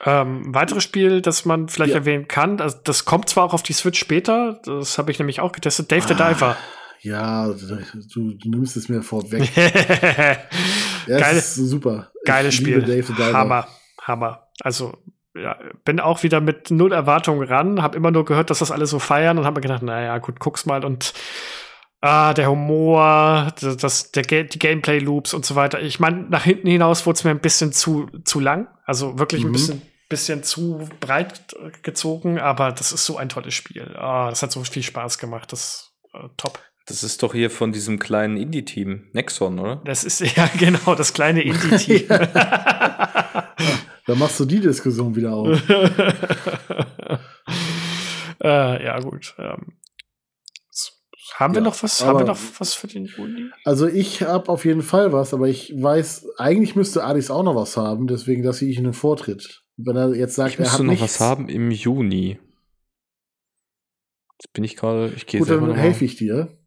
[0.05, 1.99] Ähm, weiteres Spiel, das man vielleicht Ja.
[1.99, 5.39] erwähnen kann, das, das kommt zwar auch auf die Switch später, das habe ich nämlich
[5.39, 6.57] auch getestet, Dave the Ah, Diver.
[7.01, 9.49] Ja, du, du nimmst es mir vorweg.
[11.07, 12.11] Ja, ist super.
[12.25, 12.79] Geiles Spiel.
[12.79, 13.33] liebe Dave the Diver.
[13.33, 13.67] Hammer,
[14.01, 14.47] Hammer.
[14.61, 14.97] Also,
[15.35, 15.55] ja,
[15.85, 18.99] bin auch wieder mit null Erwartungen ran, habe immer nur gehört, dass das alle so
[18.99, 21.13] feiern und habe mir gedacht, naja, gut, guck's mal und
[22.01, 25.81] ah, der Humor, das, der, die Gameplay-Loops und so weiter.
[25.81, 29.43] Ich meine, nach hinten hinaus wurde es mir ein bisschen zu, zu lang, also wirklich
[29.43, 29.53] ein Mhm.
[29.53, 33.95] bisschen, bisschen zu breit gezogen, aber das ist so ein tolles Spiel.
[33.97, 36.59] Ah, das hat so viel Spaß gemacht, das äh, top.
[36.85, 39.81] Das ist doch hier von diesem kleinen Indie-Team, Nexon, oder?
[39.83, 42.07] Das ist ja genau das kleine Indie-Team.
[42.07, 43.53] Da
[44.15, 45.61] machst du die Diskussion wieder auf.
[48.43, 49.35] äh, ja, gut.
[49.37, 49.73] Ähm,
[51.39, 52.03] haben wir Ja, noch was?
[52.03, 53.51] Haben wir noch was für den Juni?
[53.63, 57.55] Also ich habe auf jeden Fall was, aber ich weiß, eigentlich müsste Adis auch noch
[57.55, 59.63] was haben, deswegen lasse ich ihn den Vortritt.
[59.77, 62.39] Wenn er jetzt sagt, Ich er hat noch nichts, was haben im Juni.
[64.39, 66.57] Jetzt bin ich gerade, ich gehe gut, dann helfe ich dir.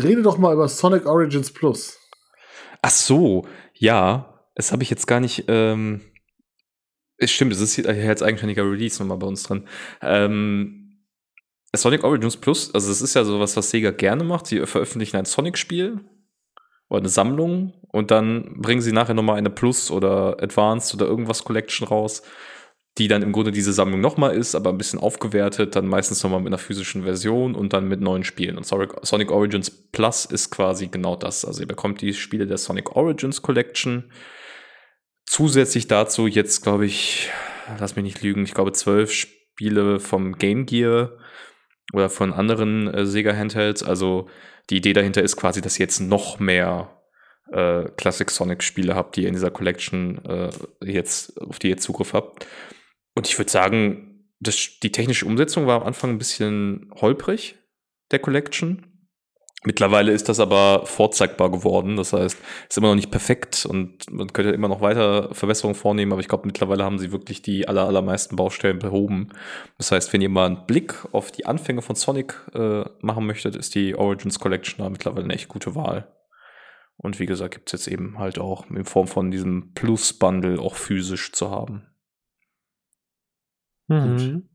[0.00, 1.98] Rede doch mal über Sonic Origins Plus.
[2.82, 5.44] Ach so, ja, das habe ich jetzt gar nicht.
[5.48, 6.00] Ähm,
[7.16, 9.66] es stimmt, es ist hier jetzt eigenständiger Release nochmal bei uns drin.
[10.00, 10.77] Ähm,
[11.74, 14.46] Sonic Origins Plus, also es ist ja sowas, was Sega gerne macht.
[14.46, 16.00] Sie veröffentlichen ein Sonic-Spiel
[16.88, 21.44] oder eine Sammlung und dann bringen sie nachher nochmal eine Plus oder Advanced oder irgendwas
[21.44, 22.22] Collection raus,
[22.96, 26.40] die dann im Grunde diese Sammlung nochmal ist, aber ein bisschen aufgewertet, dann meistens nochmal
[26.40, 28.56] mit einer physischen Version und dann mit neuen Spielen.
[28.56, 31.44] Und Sonic Origins Plus ist quasi genau das.
[31.44, 34.10] Also ihr bekommt die Spiele der Sonic Origins Collection.
[35.26, 37.28] Zusätzlich dazu jetzt, glaube ich,
[37.78, 41.12] lass mich nicht lügen, ich glaube zwölf Spiele vom Game Gear
[41.92, 43.82] oder von anderen äh, Sega Handhelds.
[43.82, 44.28] Also
[44.70, 46.90] die Idee dahinter ist quasi, dass ihr jetzt noch mehr
[47.52, 50.50] äh, Classic Sonic Spiele habt, die ihr in dieser Collection äh,
[50.84, 52.46] jetzt, auf die ihr Zugriff habt.
[53.14, 57.56] Und ich würde sagen, das, die technische Umsetzung war am Anfang ein bisschen holprig,
[58.10, 58.87] der Collection.
[59.64, 61.96] Mittlerweile ist das aber vorzeigbar geworden.
[61.96, 65.74] Das heißt, es ist immer noch nicht perfekt und man könnte immer noch weiter Verbesserungen
[65.74, 69.30] vornehmen, aber ich glaube, mittlerweile haben sie wirklich die aller, allermeisten Baustellen behoben.
[69.76, 73.56] Das heißt, wenn ihr mal einen Blick auf die Anfänge von Sonic äh, machen möchtet,
[73.56, 76.06] ist die Origins Collection da mittlerweile eine echt gute Wahl.
[76.96, 80.76] Und wie gesagt, gibt es jetzt eben halt auch in Form von diesem Plus-Bundle auch
[80.76, 81.86] physisch zu haben.
[83.88, 84.48] Mhm.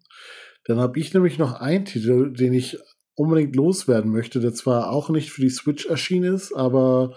[0.65, 2.77] Dann habe ich nämlich noch einen Titel, den ich
[3.15, 7.15] unbedingt loswerden möchte, der zwar auch nicht für die Switch erschienen ist, aber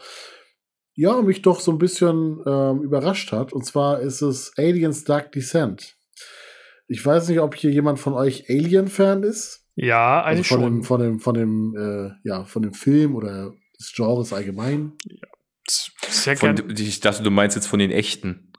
[0.95, 3.53] ja, mich doch so ein bisschen ähm, überrascht hat.
[3.53, 5.97] Und zwar ist es Aliens Dark Descent.
[6.89, 9.67] Ich weiß nicht, ob hier jemand von euch Alien-Fan ist.
[9.75, 10.73] Ja, Also eigentlich von schon.
[10.73, 14.93] dem, von dem, von dem, äh, ja, von dem Film oder des Genres allgemein.
[15.69, 16.73] Sehr Von, gerne.
[16.81, 18.53] ich dachte, du meinst jetzt von den echten.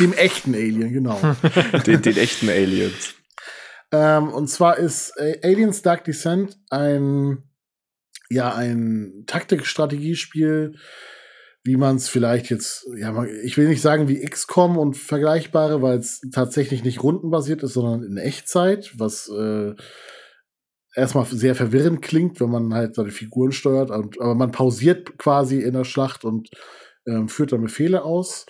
[0.00, 1.20] Dem echten Alien, genau.
[1.86, 3.14] den, den echten Aliens.
[3.92, 7.42] Ähm, und zwar ist äh, Aliens Dark Descent ein,
[8.28, 10.74] ja, ein Taktik-Strategiespiel,
[11.64, 15.98] wie man es vielleicht jetzt, ja, ich will nicht sagen wie XCOM und vergleichbare, weil
[15.98, 19.74] es tatsächlich nicht rundenbasiert ist, sondern in Echtzeit, was äh,
[20.94, 25.60] erstmal sehr verwirrend klingt, wenn man halt seine Figuren steuert, und, aber man pausiert quasi
[25.60, 26.50] in der Schlacht und
[27.06, 28.46] ähm, führt dann Befehle aus.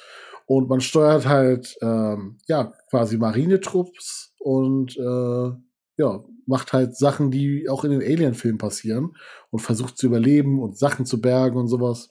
[0.46, 5.50] Und man steuert halt, ähm, ja, quasi Marinetrupps und äh,
[5.98, 9.16] ja, macht halt Sachen, die auch in den Alien-Filmen passieren
[9.50, 12.10] und versucht zu überleben und Sachen zu bergen und sowas.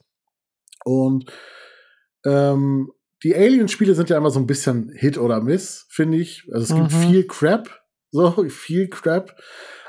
[0.83, 1.31] Und
[2.25, 2.91] ähm,
[3.23, 6.43] die Alien-Spiele sind ja immer so ein bisschen Hit oder Miss, finde ich.
[6.51, 7.09] Also es gibt Mhm.
[7.09, 7.69] viel Crap,
[8.11, 9.33] so viel Crap,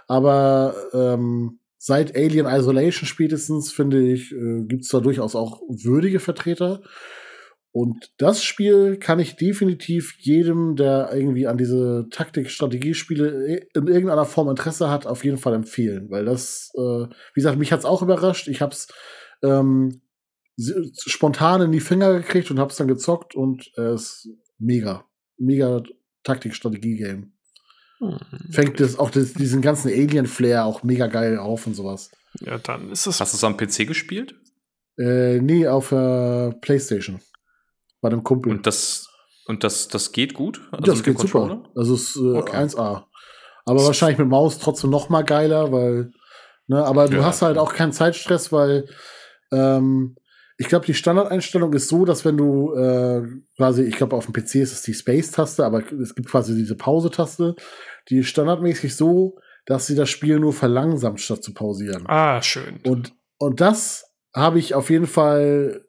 [0.07, 6.21] aber ähm, seit Alien Isolation spätestens, finde ich, äh, gibt es da durchaus auch würdige
[6.21, 6.81] Vertreter.
[7.79, 14.49] Und das Spiel kann ich definitiv jedem, der irgendwie an diese Taktik-Strategiespiele in irgendeiner Form
[14.49, 16.09] Interesse hat, auf jeden Fall empfehlen.
[16.09, 18.49] Weil das, äh, wie gesagt, mich hat's auch überrascht.
[18.49, 18.89] Ich hab's
[19.43, 20.01] ähm,
[20.57, 20.73] s-
[21.05, 24.29] spontan in die Finger gekriegt und hab's dann gezockt und es ist
[24.59, 25.05] mega.
[25.37, 25.83] Mega
[26.25, 27.33] Taktik-Strategie-Game.
[27.99, 28.19] Hm.
[28.53, 32.11] Fängt das auch das, diesen ganzen Alien-Flair auch mega geil auf und sowas.
[32.41, 33.21] Ja, dann ist es.
[33.21, 34.35] Hast du es am PC gespielt?
[34.99, 37.21] Äh, nee, auf äh, Playstation.
[38.01, 38.53] Bei dem Kumpel.
[38.53, 39.09] Und das,
[39.47, 40.61] und das, das geht gut?
[40.73, 41.65] Also das geht super.
[41.75, 42.57] Also es ist äh, Okay.
[42.57, 43.05] 1A.
[43.65, 46.13] Aber wahrscheinlich mit Maus trotzdem noch mal geiler, weil,
[46.69, 47.25] ne, aber du Ja.
[47.25, 48.89] hast halt auch keinen Zeitstress, weil
[49.53, 50.17] ähm,
[50.59, 53.23] ich glaube, die Standardeinstellung ist so, dass wenn du äh,
[53.57, 56.77] quasi, ich glaube, auf dem PC ist es die Space-Taste, aber es gibt quasi diese
[56.77, 57.57] Pause-Taste,
[58.09, 62.05] die ist standardmäßig so, dass sie das Spiel nur verlangsamt, statt zu pausieren.
[62.07, 62.79] Ah, schön.
[62.85, 64.05] Und, und das
[64.35, 65.85] habe ich auf jeden Fall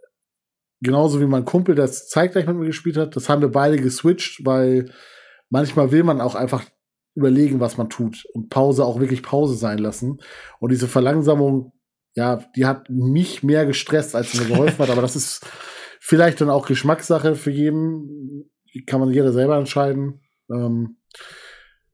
[0.82, 4.46] genauso wie mein Kumpel, der zeitgleich mit mir gespielt hat, das haben wir beide geswitcht,
[4.46, 4.92] weil
[5.50, 6.64] manchmal will man auch einfach
[7.16, 10.20] überlegen, was man tut und Pause auch wirklich Pause sein lassen.
[10.60, 11.74] Und diese Verlangsamung,
[12.14, 14.92] ja, die hat mich mehr gestresst, als sie mir geholfen hat.
[14.92, 15.46] Aber das ist
[16.00, 18.52] vielleicht dann auch Geschmackssache für jeden.
[18.86, 20.22] Kann man jeder selber entscheiden.
[20.52, 20.98] Ähm,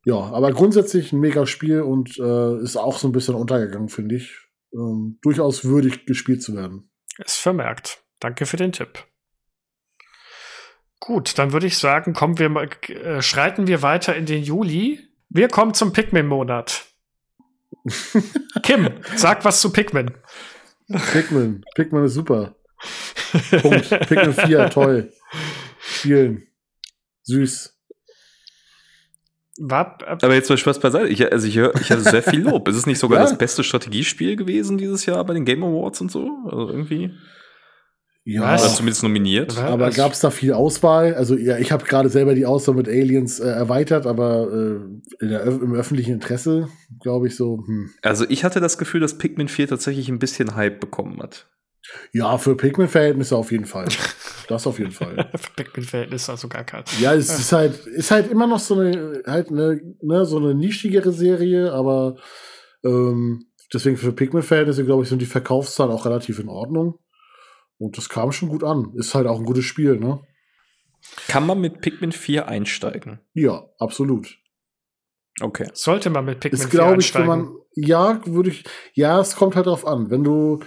[0.05, 4.15] ja, aber grundsätzlich ein mega Spiel und äh, ist auch so ein bisschen untergegangen, finde
[4.15, 4.37] ich.
[4.73, 6.91] Ähm, durchaus würdig gespielt zu werden.
[7.23, 8.02] Ist vermerkt.
[8.23, 9.05] Danke für den Tipp.
[11.01, 15.05] Gut, dann würde ich sagen, kommen wir mal, äh, schreiten wir weiter in den Juli.
[15.27, 16.85] Wir kommen zum Pikmin-Monat.
[18.63, 20.11] Kim, sag was zu Pikmin.
[21.11, 21.65] Pikmin.
[21.75, 22.55] Pikmin ist super.
[23.61, 23.89] Punkt.
[24.07, 25.11] Pikmin 4, toll.
[25.81, 26.47] Spielen.
[27.23, 27.77] Süß.
[29.57, 31.09] War, äh, Aber jetzt mal Spaß beiseite.
[31.09, 32.69] Ich, also ich, ich hatte sehr viel Lob.
[32.69, 33.25] ist es nicht sogar ja.
[33.25, 36.29] das beste Strategiespiel gewesen dieses Jahr bei den Game Awards und so?
[36.45, 37.11] Also irgendwie.
[38.25, 39.57] Ja, oder zumindest nominiert.
[39.57, 41.13] Aber gab es da viel Auswahl?
[41.13, 45.43] Also ja, ich habe gerade selber die Auswahl mit Aliens äh, erweitert, aber äh, der,
[45.43, 46.69] im öffentlichen Interesse
[47.01, 47.63] glaube ich so.
[47.65, 47.89] Hm.
[48.01, 51.47] Also ich hatte das Gefühl, dass Pikmin 4 tatsächlich ein bisschen Hype bekommen hat.
[52.13, 53.87] Ja, für Pikmin-Verhältnisse auf jeden Fall.
[54.47, 55.29] Das auf jeden Fall.
[55.35, 56.83] für Pikmin-Verhältnisse also gar kein.
[57.01, 60.55] Ja, es ist halt, ist halt immer noch so eine, halt eine, ne, so eine
[60.55, 62.15] nischigere Serie, aber
[62.85, 66.99] ähm, deswegen für Pikmin-Verhältnisse, glaube ich, sind die Verkaufszahlen auch relativ in Ordnung.
[67.77, 68.93] Und das kam schon gut an.
[68.95, 70.21] Ist halt auch ein gutes Spiel, ne?
[71.27, 73.19] Kann man mit Pikmin 4 einsteigen?
[73.33, 74.37] Ja, absolut.
[75.41, 75.67] Okay.
[75.73, 76.99] Sollte man mit Pikmin ist, 4 einsteigen?
[76.99, 78.63] Ich, wenn man, ja, würde ich,
[78.93, 80.09] ja, es kommt halt drauf an.
[80.09, 80.59] Wenn du,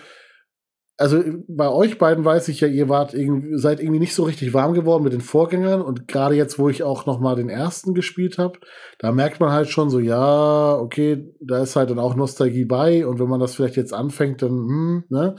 [0.98, 4.54] also bei euch beiden weiß ich ja, ihr wart irgendwie, seid irgendwie nicht so richtig
[4.54, 7.94] warm geworden mit den Vorgängern und gerade jetzt, wo ich auch noch mal den ersten
[7.94, 8.58] gespielt habe,
[8.98, 13.06] da merkt man halt schon so, ja, okay, da ist halt dann auch Nostalgie bei
[13.06, 15.36] und wenn man das vielleicht jetzt anfängt, dann, hm, ne?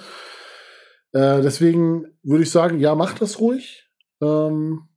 [1.14, 3.90] Äh, deswegen würde ich sagen, ja, macht das ruhig.
[4.22, 4.88] Ähm,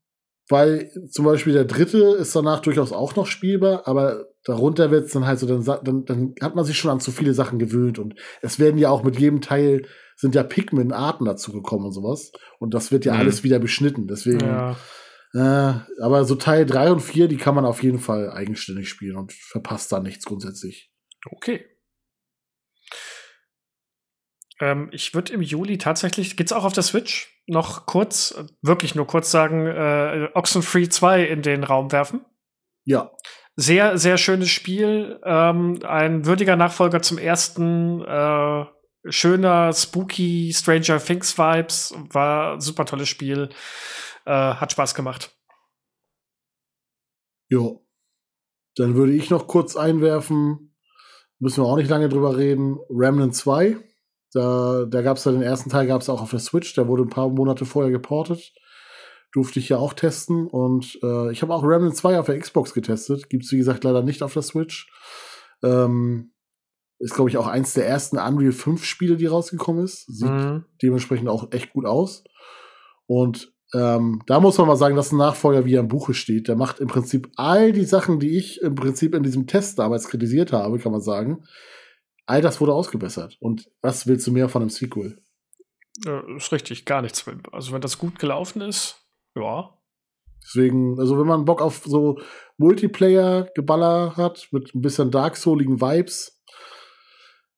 [0.49, 5.13] weil zum Beispiel der dritte ist danach durchaus auch noch spielbar, aber darunter wird es
[5.13, 8.01] dann halt so, dann, dann, dann hat man sich schon an zu viele Sachen gewöhnt
[8.01, 9.87] und es werden ja auch mit jedem Teil
[10.21, 12.33] sind ja Pikmin-Arten dazu gekommen und sowas.
[12.59, 13.21] Und das wird ja mhm.
[13.21, 14.07] alles wieder beschnitten.
[14.07, 14.77] Deswegen, ja.
[15.33, 19.17] äh, aber so Teil 3 und 4, die kann man auf jeden Fall eigenständig spielen
[19.17, 20.93] und verpasst da nichts grundsätzlich.
[21.31, 21.65] Okay.
[24.61, 29.07] Ähm, ich würde im Juli tatsächlich, geht's auch auf der Switch, noch kurz, wirklich nur
[29.07, 32.25] kurz sagen, äh, Oxenfree 2 in den Raum werfen.
[32.85, 33.11] Ja.
[33.57, 35.21] Sehr, sehr schönes Spiel.
[35.25, 38.03] Ähm, ein würdiger Nachfolger zum ersten.
[38.03, 38.65] Äh,
[39.09, 41.95] schöner, spooky Stranger Things Vibes.
[42.11, 43.49] War super tolles Spiel.
[44.25, 45.37] Äh, hat Spaß gemacht.
[47.49, 47.85] Jo.
[48.77, 50.77] Dann würde ich noch kurz einwerfen.
[51.39, 52.79] Müssen wir auch nicht lange drüber reden.
[52.89, 53.77] Remnant 2
[54.33, 56.89] da, da gab es ja den ersten Teil, gab es auch auf der Switch, der
[56.89, 58.53] wurde ein paar Monate vorher geportet.
[59.33, 60.47] Durfte ich ja auch testen.
[60.47, 63.29] Und äh, ich habe auch Remnant 2 auf der Xbox getestet.
[63.29, 64.91] Gibt es, wie gesagt, leider nicht auf der Switch.
[65.63, 66.33] Ähm,
[66.99, 70.07] ist, glaube ich, auch eins der ersten Unreal 5 Spiele, die rausgekommen ist.
[70.07, 70.65] Sieht mhm.
[70.83, 72.25] dementsprechend auch echt gut aus.
[73.07, 76.49] Und ähm, da muss man mal sagen, dass ein Nachfolger, wie er im Buche steht,
[76.49, 80.09] der macht im Prinzip all die Sachen, die ich im Prinzip in diesem Test damals
[80.09, 81.45] kritisiert habe, kann man sagen,
[82.31, 83.37] all das wurde ausgebessert.
[83.41, 85.21] Und was willst du mehr von einem Sequel?
[86.07, 87.25] Äh, ist richtig, gar nichts.
[87.53, 88.97] Also, wenn das gut gelaufen ist,
[89.35, 89.77] ja.
[90.43, 92.19] Deswegen, also wenn man Bock auf so
[92.57, 96.41] Multiplayer-Geballer hat, mit ein bisschen Dark Souligen Vibes,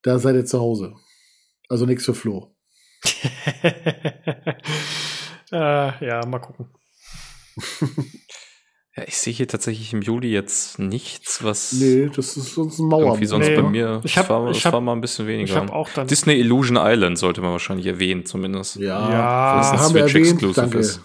[0.02, 0.94] da seid ihr zu Hause.
[1.68, 2.56] Also nichts für Flo.
[5.52, 6.74] äh, ja, mal gucken.
[8.94, 11.72] Ja, ich sehe hier tatsächlich im Juli jetzt nichts, was.
[11.72, 13.06] Nee, das ist sonst ein Mauer.
[13.06, 14.02] Irgendwie sonst nee, bei mir.
[14.04, 15.50] Ich hab, war, ich hab, war mal ein bisschen weniger.
[15.50, 18.76] Ich hab auch dann Disney Illusion Island sollte man wahrscheinlich erwähnen, zumindest.
[18.76, 20.78] Ja, ja das haben wir erwähnt, danke.
[20.78, 21.00] Ist.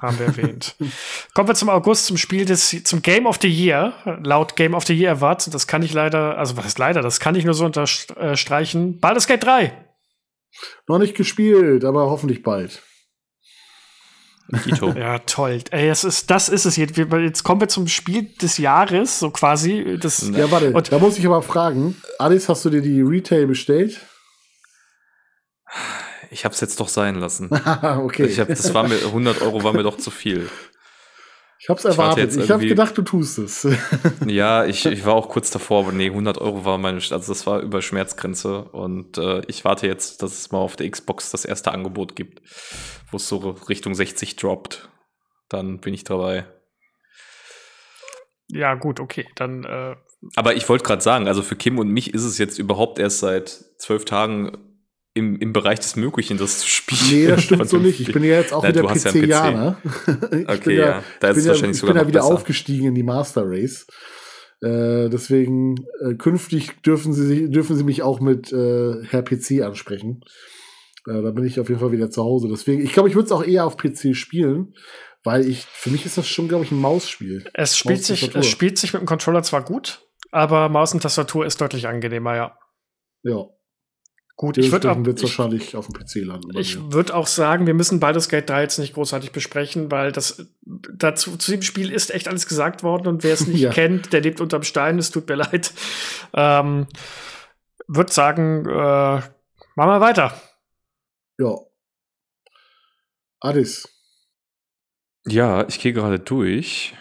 [0.00, 0.74] Haben wir erwähnt.
[1.34, 3.92] Kommen wir zum August, zum Spiel des, zum Game of the Year.
[4.24, 5.54] Laut Game of the Year erwartet.
[5.54, 8.98] Das kann ich leider, also was ist leider, das kann ich nur so unterstreichen.
[8.98, 9.72] Baldur's Gate 3.
[10.88, 12.82] Noch nicht gespielt, aber hoffentlich bald.
[14.66, 14.90] Dito.
[14.90, 15.60] ja, toll.
[15.70, 16.96] Ey, das ist, das ist es jetzt.
[16.96, 19.98] Jetzt kommen wir zum Spiel des Jahres, so quasi.
[20.00, 21.96] Das, ja, warte, und da muss ich aber fragen.
[22.18, 24.00] Alice, hast du dir die Retail bestellt?
[26.30, 27.50] Ich hab's jetzt doch sein lassen.
[27.82, 28.24] okay.
[28.24, 30.48] Ich hab, das war mir, 100 Euro war mir doch zu viel.
[31.58, 32.34] Ich hab's erwartet.
[32.34, 33.68] Ich, ich habe gedacht, du tust es.
[34.26, 37.46] ja, ich, ich war auch kurz davor, aber nee, 100 Euro war meine, also das
[37.46, 41.44] war über Schmerzgrenze und äh, ich warte jetzt, dass es mal auf der Xbox das
[41.44, 42.42] erste Angebot gibt,
[43.12, 44.88] wo es so Richtung 60 droppt.
[45.48, 46.46] Dann bin ich dabei.
[48.48, 49.64] Ja, gut, okay, dann.
[49.64, 49.96] Äh
[50.36, 53.20] aber ich wollte gerade sagen, also für Kim und mich ist es jetzt überhaupt erst
[53.20, 53.48] seit
[53.78, 54.56] zwölf Tagen
[55.14, 57.00] im, im Bereich des Möglichen, das zu spielen.
[57.10, 58.00] Nee, das stimmt so nicht.
[58.00, 59.76] Ich bin ja jetzt auch wieder PC-Janer.
[59.84, 61.04] Ja okay, ja, ja.
[61.20, 62.34] Da ist es wahrscheinlich ja, Ich bin ja wieder besser.
[62.34, 63.86] aufgestiegen in die Master Race.
[64.60, 70.22] Äh, deswegen äh, künftig dürfen sie, dürfen sie mich auch mit äh, Herr PC ansprechen.
[71.06, 72.48] Äh, da bin ich auf jeden Fall wieder zu Hause.
[72.48, 74.74] Deswegen, ich glaube, ich würde es auch eher auf PC spielen,
[75.24, 77.44] weil ich, für mich ist das schon, glaube ich, ein Mausspiel.
[77.54, 81.46] Es spielt, sich, es spielt sich mit dem Controller zwar gut, aber Maus und Tastatur
[81.46, 82.58] ist deutlich angenehmer, ja.
[83.22, 83.46] Ja.
[84.34, 86.56] Gut, ich würde auch wahrscheinlich auf dem PC landen.
[86.56, 90.46] Ich würde auch sagen, wir müssen beides Gate 3 jetzt nicht großartig besprechen, weil das
[90.62, 93.70] dazu zu dem Spiel ist echt alles gesagt worden und wer es nicht ja.
[93.70, 94.98] kennt, der lebt unterm Stein.
[94.98, 95.72] Es tut mir leid.
[96.32, 96.86] Ähm,
[97.86, 99.30] würde sagen, äh, machen
[99.76, 100.34] wir weiter.
[101.42, 101.58] Ja.
[103.40, 103.88] Adis.
[105.26, 106.94] Ja, ich gehe gerade durch.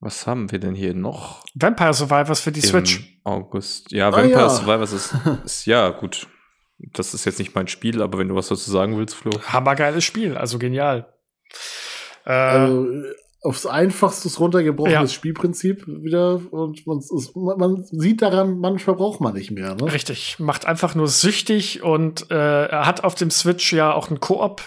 [0.00, 1.44] Was haben wir denn hier noch?
[1.54, 3.20] Vampire Survivors für die Im Switch.
[3.24, 3.90] August.
[3.90, 4.50] Ja, Vampire ah, ja.
[4.50, 6.26] Survivors ist, ist, ja gut.
[6.78, 9.30] Das ist jetzt nicht mein Spiel, aber wenn du was dazu sagen willst, Flo.
[9.46, 11.14] Hammergeiles Spiel, also genial.
[12.26, 12.86] Äh, also,
[13.44, 15.14] aufs einfachstes runtergebrochenes ja.
[15.14, 19.74] Spielprinzip wieder und man, ist, man, sieht daran, manchmal braucht man nicht mehr.
[19.74, 19.92] Ne?
[19.92, 24.20] Richtig, macht einfach nur süchtig und äh, er hat auf dem Switch ja auch einen
[24.20, 24.62] Koop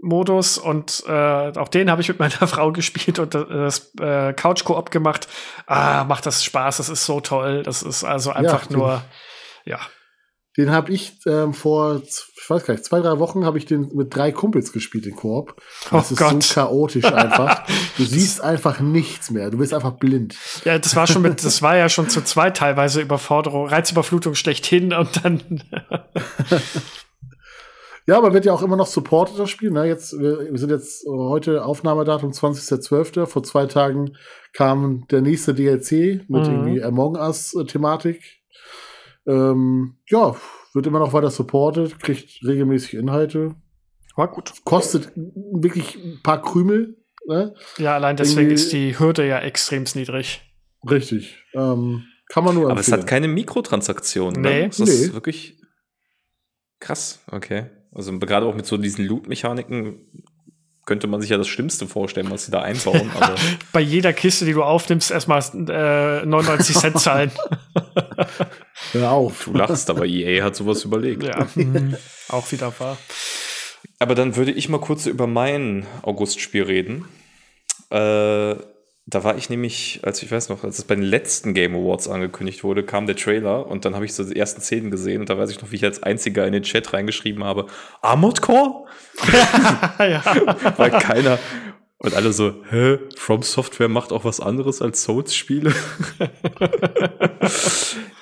[0.00, 1.12] Modus und äh,
[1.58, 5.26] auch den habe ich mit meiner Frau gespielt und das äh, Couch Koop gemacht.
[5.66, 7.64] Ah, macht das Spaß, das ist so toll.
[7.64, 9.02] Das ist also einfach ja, nur
[9.64, 9.80] ja.
[10.58, 13.94] Den habe ich ähm, vor, ich weiß gar nicht, zwei, drei Wochen habe ich den
[13.94, 15.54] mit drei Kumpels gespielt, den Koop.
[15.92, 16.42] Das oh ist Gott.
[16.42, 17.64] so chaotisch einfach.
[17.96, 19.50] Du siehst einfach nichts mehr.
[19.50, 20.34] Du bist einfach blind.
[20.64, 24.92] Ja, das war schon mit, das war ja schon zu zweit teilweise Überforderung, Reizüberflutung schlechthin
[24.92, 25.62] und dann.
[28.08, 29.70] Ja, aber wird ja auch immer noch supported, das Spiel.
[29.70, 29.84] Ne?
[29.84, 33.26] Jetzt, wir, wir sind jetzt heute Aufnahmedatum 20.12.
[33.26, 34.16] Vor zwei Tagen
[34.54, 36.54] kam der nächste DLC mit mhm.
[36.54, 38.37] irgendwie Among Us-Thematik.
[39.28, 40.34] Ähm, ja,
[40.72, 43.54] wird immer noch weiter supported, kriegt regelmäßig Inhalte.
[44.16, 44.52] War gut.
[44.64, 46.96] Kostet wirklich ein paar Krümel.
[47.26, 47.54] Ne?
[47.76, 50.42] Ja, allein deswegen irgendwie ist die Hürde ja extrem niedrig.
[50.88, 51.44] Richtig.
[51.54, 52.94] Ähm, kann man nur Aber empfehlen.
[52.94, 54.40] es hat keine Mikrotransaktionen.
[54.40, 54.48] Ne?
[54.48, 54.62] Nee.
[54.62, 54.68] Ne?
[54.68, 54.84] Das nee.
[54.86, 55.60] ist wirklich
[56.80, 57.22] krass.
[57.30, 57.66] Okay.
[57.92, 60.24] Also gerade auch mit so diesen Loot-Mechaniken
[60.88, 63.10] könnte man sich ja das Schlimmste vorstellen, was sie da einbauen.
[63.14, 63.34] Aber
[63.72, 67.30] Bei jeder Kiste, die du aufnimmst, erstmal äh, 99 Cent zahlen.
[68.92, 69.44] Hör auf.
[69.44, 71.22] Du lachst, aber EA hat sowas überlegt.
[71.24, 71.94] Ja, mhm.
[72.30, 72.96] auch wieder wahr.
[73.98, 77.04] Aber dann würde ich mal kurz über mein August-Spiel reden.
[77.90, 78.56] Äh,
[79.10, 82.08] da war ich nämlich, als ich weiß noch, als es bei den letzten Game Awards
[82.08, 85.30] angekündigt wurde, kam der Trailer und dann habe ich so die ersten Szenen gesehen und
[85.30, 87.66] da weiß ich noch, wie ich als einziger in den Chat reingeschrieben habe,
[88.02, 88.84] Armored Core?
[89.98, 90.22] ja.
[90.76, 91.38] Weil keiner,
[91.96, 95.72] und alle so, hä, From Software macht auch was anderes als Souls-Spiele?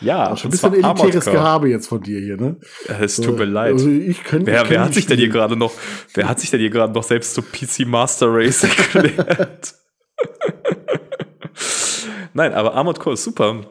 [0.01, 2.57] ja, schon ein bisschen elitäres Gehabe jetzt von dir hier, ne?
[3.01, 3.73] Es tut mir leid.
[3.73, 5.73] Also ich könnte, wer, wer hat sich denn hier gerade noch,
[6.15, 9.75] wer hat sich denn hier gerade noch selbst so PC Master Race erklärt?
[12.35, 13.67] Nein, aber Armored Core ist super.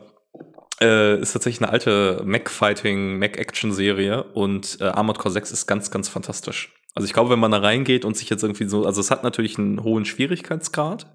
[0.81, 6.09] Äh, ist tatsächlich eine alte Mac-Fighting, Mac-Action-Serie und äh, Armored Core 6 ist ganz, ganz
[6.09, 6.73] fantastisch.
[6.95, 9.23] Also ich glaube, wenn man da reingeht und sich jetzt irgendwie so, also es hat
[9.23, 11.07] natürlich einen hohen Schwierigkeitsgrad,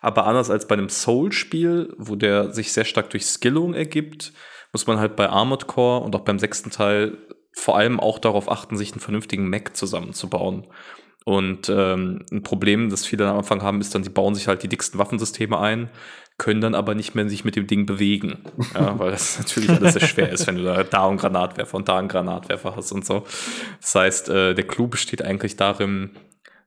[0.00, 4.32] aber anders als bei einem Soul-Spiel, wo der sich sehr stark durch Skillung ergibt,
[4.72, 7.18] muss man halt bei Armored Core und auch beim sechsten Teil
[7.54, 10.66] vor allem auch darauf achten, sich einen vernünftigen Mac zusammenzubauen.
[11.24, 14.62] Und ähm, ein Problem, das viele am Anfang haben, ist dann, sie bauen sich halt
[14.62, 15.90] die dicksten Waffensysteme ein,
[16.36, 18.38] können dann aber nicht mehr sich mit dem Ding bewegen.
[18.74, 21.88] Ja, weil das natürlich alles sehr schwer ist, wenn du da, da einen Granatwerfer und
[21.88, 23.24] da einen Granatwerfer hast und so.
[23.80, 26.10] Das heißt, äh, der Clou besteht eigentlich darin,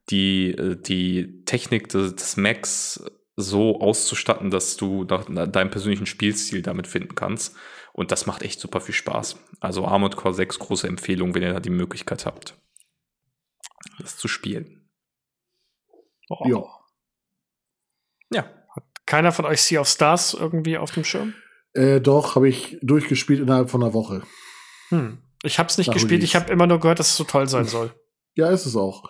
[0.10, 3.04] die, äh, die Technik des, des Macs
[3.36, 7.56] so auszustatten, dass du nach deinem persönlichen Spielstil damit finden kannst.
[7.92, 9.38] Und das macht echt super viel Spaß.
[9.60, 12.56] Also Armored Core 6, große Empfehlung, wenn ihr da die Möglichkeit habt
[14.00, 14.90] das zu spielen.
[16.30, 16.48] Oh.
[16.48, 16.64] Ja.
[18.32, 18.44] Ja.
[18.76, 21.34] Hat keiner von euch Sea of Stars irgendwie auf dem Schirm?
[21.74, 24.24] Äh, doch, habe ich durchgespielt innerhalb von einer Woche.
[24.90, 25.20] Hm.
[25.44, 27.48] Ich habe es nicht Nach gespielt, ich habe immer nur gehört, dass es so toll
[27.48, 27.94] sein soll.
[28.36, 29.04] Ja, ist es auch.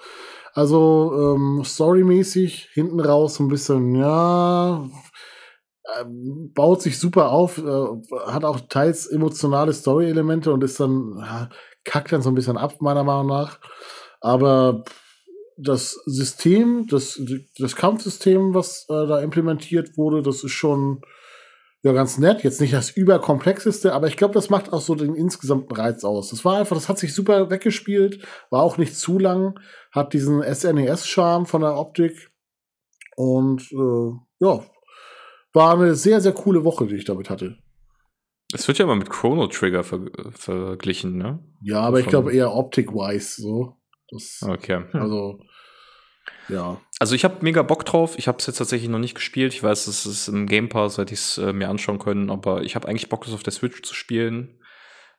[0.54, 4.90] Also ähm, storymäßig hinten raus so ein bisschen, ja,
[5.84, 7.88] äh, baut sich super auf, äh,
[8.28, 11.50] hat auch teils emotionale Story-Elemente und ist dann, ja,
[11.84, 13.60] kackt dann so ein bisschen ab, meiner Meinung nach.
[14.26, 14.86] Aber
[15.56, 17.22] das System, das,
[17.60, 21.02] das Kampfsystem, was äh, da implementiert wurde, das ist schon
[21.84, 22.44] ja ganz nett.
[22.44, 26.32] Jetzt nicht das überkomplexeste, aber ich glaube, das macht auch so den insgesamten Reiz aus.
[26.32, 29.60] Das war einfach, das hat sich super weggespielt, war auch nicht zu lang,
[29.92, 32.32] hat diesen SNES-Charme von der Optik
[33.16, 34.66] und äh, ja,
[35.54, 37.60] war eine sehr, sehr coole Woche, die ich damit hatte.
[38.52, 41.44] Es wird ja immer mit Chrono Trigger ver verglichen, ne?
[41.62, 43.78] Ja, aber ich glaube eher optik-wise so.
[44.10, 44.84] Das, Okay.
[44.94, 45.40] Also,
[46.48, 46.82] ja.
[47.00, 48.18] Also ich habe mega Bock drauf.
[48.18, 49.54] Ich habe es jetzt tatsächlich noch nicht gespielt.
[49.54, 52.64] Ich weiß, es ist im Game Pass, hätte ich es äh, mir anschauen können, aber
[52.64, 54.62] ich habe eigentlich Bock, das auf der Switch zu spielen.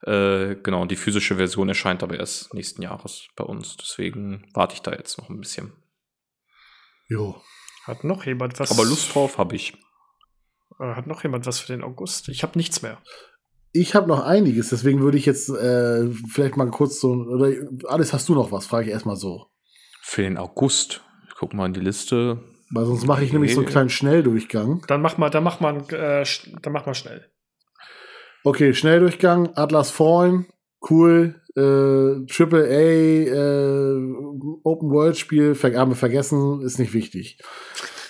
[0.03, 3.77] Äh, genau, die physische Version erscheint aber erst nächsten Jahres bei uns.
[3.77, 5.73] Deswegen warte ich da jetzt noch ein bisschen.
[7.09, 7.41] Jo.
[7.85, 8.71] Hat noch jemand was?
[8.71, 9.75] Aber Lust drauf habe ich.
[10.79, 12.29] Äh, Hat noch jemand was für den August?
[12.29, 13.01] Ich habe nichts mehr.
[13.81, 17.53] Ich habe noch einiges, deswegen würde ich jetzt äh, vielleicht mal kurz so, oder
[17.89, 19.47] alles hast du noch was, frage ich erstmal so.
[20.03, 21.03] Für den August.
[21.29, 22.39] Ich guck mal in die Liste.
[22.71, 24.83] Weil sonst mache ich nämlich so einen kleinen Schnelldurchgang.
[24.89, 27.27] Dann mach mal, dann mach mal, äh, sch- dann mach mal schnell.
[28.45, 30.47] Okay, Schnelldurchgang, Atlas Fallen,
[30.91, 37.39] cool, äh, Triple A, äh, Open World Spiel, ver haben wir vergessen, ist nicht wichtig.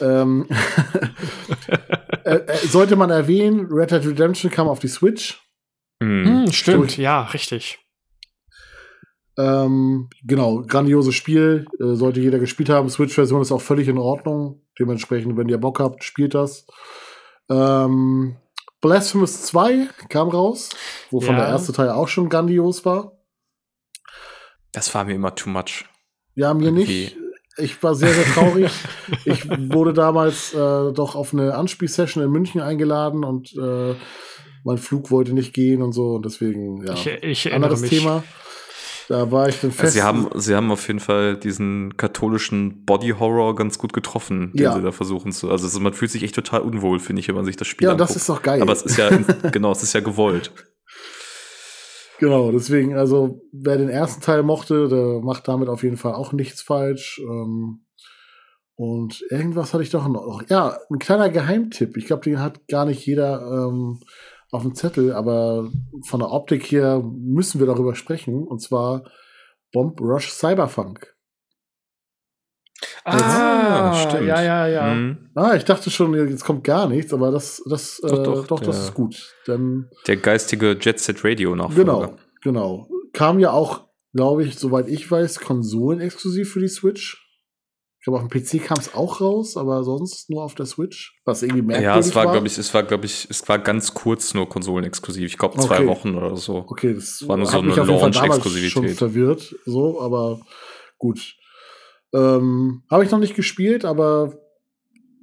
[0.01, 0.47] ähm,
[2.25, 5.43] äh, äh, sollte man erwähnen, Red Dead Redemption kam auf die Switch.
[6.03, 6.25] Hm.
[6.45, 6.99] Hm, stimmt, Gut.
[6.99, 7.79] ja, richtig.
[9.39, 12.89] Ähm, genau, grandioses Spiel, äh, sollte jeder gespielt haben.
[12.89, 14.63] Switch-Version ist auch völlig in Ordnung.
[14.79, 16.67] Dementsprechend, wenn ihr Bock habt, spielt das.
[17.51, 18.37] Ähm,
[18.81, 20.71] Blasphemous 2 kam raus,
[21.11, 21.43] wovon Ja.
[21.43, 23.13] der erste Teil auch schon grandios war.
[24.73, 25.85] Das war mir immer too much.
[26.35, 26.85] Ja, mir Irgendwie.
[26.85, 27.17] nicht.
[27.59, 28.71] Ich war sehr, sehr traurig.
[29.25, 33.95] ich wurde damals äh, doch auf eine Anspielsession in München eingeladen und äh,
[34.67, 36.17] mein Flug wollte nicht gehen und so.
[36.17, 36.93] Und deswegen, ja.
[36.95, 37.07] Ich,
[37.47, 37.91] ich Anderes mich.
[37.91, 38.25] Thema.
[39.09, 39.85] Da war ich dann fest.
[39.85, 44.51] Also sie, haben, sie haben auf jeden Fall diesen katholischen Body Horror ganz gut getroffen,
[44.53, 44.75] den Ja.
[44.75, 45.49] sie da versuchen zu.
[45.53, 47.95] Also man fühlt sich echt total unwohl, finde ich, wenn man sich das Spiel ja,
[47.95, 48.21] das anguckt.
[48.21, 48.61] ist doch geil.
[48.61, 49.09] Aber es ist ja,
[49.53, 50.51] genau, es ist ja gewollt.
[52.19, 56.33] Genau, deswegen, also wer den ersten Teil mochte, der macht damit auf jeden Fall auch
[56.33, 57.21] nichts falsch.
[57.23, 57.85] Ähm,
[58.75, 60.43] und irgendwas hatte ich doch noch.
[60.49, 61.97] Ja, ein kleiner Geheimtipp.
[61.97, 64.01] Ich glaube, den hat gar nicht jeder ähm,
[64.57, 65.71] auf dem Zettel, aber
[66.05, 68.47] von der Optik her müssen wir darüber sprechen.
[68.47, 69.05] Und zwar
[69.73, 71.15] Bomb Rush Cyberpunk.
[73.05, 74.27] Ah, stimmt.
[74.27, 74.95] ja, ja, ja.
[74.95, 75.31] Mhm.
[75.35, 78.61] Ah, ich dachte schon, jetzt kommt gar nichts, aber das, das, Doch, äh, doch, doch,
[78.61, 79.35] das der- ist gut.
[79.47, 81.85] Dann Der geistige Jet Set Radio Nachfolger.
[81.85, 82.89] Genau, genau.
[83.13, 87.26] Kam ja auch, glaube ich, soweit ich weiß, konsolenexklusiv für die Switch.
[88.07, 91.21] Ich glaube, auf dem PC kam es auch raus, aber sonst nur auf der Switch.
[91.25, 92.33] Was irgendwie merkwürdig Ja, es war, war.
[92.35, 95.25] glaube ich, es war, glaube ich, es war ganz kurz nur konsolenexklusiv.
[95.29, 95.89] Ich glaube zwei Okay.
[95.89, 96.59] Wochen oder so.
[96.69, 98.71] Okay, das war nur so eine Launch-Exklusivität.
[98.71, 100.41] schon verwirrt, so, aber
[100.99, 101.35] gut.
[102.15, 104.39] Ähm, Habe ich noch nicht gespielt, aber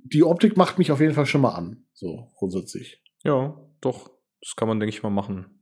[0.03, 3.01] die Optik macht mich auf jeden Fall schon mal an, so grundsätzlich.
[3.23, 4.11] Ja, doch.
[4.41, 5.57] Das kann man, denke ich mal, machen.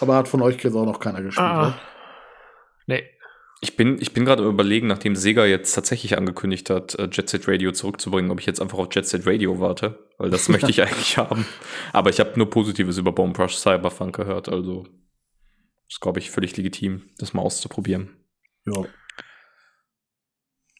[0.00, 1.46] Aber hat von euch jetzt auch noch keiner gespielt.
[1.46, 1.66] Ah.
[2.86, 2.94] ne?
[2.96, 3.04] Nee.
[3.60, 7.28] Ich bin, ich bin gerade am überlegen, nachdem Sega jetzt tatsächlich angekündigt hat, äh, Jet
[7.28, 10.70] Set Radio zurückzubringen, ob ich jetzt einfach auf Jet Set Radio warte, weil das möchte
[10.70, 11.44] ich eigentlich haben.
[11.92, 14.86] Aber ich habe nur Positives über Bomb Rush Cyberpunk gehört, also
[15.88, 18.10] ist, glaube ich, völlig legitim, das mal auszuprobieren.
[18.66, 18.84] Ja.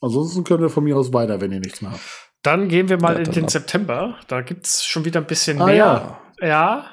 [0.01, 2.03] Ansonsten können wir von mir aus weiter, wenn ihr nichts mehr habt.
[2.43, 3.51] Dann gehen wir mal Ja, in den ab.
[3.51, 4.19] September.
[4.29, 5.75] Da gibt's schon wieder ein bisschen Ah, mehr.
[5.77, 6.21] ja.
[6.41, 6.91] Ja.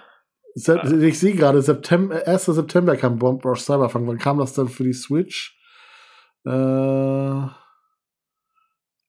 [0.55, 2.45] Se ich sehe gerade, September, 1.
[2.45, 4.07] September kam Bomb Rush Cyberpunk.
[4.07, 5.54] Wann kam das dann für die Switch?
[6.45, 7.47] Äh,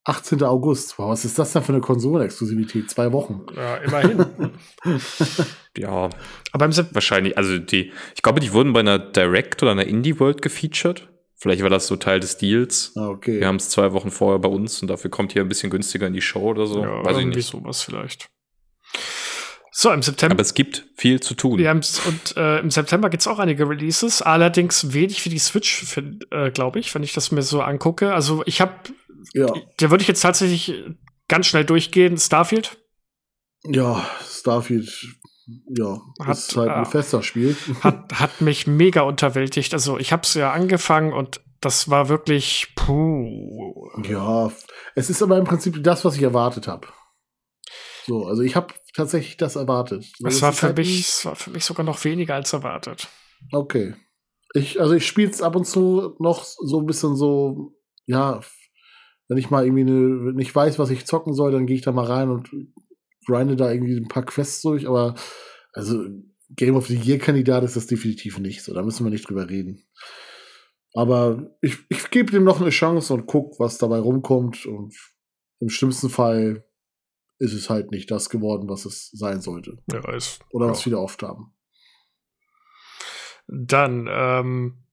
[0.08, 0.42] 18.
[0.44, 0.98] August.
[0.98, 2.88] Wow, was ist das denn für eine Konsolenexklusivität?
[2.90, 3.44] Zwei Wochen.
[3.56, 4.24] ja, immerhin.
[5.76, 6.08] Ja,
[6.52, 10.18] Aber im wahrscheinlich, also die, ich glaube, die wurden bei einer Direct oder einer Indie
[10.18, 11.06] World gefeatured.
[11.34, 12.92] Vielleicht war das so Teil des Deals.
[12.96, 13.40] Ah, okay.
[13.40, 16.06] Wir haben es zwei Wochen vorher bei uns und dafür kommt hier ein bisschen günstiger
[16.06, 16.82] in die Show oder so.
[16.82, 17.48] ja, Weiß ich irgendwie nicht.
[17.50, 18.30] sowas vielleicht.
[19.78, 20.32] So, im September.
[20.34, 21.58] Aber es gibt viel zu tun.
[21.58, 21.84] Ja, und
[22.36, 25.98] äh, im September gibt es auch einige Releases, allerdings wenig für die Switch,
[26.30, 28.14] äh, glaube ich, wenn ich das mir so angucke.
[28.14, 28.72] Also ich habe,
[29.34, 29.52] ja.
[29.76, 30.72] da würde ich jetzt tatsächlich
[31.28, 32.16] ganz schnell durchgehen.
[32.16, 32.78] Starfield
[33.68, 34.90] ja, Starfield,
[35.68, 37.56] ja, Hat, ist halt ein äh, Fester-Spiel.
[37.80, 39.72] hat, hat mich mega unterwältigt.
[39.74, 43.90] Also ich habe es ja angefangen und das war wirklich puh.
[44.04, 44.50] ja,
[44.94, 46.88] es ist aber im Prinzip das, was ich erwartet habe.
[48.06, 50.04] So, also ich habe tatsächlich das erwartet.
[50.04, 53.08] Es das war für halt mich, es war für mich sogar noch weniger als erwartet.
[53.52, 53.94] Okay.
[54.54, 57.74] Ich, also ich spiele es ab und zu noch so ein bisschen so,
[58.06, 58.40] ja,
[59.28, 61.92] wenn ich mal irgendwie ne, nicht weiß, was ich zocken soll, dann gehe ich da
[61.92, 62.48] mal rein und
[63.26, 65.16] grinde da irgendwie ein paar Quests durch, aber
[65.72, 66.04] also
[66.50, 69.50] Game of the Year Kandidat ist das definitiv nicht so, da müssen wir nicht drüber
[69.50, 69.84] reden.
[70.96, 74.64] Aber ich, ich gebe dem noch eine Chance und guck, was dabei rumkommt.
[74.64, 74.96] Und
[75.60, 76.64] im schlimmsten Fall
[77.38, 79.78] ist es halt nicht das geworden, was es sein sollte.
[79.86, 80.38] Wer weiß.
[80.50, 80.72] Oder Ja.
[80.72, 81.54] was viele oft haben.
[83.48, 84.84] Dann ähm,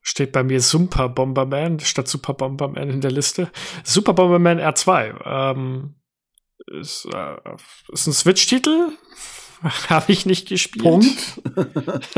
[0.00, 3.50] steht bei mir Super Bomberman statt Super Bomberman in der Liste.
[3.84, 5.20] Super Bomberman R2.
[5.24, 5.94] Ähm,
[6.66, 7.36] ist, äh,
[7.92, 8.90] ist ein Switch-Titel.
[9.62, 10.82] Habe ich nicht gespielt.
[10.82, 11.42] Punkt.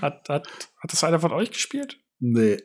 [0.00, 2.00] hat, hat, hat das einer von euch gespielt?
[2.18, 2.56] Nee.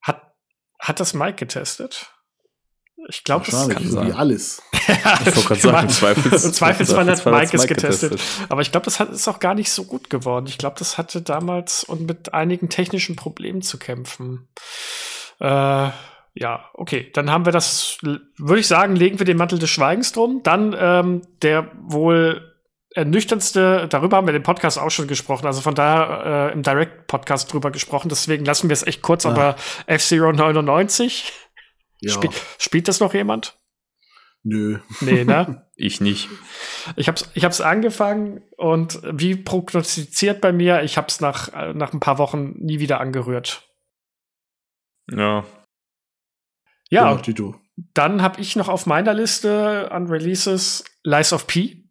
[0.00, 0.32] Hat,
[0.78, 2.14] hat das Mike getestet?
[3.08, 4.12] Ich glaube, das kann so wie sein.
[4.12, 4.62] alles.
[4.90, 8.20] Ich wollte gerade sagen, im Zweifels, Im Zweifelsfall hat Zweifelsfall Mike es hat's getestet.
[8.48, 10.46] Aber ich glaube, das hat, ist auch gar nicht so gut geworden.
[10.48, 14.48] Ich glaube, das hatte damals und mit einigen technischen Problemen zu kämpfen.
[15.40, 15.44] Äh,
[16.34, 17.10] ja, okay.
[17.14, 20.40] Dann haben wir das, würde ich sagen, legen wir den Mantel des Schweigens drum.
[20.42, 22.50] Dann ähm, der wohl
[22.92, 27.52] ernüchterndste, darüber haben wir im Podcast auch schon gesprochen, also von daher äh, im Direct-Podcast
[27.52, 29.30] drüber gesprochen, deswegen lassen wir es echt kurz, Ah.
[29.30, 29.56] aber
[29.86, 31.32] F-Zero 99,
[32.00, 32.12] Ja.
[32.12, 33.56] Spiel, spielt das noch jemand?
[34.42, 34.78] Nö.
[35.00, 35.66] Nee, ne?
[35.82, 36.28] Ich nicht.
[36.96, 41.94] Ich hab's, ich hab's angefangen und wie prognostiziert bei mir, ich hab's nach, äh, nach
[41.94, 43.66] ein paar Wochen nie wieder angerührt.
[45.10, 45.44] Ja.
[46.90, 47.60] Ja, Genau, Tito.
[47.94, 51.88] dann habe ich noch auf meiner Liste an Releases Lies of P.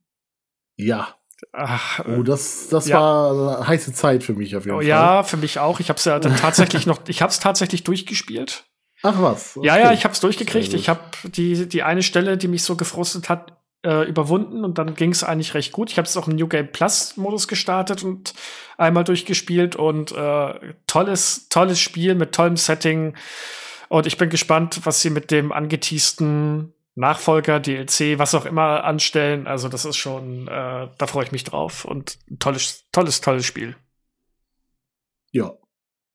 [0.75, 1.15] Ja.
[1.51, 2.99] Ach, Oh, das, das Ja.
[2.99, 4.87] war eine heiße Zeit für mich auf jeden oh, Fall.
[4.87, 5.79] ja, für mich auch.
[5.79, 8.68] Ich hab's ja dann tatsächlich noch, ich hab's tatsächlich durchgespielt.
[9.03, 9.55] Ach was.
[9.55, 9.83] Ja, Okay.
[9.83, 10.71] ja, ich hab's durchgekriegt.
[10.71, 10.81] Sehr gut.
[10.81, 13.53] Ich habe die, die eine Stelle, die mich so gefrustet hat,
[13.85, 15.89] äh, überwunden und dann ging's eigentlich recht gut.
[15.89, 18.33] Ich habe es auch im New Game Plus Modus gestartet und
[18.77, 23.15] einmal durchgespielt und äh, tolles, tolles Spiel mit tollem Setting.
[23.87, 29.47] Und ich bin gespannt, was sie mit dem angeteasten Nachfolger, DLC, was auch immer anstellen.
[29.47, 31.85] Also, das ist schon, äh, da freue ich mich drauf.
[31.85, 33.77] Und ein tolles, tolles, tolles Spiel.
[35.31, 35.53] Ja.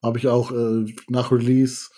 [0.02, 1.88] Habe ich auch äh, nach Release.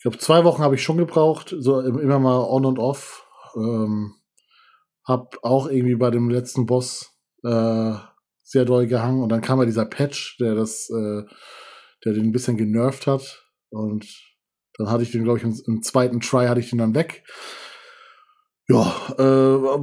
[0.00, 1.54] Ich glaube, zwei Wochen habe ich schon gebraucht.
[1.58, 3.26] So im- immer mal on und off.
[3.54, 4.14] Ähm,
[5.06, 7.10] hab auch irgendwie bei dem letzten Boss
[7.44, 7.92] äh,
[8.42, 9.22] sehr doll gehangen.
[9.22, 11.22] Und dann kam ja dieser Patch, der das, äh,
[12.02, 13.44] der den ein bisschen genervt hat.
[13.68, 14.06] Und
[14.78, 17.22] dann hatte ich den, glaube ich, im, im zweiten Try hatte ich den dann weg.
[18.70, 19.22] Ja, äh,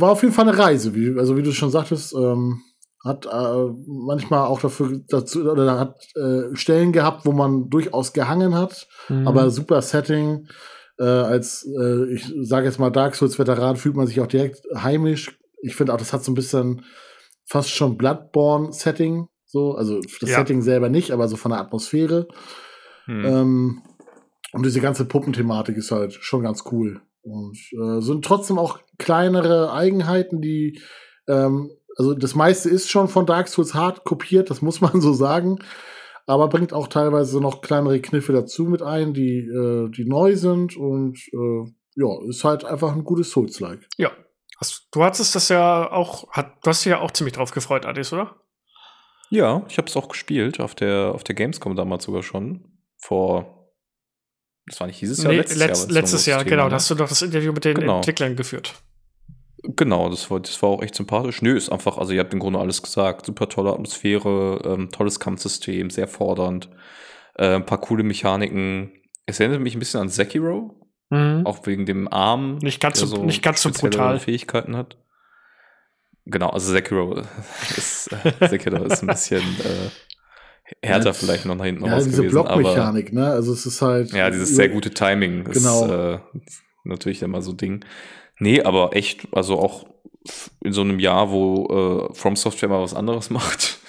[0.02, 2.64] war auf jeden Fall eine Reise, wie, also wie du schon sagtest, ähm,
[3.08, 8.54] hat äh, manchmal auch dafür dazu oder hat äh, Stellen gehabt, wo man durchaus gehangen
[8.56, 9.28] hat, Mhm.
[9.28, 10.48] aber super Setting.
[11.00, 14.62] Äh, als äh, ich sage jetzt mal Dark Souls Veteran fühlt man sich auch direkt
[14.76, 15.40] heimisch.
[15.62, 16.84] Ich finde auch, das hat so ein bisschen
[17.46, 20.38] fast schon Bloodborne Setting, so also das Ja.
[20.40, 22.28] Setting selber nicht, aber so von der Atmosphäre.
[23.06, 23.26] Hm.
[23.26, 23.82] Ähm,
[24.54, 27.02] und diese ganze Puppenthematik ist halt schon ganz cool.
[27.22, 30.80] Und äh, sind trotzdem auch kleinere Eigenheiten, die,
[31.28, 35.14] ähm, also das meiste ist schon von Dark Souls hart kopiert, das muss man so
[35.14, 35.60] sagen.
[36.26, 40.76] Aber bringt auch teilweise noch kleinere Kniffe dazu mit ein, die, äh, die neu sind.
[40.76, 43.88] Und äh, ja, ist halt einfach ein gutes Souls-like.
[43.98, 44.12] Ja.
[44.58, 47.86] Hast, du hattest das ja auch, hat, du hast dich ja auch ziemlich drauf gefreut,
[47.86, 48.36] Adis, oder?
[49.30, 52.78] Ja, ich habe es auch gespielt auf der, auf der Gamescom damals sogar schon.
[52.98, 53.72] Vor.
[54.66, 55.92] Das war nicht dieses Jahr, Nee, letztes letz- Jahr.
[55.92, 56.64] letztes noch Jahr, das genau.
[56.64, 57.98] Thema, Da hast du doch das Interview mit den Genau.
[57.98, 58.74] Entwicklern geführt.
[59.64, 61.42] Genau, das war, das war auch echt sympathisch.
[61.42, 63.26] Nö, ist einfach, also ihr habt im Grunde alles gesagt.
[63.26, 66.70] Super tolle Atmosphäre, ähm, tolles Kampfsystem, sehr fordernd.
[67.36, 68.92] Äh, ein paar coole Mechaniken.
[69.26, 70.80] Es erinnert mich ein bisschen an Sekiro,
[71.10, 72.58] auch wegen dem Arm.
[72.58, 74.20] Nicht ganz so- nicht ganz so brutal.
[74.20, 74.98] Fähigkeiten hat.
[76.26, 77.22] Genau, also Sekiro
[77.78, 82.04] ist, äh, Sekiro ist ein bisschen äh, härter Ja, vielleicht noch nach hinten Ja, raus
[82.04, 83.28] diese gewesen, aber Blockmechanik, ne?
[83.32, 84.12] Also es ist halt.
[84.12, 85.86] ja, dieses sehr gute Timing Genau.
[85.86, 86.20] ist äh,
[86.84, 87.86] natürlich immer so ein Ding.
[88.40, 89.88] Nee, aber echt, also auch
[90.64, 93.80] in so einem Jahr, wo äh, From Software mal was anderes macht,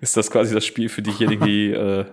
[0.00, 2.06] ist das quasi das Spiel für diejenigen, die äh,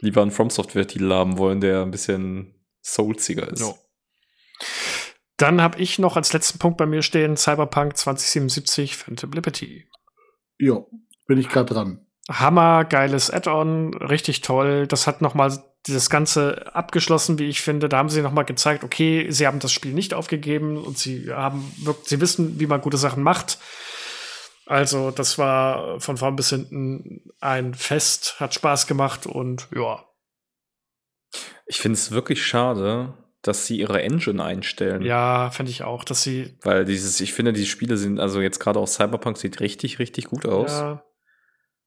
[0.00, 3.60] lieber einen From Software-Titel haben wollen, der ein bisschen soulsiger ist.
[3.60, 3.78] Jo.
[5.36, 9.88] Dann habe ich noch als letzten Punkt bei mir stehen Cyberpunk 2077 Phantom Liberty.
[10.58, 10.84] Ja,
[11.26, 12.01] bin ich gerade dran.
[12.28, 14.86] Hammer, geiles Add-on, richtig toll.
[14.86, 15.52] Das hat noch mal
[15.86, 17.88] dieses Ganze abgeschlossen, wie ich finde.
[17.88, 21.32] Da haben sie noch mal gezeigt, okay, sie haben das Spiel nicht aufgegeben und sie
[21.32, 21.72] haben
[22.04, 23.58] sie wissen, wie man gute Sachen macht.
[24.66, 30.04] Also, das war von vorn bis hinten ein Fest, hat Spaß gemacht und ja.
[31.66, 35.02] Ich finde es wirklich schade, dass sie ihre Engine einstellen.
[35.02, 38.60] Ja, finde ich auch, dass sie Weil dieses, ich finde, die Spiele sind, also jetzt
[38.60, 40.70] gerade auch Cyberpunk sieht richtig, richtig gut aus.
[40.70, 41.02] ja,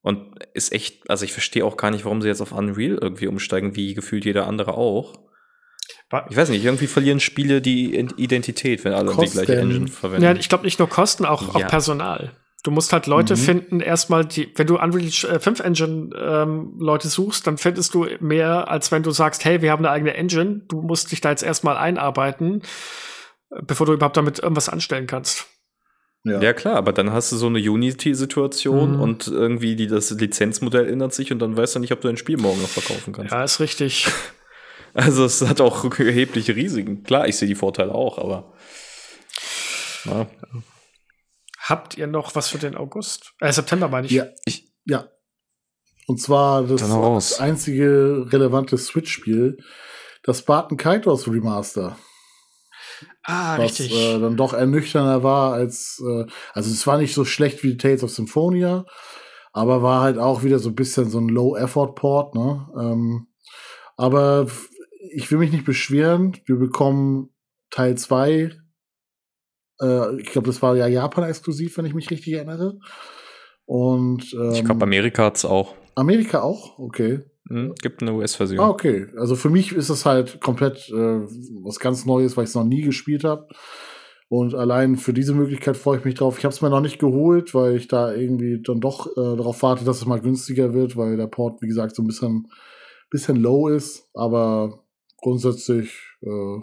[0.06, 3.26] Und ist echt, also ich verstehe auch gar nicht, warum sie jetzt auf Unreal irgendwie
[3.26, 5.15] umsteigen, wie gefühlt jeder andere auch.
[6.30, 9.38] Ich weiß nicht, irgendwie verlieren Spiele die Ident- Identität, wenn alle die Kosten.
[9.44, 10.23] gleiche Engine verwenden.
[10.23, 11.65] ja ich glaube nicht nur Kosten, auch, auch Ja.
[11.68, 12.34] Personal.
[12.64, 13.40] Du musst halt Leute mhm.
[13.40, 15.10] finden, erstmal, die, wenn du Unreal
[15.40, 19.72] 5 Engine ähm, Leute suchst, dann findest du mehr, als wenn du sagst, hey, wir
[19.72, 20.61] haben eine eigene Engine.
[20.68, 22.61] Du musst dich da jetzt erstmal einarbeiten,
[23.64, 25.48] bevor du überhaupt damit irgendwas anstellen kannst.
[26.26, 26.41] Ja.
[26.41, 26.53] ja.
[26.53, 29.02] klar, aber dann hast du so eine Unity-Situation mhm.
[29.02, 32.18] und irgendwie die, das Lizenzmodell ändert sich und dann weißt du nicht, ob du dein
[32.18, 33.31] Spiel morgen noch verkaufen kannst.
[33.31, 34.07] Ja, ist richtig.
[34.97, 37.03] Also es hat auch erhebliche Risiken.
[37.03, 38.53] Klar, ich sehe die Vorteile auch, aber.
[40.06, 40.26] Ja.
[41.60, 43.34] Habt ihr noch was für den August?
[43.41, 44.14] Äh, September meine ich.
[44.14, 45.10] Ja, ich, ja.
[46.07, 49.57] Und zwar das einzige relevante Switch-Spiel,
[50.23, 51.97] das Spartan Kaitos Remaster.
[53.26, 53.93] Ah, was, richtig.
[53.93, 58.03] Äh, dann doch ernüchternder war als, äh, also es war nicht so schlecht wie Tales
[58.03, 58.85] of Symphonia,
[59.52, 62.68] aber war halt auch wieder so ein bisschen so ein Low-Effort-Port, ne?
[62.80, 63.27] Ähm,
[63.97, 64.47] aber
[65.11, 66.38] ich will mich nicht beschweren.
[66.45, 67.30] Wir bekommen
[67.69, 68.52] Teil 2.
[69.81, 72.80] Äh, ich glaube, das war ja Japan-exklusiv, wenn ich mich richtig erinnere.
[73.65, 75.73] Und ähm, ich glaube, Amerika hat es auch.
[75.95, 76.77] Amerika auch?
[76.77, 77.23] Okay.
[77.49, 78.59] Mhm, gibt eine US-Version.
[78.59, 79.07] Ah, okay.
[79.17, 81.22] Also für mich ist es halt komplett äh,
[81.63, 83.47] was ganz Neues, weil ich es noch nie gespielt habe.
[84.27, 86.39] Und allein für diese Möglichkeit freue ich mich drauf.
[86.39, 89.61] Ich habe es mir noch nicht geholt, weil ich da irgendwie dann doch äh, darauf
[89.61, 92.47] warte, dass es mal günstiger wird, weil der Port, wie gesagt, so ein bisschen,
[93.11, 94.09] bisschen low ist.
[94.15, 94.84] Aber
[95.17, 96.59] grundsätzlich äh,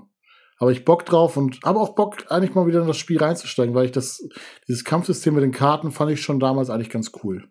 [0.60, 3.74] habe ich Bock drauf und habe auch Bock, eigentlich mal wieder in das Spiel reinzusteigen,
[3.74, 4.28] weil ich das,
[4.66, 7.48] dieses Kampfsystem mit den Karten fand ich schon damals eigentlich ganz cool.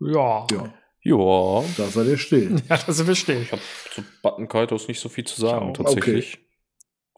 [0.00, 0.46] Ja.
[0.50, 0.74] Ja.
[1.02, 1.64] Ja.
[1.76, 2.56] Da seid ihr still.
[2.68, 3.42] Ja, da sind wir still.
[3.42, 3.62] Ich habe
[3.92, 6.34] zu Button Kaitos nicht so viel zu sagen, oh, tatsächlich.
[6.34, 6.46] Okay.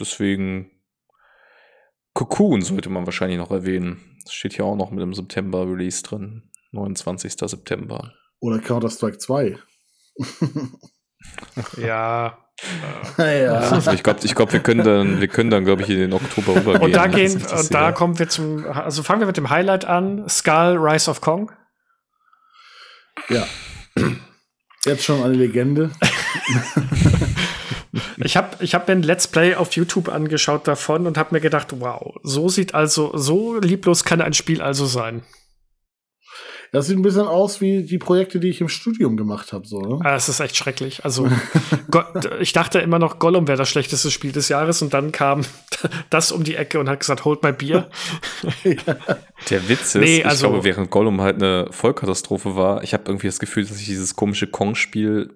[0.01, 0.71] Deswegen
[2.13, 4.19] Cocoon sollte man wahrscheinlich noch erwähnen.
[4.25, 6.51] Das steht hier auch noch mit dem September-Release drin.
[6.73, 7.33] 29.
[7.33, 8.13] September.
[8.41, 9.57] Oder Counter-Strike 2.
[11.79, 12.39] ja.
[13.19, 13.93] ja.
[13.93, 16.57] Ich glaube, ich glaub, wir können dann, wir können dann, glaube ich, in den Oktober
[16.57, 16.83] rübergehen.
[16.83, 20.29] Und da gehen, und da kommen wir zum, also fangen wir mit dem Highlight an.
[20.29, 21.53] Skull Rise of Kong.
[23.29, 23.47] Ja.
[24.85, 25.91] Jetzt schon eine Legende.
[28.19, 31.41] ich habe ich hab mir ein Let's Play auf YouTube angeschaut davon und habe mir
[31.41, 35.23] gedacht, wow, so sieht also, so lieblos kann ein Spiel also sein.
[36.71, 39.67] Das sieht ein bisschen aus wie die Projekte, die ich im Studium gemacht habe.
[39.67, 40.01] So, ne?
[40.05, 41.05] Ah, es ist echt schrecklich.
[41.05, 41.29] Also,
[42.41, 45.43] ich dachte immer noch, Gollum wäre das schlechteste Spiel des Jahres und dann kam
[46.11, 47.89] das um die Ecke und hat gesagt, holt mal Bier.
[49.51, 53.05] Der Witz ist, nee, also, ich glaube, während Gollum halt eine Vollkatastrophe war, ich habe
[53.07, 55.31] irgendwie das Gefühl, dass sich dieses komische Kong-Spiel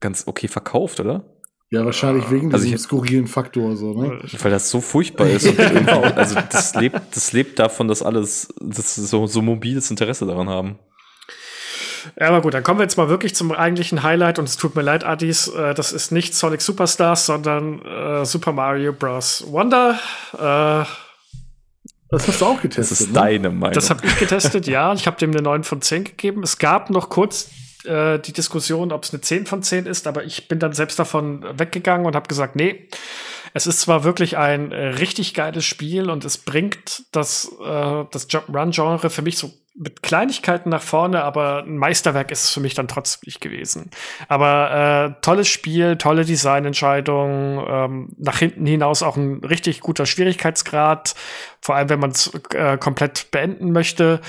[0.00, 1.33] ganz okay verkauft, oder?
[1.74, 4.20] Ja, wahrscheinlich wegen also diesem skurrilen Faktor, so, ne?
[4.38, 5.48] Weil das so furchtbar ist.
[6.14, 10.78] also das lebt, das lebt davon, dass alles das so, so mobiles Interesse daran haben.
[12.16, 14.76] Ja, aber gut, dann kommen wir jetzt mal wirklich zum eigentlichen Highlight und es tut
[14.76, 19.44] mir leid, Adis, äh, das ist nicht Sonic Superstars, sondern äh, Super Mario Bros.
[19.48, 19.98] Wonder.
[20.34, 20.86] Äh,
[22.10, 22.92] das hast du auch getestet.
[22.92, 23.14] Das ist ne?
[23.14, 23.74] deine Meinung.
[23.74, 24.92] Das habe ich getestet, ja.
[24.92, 26.44] Ich habe dem eine 9 von 10 gegeben.
[26.44, 27.50] Es gab noch kurz
[27.86, 30.98] äh, die Diskussion, ob es eine 10 von 10 ist, aber ich bin dann selbst
[30.98, 32.88] davon weggegangen und habe gesagt, nee,
[33.52, 38.26] es ist zwar wirklich ein äh, richtig geiles Spiel und es bringt das, äh, das
[38.28, 42.74] Jump-Run-Genre für mich so mit Kleinigkeiten nach vorne, aber ein Meisterwerk ist es für mich
[42.74, 43.90] dann trotzdem nicht gewesen.
[44.28, 51.14] Aber äh, tolles Spiel, tolle Designentscheidung, ähm, nach hinten hinaus auch ein richtig guter Schwierigkeitsgrad,
[51.60, 54.20] vor allem wenn man es äh, komplett beenden möchte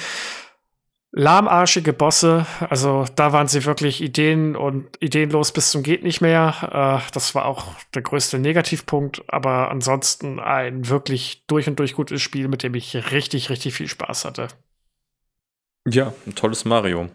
[1.15, 2.45] lahmarschige Bosse.
[2.69, 7.01] Also da waren sie wirklich Ideen und ideenlos bis zum geht nicht mehr.
[7.07, 9.23] Äh, das war auch der größte Negativpunkt.
[9.27, 13.87] Aber ansonsten ein wirklich durch und durch gutes Spiel, mit dem ich richtig, richtig viel
[13.87, 14.49] Spaß hatte.
[15.87, 17.09] Ja, ein tolles Mario.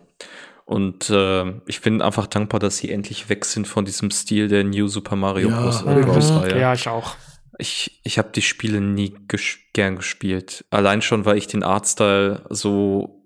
[0.65, 4.65] Und äh, ich bin einfach dankbar, dass sie endlich weg sind von diesem Stil der
[4.65, 5.85] New Super Mario ja, Bros.
[5.85, 6.59] Mhm.
[6.59, 7.17] Ja, ich auch.
[7.59, 10.65] Ich, ich habe die Spiele nie ges gern gespielt.
[10.71, 13.20] Allein schon, weil ich den Artstyle so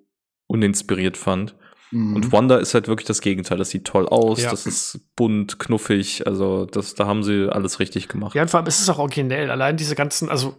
[0.55, 1.55] uninspiriert fand.
[1.95, 2.17] Mhm.
[2.17, 3.57] Und Wonder ist halt wirklich das Gegenteil.
[3.57, 4.51] Das sieht toll aus, ja.
[4.51, 6.27] das ist bunt, knuffig.
[6.27, 8.35] Also das, da haben sie alles richtig gemacht.
[8.35, 9.49] Ja, und vor allem ist es auch originell.
[9.49, 10.57] Allein diese ganzen, also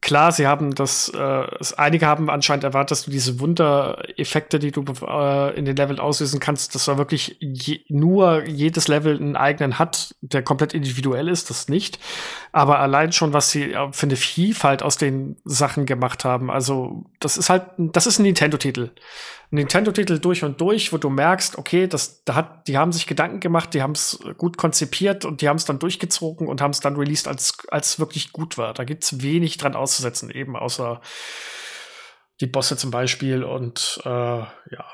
[0.00, 1.46] klar, sie haben das, äh,
[1.76, 6.38] einige haben anscheinend erwartet, dass du diese Wundereffekte, die du äh, in den Leveln auslösen
[6.38, 11.50] kannst, dass da wirklich je, nur jedes Level einen eigenen hat, der komplett individuell ist,
[11.50, 11.98] das nicht.
[12.52, 17.04] Aber allein schon, was sie äh, für eine Vielfalt aus den Sachen gemacht haben, also
[17.18, 18.90] das ist halt, das ist ein Nintendo-Titel.
[19.50, 23.40] Nintendo-Titel durch und durch, wo du merkst, okay, das, da hat, die haben sich Gedanken
[23.40, 26.80] gemacht, die haben es gut konzipiert und die haben es dann durchgezogen und haben es
[26.80, 28.74] dann released, als als wirklich gut war.
[28.74, 31.00] Da gibt's wenig dran auszusetzen, eben außer
[32.40, 34.84] die Bosse zum Beispiel und äh, ja.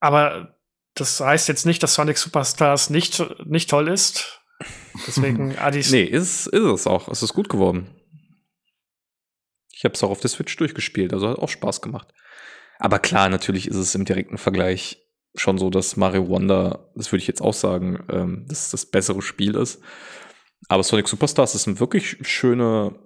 [0.00, 0.56] Aber
[0.94, 4.40] das heißt jetzt nicht, dass Sonic Superstars nicht, nicht toll ist.
[5.06, 5.90] Deswegen Adis.
[5.90, 7.08] nee, ist, ist es auch.
[7.08, 7.90] Es ist gut geworden.
[9.70, 12.08] Ich habe es auch auf der Switch durchgespielt, also hat auch Spaß gemacht.
[12.82, 14.98] Aber klar, natürlich ist es im direkten Vergleich
[15.36, 19.22] schon so, dass Mario Wonder, das würde ich jetzt auch sagen, ähm, dass das bessere
[19.22, 19.80] Spiel ist.
[20.66, 22.98] Aber Sonic Superstars ist eine wirklich schöne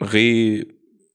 [0.00, 0.66] Re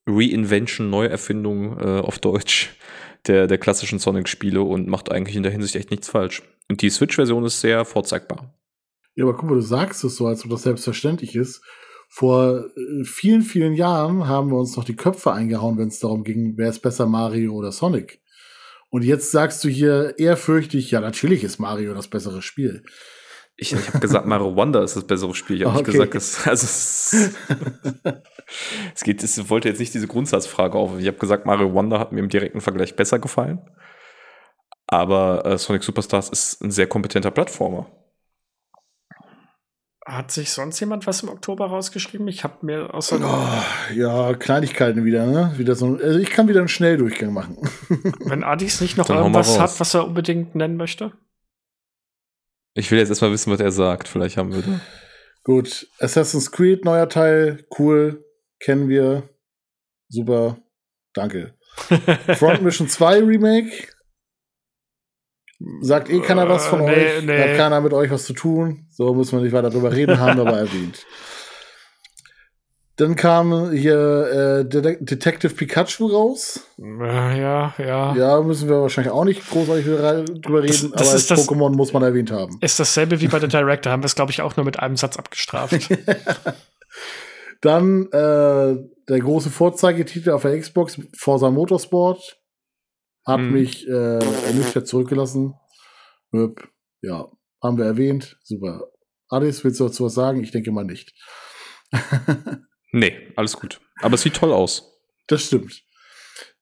[0.07, 2.77] Reinvention, Neuerfindung äh, auf Deutsch
[3.27, 6.44] der, der klassischen Sonic-Spiele und macht eigentlich in der Hinsicht echt nichts falsch.
[6.69, 8.57] Und die Switch-Version ist sehr vorzeigbar.
[9.15, 11.61] Ja, aber guck mal, du sagst es so, als ob das selbstverständlich ist.
[12.11, 16.23] Vor äh, vielen, vielen Jahren haben wir uns noch die Köpfe eingehauen, wenn es darum
[16.23, 18.19] ging, wer ist besser, Mario oder Sonic.
[18.90, 22.84] Und jetzt sagst du hier ehrfürchtig, ja, natürlich ist Mario das bessere Spiel.
[23.56, 25.57] Ich, ich habe gesagt, Mario Wonder ist das bessere Spiel.
[25.57, 25.91] Ich habe okay.
[25.91, 27.14] nicht gesagt, dass, also es,
[28.95, 30.98] es geht, es wollte jetzt nicht diese Grundsatzfrage auf.
[30.98, 33.60] Ich habe gesagt, Mario Wonder hat mir im direkten Vergleich besser gefallen.
[34.88, 37.91] Aber äh, Sonic Superstars ist ein sehr kompetenter Plattformer.
[40.10, 42.27] Hat sich sonst jemand was im Oktober rausgeschrieben?
[42.27, 43.19] Ich habe mir außer.
[43.22, 45.53] Oh, ja, Kleinigkeiten wieder, ne?
[45.57, 47.57] Wieder so, also ich kann wieder einen Schnelldurchgang machen.
[48.26, 51.11] Wenn Adis nicht noch Dann irgendwas hat, was er unbedingt nennen möchte.
[52.73, 54.07] Ich will jetzt erstmal wissen, was er sagt.
[54.07, 54.80] Vielleicht haben wir da.
[55.44, 55.88] Gut.
[55.99, 57.68] Assassin's Creed, neuer Teil.
[57.77, 58.26] Cool.
[58.60, 59.30] Kennen wir.
[60.07, 60.57] Super.
[61.14, 61.53] Danke.
[62.36, 63.90] Front Mission 2 Remake.
[65.81, 67.23] Sagt eh keiner was von uh, nee, euch.
[67.23, 67.41] Nee.
[67.41, 68.88] Hat keiner mit euch was zu tun.
[68.91, 71.06] So müssen wir nicht weiter drüber reden, haben wir aber erwähnt.
[72.95, 76.68] Dann kam hier äh, Det Detective Pikachu raus.
[76.77, 78.14] Ja, ja.
[78.14, 82.03] Ja, müssen wir wahrscheinlich auch nicht großartig drüber reden, das, das aber Pokémon muss man
[82.03, 82.57] erwähnt haben.
[82.60, 84.98] Ist dasselbe wie bei der Director, haben wir es, glaube ich, auch nur mit einem
[84.98, 85.77] Satz abgestraft.
[87.61, 88.76] Dann äh,
[89.07, 92.38] der große Vorzeigetitel auf der Xbox, Forza Motorsport.
[93.30, 93.51] Hat hm.
[93.51, 95.53] mich äh, ernüchtert zurückgelassen.
[97.01, 97.31] Ja,
[97.61, 98.39] haben wir erwähnt.
[98.43, 98.89] Super.
[99.27, 100.43] Adis, willst du dazu was sagen?
[100.43, 101.14] Ich denke mal nicht.
[102.91, 103.80] nee, alles gut.
[104.01, 104.91] Aber es sieht toll aus.
[105.27, 105.84] Das stimmt.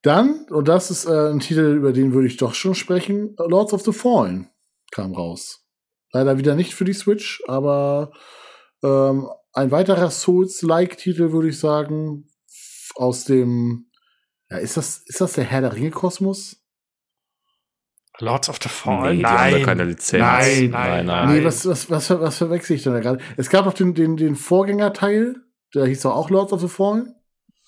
[0.02, 3.72] Dann, und das ist äh, ein Titel, über den würde ich doch schon sprechen, Lords
[3.72, 4.50] of the Fallen
[4.92, 5.66] kam raus.
[6.12, 8.12] Leider wieder nicht für die Switch, aber
[8.84, 12.30] ähm, ein weiterer Souls-like-Titel, würde ich sagen,
[12.96, 13.90] aus dem
[14.50, 16.64] ja, ist das, ist das der Herr der Ringe-Kosmos?
[18.20, 19.18] Lords of the Fallen?
[19.18, 19.38] Nee, nein.
[19.38, 20.22] haben da keine Lizenz.
[20.22, 21.30] Nein, nein, nein.
[21.30, 23.24] Nee, was, was, was, was verwechsel ich denn da gerade?
[23.36, 25.36] Es gab noch den, den, den Vorgängerteil,
[25.76, 27.14] der hieß doch auch Lords of the Fallen.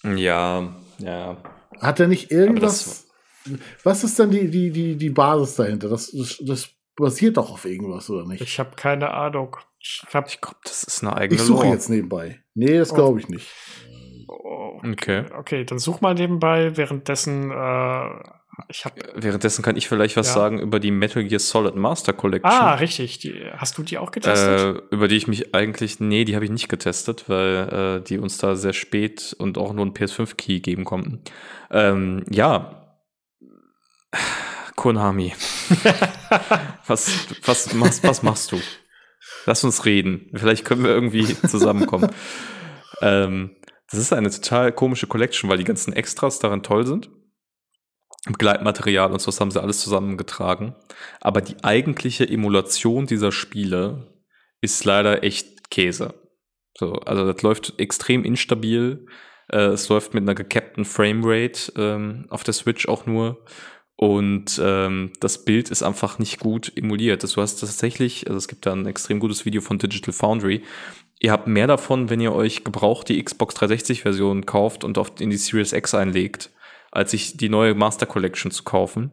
[0.03, 1.37] Ja, ja.
[1.79, 3.07] Hat er nicht irgendwas?
[3.83, 5.89] Was ist denn die, die, die, die Basis dahinter?
[5.89, 8.41] Das, das, das basiert doch auf irgendwas, oder nicht?
[8.41, 9.55] Ich habe keine Ahnung.
[9.79, 12.43] Ich, ich glaube, das ist eine eigene Ich suche jetzt nebenbei.
[12.53, 13.47] Nee, das glaube ich nicht.
[14.83, 15.25] Okay.
[15.37, 16.75] Okay, dann such mal nebenbei.
[16.75, 18.09] Währenddessen, äh,
[18.67, 20.33] ich hab, Währenddessen kann ich vielleicht was ja.
[20.33, 22.51] sagen über die Metal Gear Solid Master Collection.
[22.51, 23.19] Ah, richtig.
[23.19, 24.77] Die, hast du die auch getestet?
[24.91, 28.17] Äh, über die ich mich eigentlich, nee, die habe ich nicht getestet, weil äh, die
[28.17, 31.21] uns da sehr spät und auch nur einen PS5-Key geben konnten.
[31.71, 32.75] Ähm, ja.
[34.75, 35.33] Konami.
[36.87, 38.59] was, was, was, was machst du?
[39.45, 40.29] Lass uns reden.
[40.33, 42.11] Vielleicht können wir irgendwie zusammenkommen.
[43.01, 43.55] ähm,
[43.91, 47.09] das ist eine total komische Collection, weil die ganzen Extras daran toll sind.
[48.25, 50.75] Begleitmaterial und so, das haben sie alles zusammengetragen.
[51.21, 54.13] Aber die eigentliche Emulation dieser Spiele
[54.61, 56.13] ist leider echt Käse.
[56.77, 59.07] So, also das läuft extrem instabil.
[59.51, 63.43] Äh, es läuft mit einer gecappten Framerate ähm, auf der Switch auch nur.
[63.95, 67.21] Und ähm, das Bild ist einfach nicht gut emuliert.
[67.21, 70.63] Also du hast tatsächlich, also es gibt da ein extrem gutes Video von Digital Foundry,
[71.19, 75.29] Ihr habt mehr davon, wenn ihr euch gebraucht die Xbox 360-Version kauft und oft in
[75.29, 76.49] die Series X einlegt,
[76.91, 79.11] als sich die neue Master Collection zu kaufen.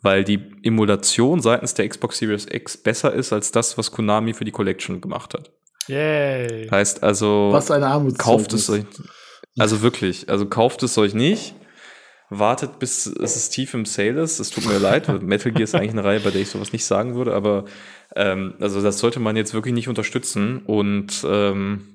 [0.00, 4.44] Weil die Emulation seitens der Xbox Series X besser ist als das, was Konami für
[4.44, 5.50] die Collection gemacht hat.
[5.88, 6.68] Yay.
[6.68, 8.84] Heißt also, was eine kauft es euch.
[9.58, 11.54] Also wirklich, also kauft es euch nicht
[12.30, 14.38] wartet, bis es tief im Sale ist.
[14.38, 16.84] Es tut mir leid, Metal Gear ist eigentlich eine Reihe, bei der ich sowas nicht
[16.84, 17.64] sagen würde, aber
[18.16, 21.94] ähm, also das sollte man jetzt wirklich nicht unterstützen und ähm,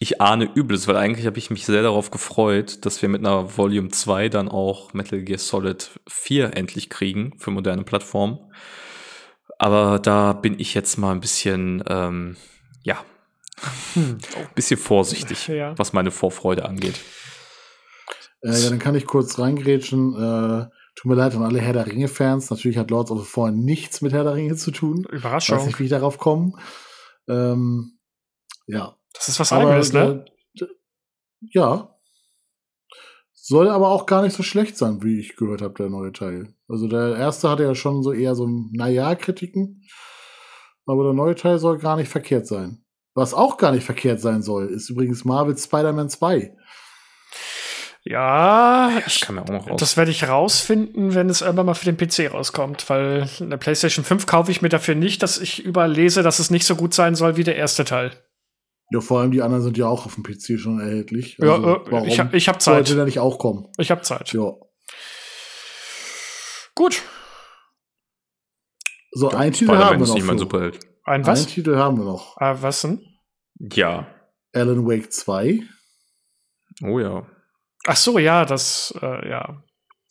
[0.00, 3.56] ich ahne Übles, weil eigentlich habe ich mich sehr darauf gefreut, dass wir mit einer
[3.56, 8.38] Volume 2 dann auch Metal Gear Solid 4 endlich kriegen für moderne Plattformen.
[9.58, 12.36] Aber da bin ich jetzt mal ein bisschen, ähm,
[12.84, 13.04] ja,
[13.96, 14.20] ein
[14.54, 15.76] bisschen vorsichtig, ja.
[15.76, 17.00] was meine Vorfreude angeht.
[18.42, 20.14] Äh, ja, dann kann ich kurz reingrätschen.
[20.14, 22.50] Äh, tut mir leid an alle Herr der Ringe-Fans.
[22.50, 25.06] Natürlich hat Lords of the Fallen nichts mit Herr der Ringe zu tun.
[25.10, 25.56] Überraschung.
[25.56, 26.52] Ich weiß nicht, wie ich darauf komme.
[27.28, 27.98] Ähm,
[28.66, 28.96] ja.
[29.14, 30.24] Das ist was eigenes, ne?
[30.60, 30.66] Äh,
[31.52, 31.94] ja.
[33.32, 36.54] Soll aber auch gar nicht so schlecht sein, wie ich gehört habe, der neue Teil.
[36.68, 39.82] Also der erste hatte ja schon so eher so Naja-Kritiken.
[40.84, 42.84] Aber der neue Teil soll gar nicht verkehrt sein.
[43.14, 46.56] Was auch gar nicht verkehrt sein soll, ist übrigens Marvel's Spider-Man 2.
[48.04, 49.80] Ja, Das ich, kam ja auch noch raus.
[49.80, 54.04] das werde ich rausfinden, wenn es irgendwann mal für den PC rauskommt, weil eine PlayStation
[54.04, 56.94] 5 kaufe ich mir dafür nicht, dass ich überall lese, dass es nicht so gut
[56.94, 58.12] sein soll wie der erste Teil.
[58.90, 61.36] Ja, vor allem die anderen sind ja auch auf dem PC schon erhältlich.
[61.38, 62.74] Ja, Also, äh, warum ich hab- ich hab Zeit.
[62.86, 63.68] Sollte der nicht auch kommen?
[63.76, 64.32] Ich habe Zeit.
[64.32, 64.52] Ja.
[66.74, 67.02] Gut.
[69.10, 70.30] So, ein Titel Spider-Man haben wir ist noch.
[70.32, 70.38] nicht.
[70.38, 70.80] Superheld.
[71.04, 71.46] Ein Ein was?
[71.46, 72.36] Titel haben wir noch.
[72.38, 73.02] Ah, was denn?
[73.58, 74.06] Ja.
[74.54, 75.60] Alan Wake 2.
[76.82, 77.26] Oh ja.
[77.88, 79.62] Ach so, ja, das, äh, ja.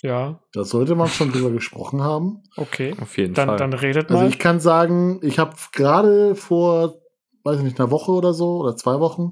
[0.03, 2.43] Ja, Da sollte man schon drüber gesprochen haben.
[2.55, 2.93] okay.
[3.01, 3.57] Auf jeden Dann, Fall.
[3.57, 4.29] dann redet Also mal.
[4.29, 7.01] ich kann sagen, ich habe gerade vor,
[7.43, 9.31] weiß ich nicht, einer Woche oder so oder zwei Wochen,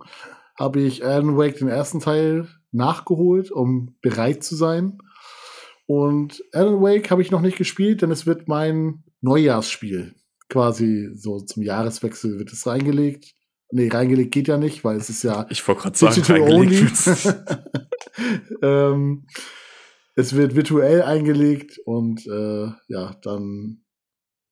[0.57, 4.97] habe ich Alan Wake den ersten Teil nachgeholt, um bereit zu sein.
[5.85, 10.15] Und Alan Wake habe ich noch nicht gespielt, denn es wird mein Neujahrsspiel.
[10.49, 13.33] Quasi so zum Jahreswechsel wird es reingelegt.
[13.75, 16.97] Nee, reingelegt geht ja nicht, weil es ist ja ich wollte gerade sagen, reingelegt
[18.61, 19.27] ähm,
[20.15, 23.83] es wird virtuell eingelegt und äh, ja, dann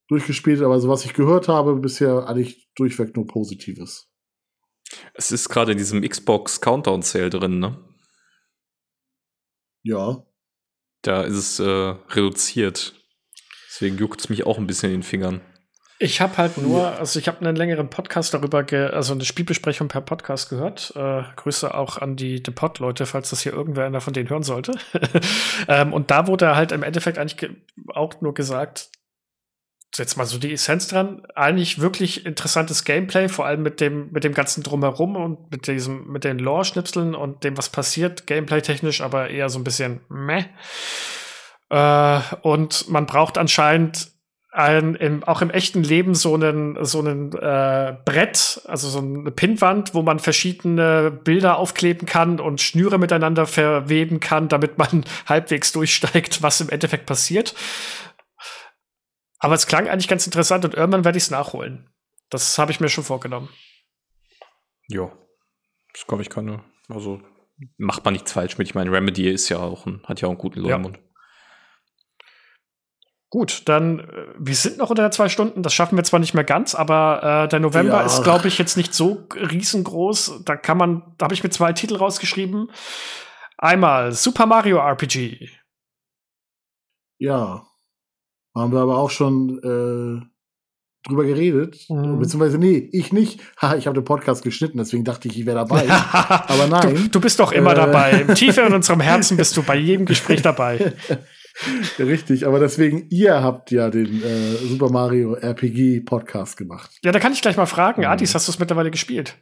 [0.09, 0.61] durchgespielt.
[0.61, 4.11] Aber so was ich gehört habe, bisher eigentlich durchweg nur Positives.
[5.13, 7.81] es ist gerade in diesem Xbox Countdown Sale drin, ne?
[9.83, 10.27] Ja.
[11.01, 11.63] Da ist es äh,
[12.09, 12.93] reduziert.
[13.69, 15.39] Deswegen juckt es mich auch ein bisschen in den Fingern.
[16.03, 20.01] Ich habe halt nur, also ich habe einen längeren Podcast darüber, also eine Spielbesprechung per
[20.01, 20.91] Podcast gehört.
[20.97, 24.43] Äh, Grüße auch an die The Pod-Leute, falls das hier irgendwer einer von denen hören
[24.43, 24.73] sollte.
[25.69, 27.55] ähm, und da wurde halt im Endeffekt eigentlich ge-
[27.87, 28.89] auch nur gesagt,
[29.95, 34.25] jetzt mal so die Essenz dran, eigentlich wirklich interessantes Gameplay, vor allem mit dem, mit
[34.25, 39.29] dem ganzen Drumherum und mit diesem, mit den Lore-Schnipseln und dem, was passiert, gameplay-technisch, aber
[39.29, 40.43] eher so ein bisschen meh.
[41.69, 44.11] Äh, und man braucht anscheinend
[44.53, 49.31] ein, im, auch im echten Leben so einen, so einen äh, Brett, also so eine
[49.31, 55.71] Pinnwand, wo man verschiedene Bilder aufkleben kann und Schnüre miteinander verweben kann, damit man halbwegs
[55.71, 57.55] durchsteigt, was im Endeffekt passiert.
[59.39, 61.89] Aber es klang eigentlich ganz interessant und irgendwann werde ich es nachholen.
[62.29, 63.49] Das habe ich mir schon vorgenommen.
[64.87, 65.11] Ja.
[65.93, 66.63] Das glaube ich keine.
[66.89, 67.21] Also
[67.77, 68.67] macht man nichts falsch mit.
[68.67, 70.79] Ich meine, Remedy ist ja auch ein, hat ja auch einen guten Ja.
[73.33, 74.05] Gut, dann, äh,
[74.37, 77.47] wir sind noch unter zwei Stunden, das schaffen wir zwar nicht mehr ganz, aber äh,
[77.47, 78.05] der November Ja.
[78.05, 80.43] ist, glaube ich, jetzt nicht so riesengroß.
[80.45, 82.69] Da kann man, da habe ich mir zwei Titel rausgeschrieben.
[83.57, 85.49] Einmal Super Mario RPG.
[87.17, 87.65] Ja.
[88.55, 91.89] Haben wir aber auch schon äh, drüber geredet.
[91.89, 92.19] Mhm.
[92.19, 93.39] Beziehungsweise, nee, ich nicht.
[93.59, 95.89] Ha, ich habe den Podcast geschnitten, deswegen dachte ich, ich wäre dabei.
[95.89, 96.93] aber nein.
[96.95, 97.75] Du, du bist doch immer Äh.
[97.77, 98.23] dabei.
[98.35, 100.93] Tief in unserem Herzen bist du bei jedem Gespräch dabei.
[101.99, 106.91] Richtig, aber deswegen, ihr habt ja den äh, Super Mario RPG Podcast gemacht.
[107.03, 108.01] Ja, da kann ich gleich mal fragen.
[108.01, 108.07] Mhm.
[108.07, 109.37] Adis, hast du es mittlerweile gespielt?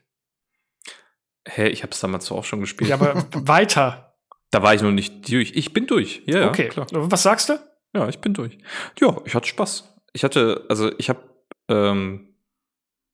[1.48, 2.90] Hä, ich habe es damals auch schon gespielt.
[2.90, 4.16] Ja, aber weiter.
[4.52, 5.54] da war ich noch nicht durch.
[5.56, 6.22] Ich bin durch.
[6.26, 6.68] Ja, ja, okay.
[6.68, 6.88] klar.
[6.92, 7.60] Was sagst du?
[7.94, 8.58] Ja, ich bin durch.
[9.00, 9.96] Ja, ich hatte Spaß.
[10.14, 11.22] Ich hatte, also ich habe
[11.70, 12.31] ähm,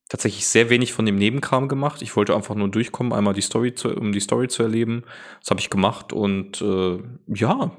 [0.10, 2.02] tatsächlich sehr wenig von dem Nebenkram gemacht.
[2.02, 5.04] Ich wollte einfach nur durchkommen, einmal die Story zu, um die Story zu erleben.
[5.42, 7.72] Das habe ich gemacht und äh, ja,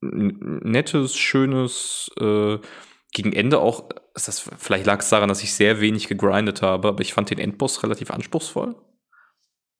[0.00, 2.58] nettes, schönes, äh,
[3.12, 6.88] gegen Ende auch, ist das, vielleicht lag es daran, dass ich sehr wenig gegrindet habe,
[6.88, 8.74] aber ich fand den Endboss relativ anspruchsvoll.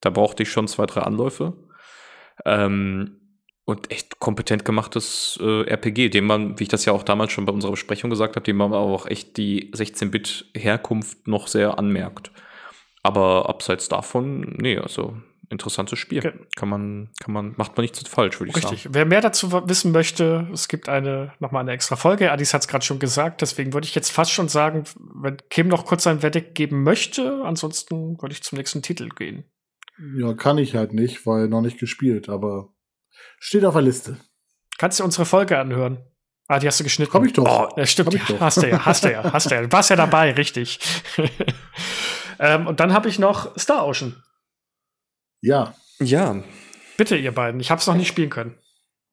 [0.00, 1.52] Da brauchte ich schon zwei, drei Anläufe.
[2.44, 3.25] Ähm,
[3.66, 7.44] und echt kompetent gemachtes äh, RPG, dem man, wie ich das ja auch damals schon
[7.46, 12.30] bei unserer Besprechung gesagt habe, dem man aber auch echt die 16-Bit-Herkunft noch sehr anmerkt.
[13.02, 15.16] Aber abseits davon, nee, also
[15.50, 16.18] interessantes Spiel.
[16.18, 16.32] Okay.
[16.54, 18.84] Kann man, kann man, macht man nichts falsch, würde ich Richtig.
[18.84, 18.94] sagen.
[18.94, 22.30] Wer mehr dazu wissen möchte, es gibt eine nochmal eine extra Folge.
[22.30, 24.84] Adis hat es gerade schon gesagt, deswegen würde ich jetzt fast schon sagen,
[25.14, 29.44] wenn Kim noch kurz sein Verdict geben möchte, ansonsten würde ich zum nächsten Titel gehen.
[30.16, 32.68] Ja, kann ich halt nicht, weil noch nicht gespielt, aber
[33.38, 34.16] steht auf der Liste.
[34.78, 35.98] Kannst du unsere Folge anhören?
[36.48, 37.10] Ah, die hast du geschnitten.
[37.10, 37.44] Komm ich doch.
[37.44, 38.14] Oh, ja, stimmt.
[38.14, 38.40] Ich doch.
[38.40, 39.62] hast du ja, hast du ja, hast du ja.
[39.62, 40.78] Du warst ja dabei, richtig.
[42.38, 44.22] ähm, und dann habe ich noch Star Ocean.
[45.40, 46.42] Ja, Ja,
[46.96, 47.60] Bitte, ihr beiden.
[47.60, 48.54] Ich habe es noch nicht spielen können.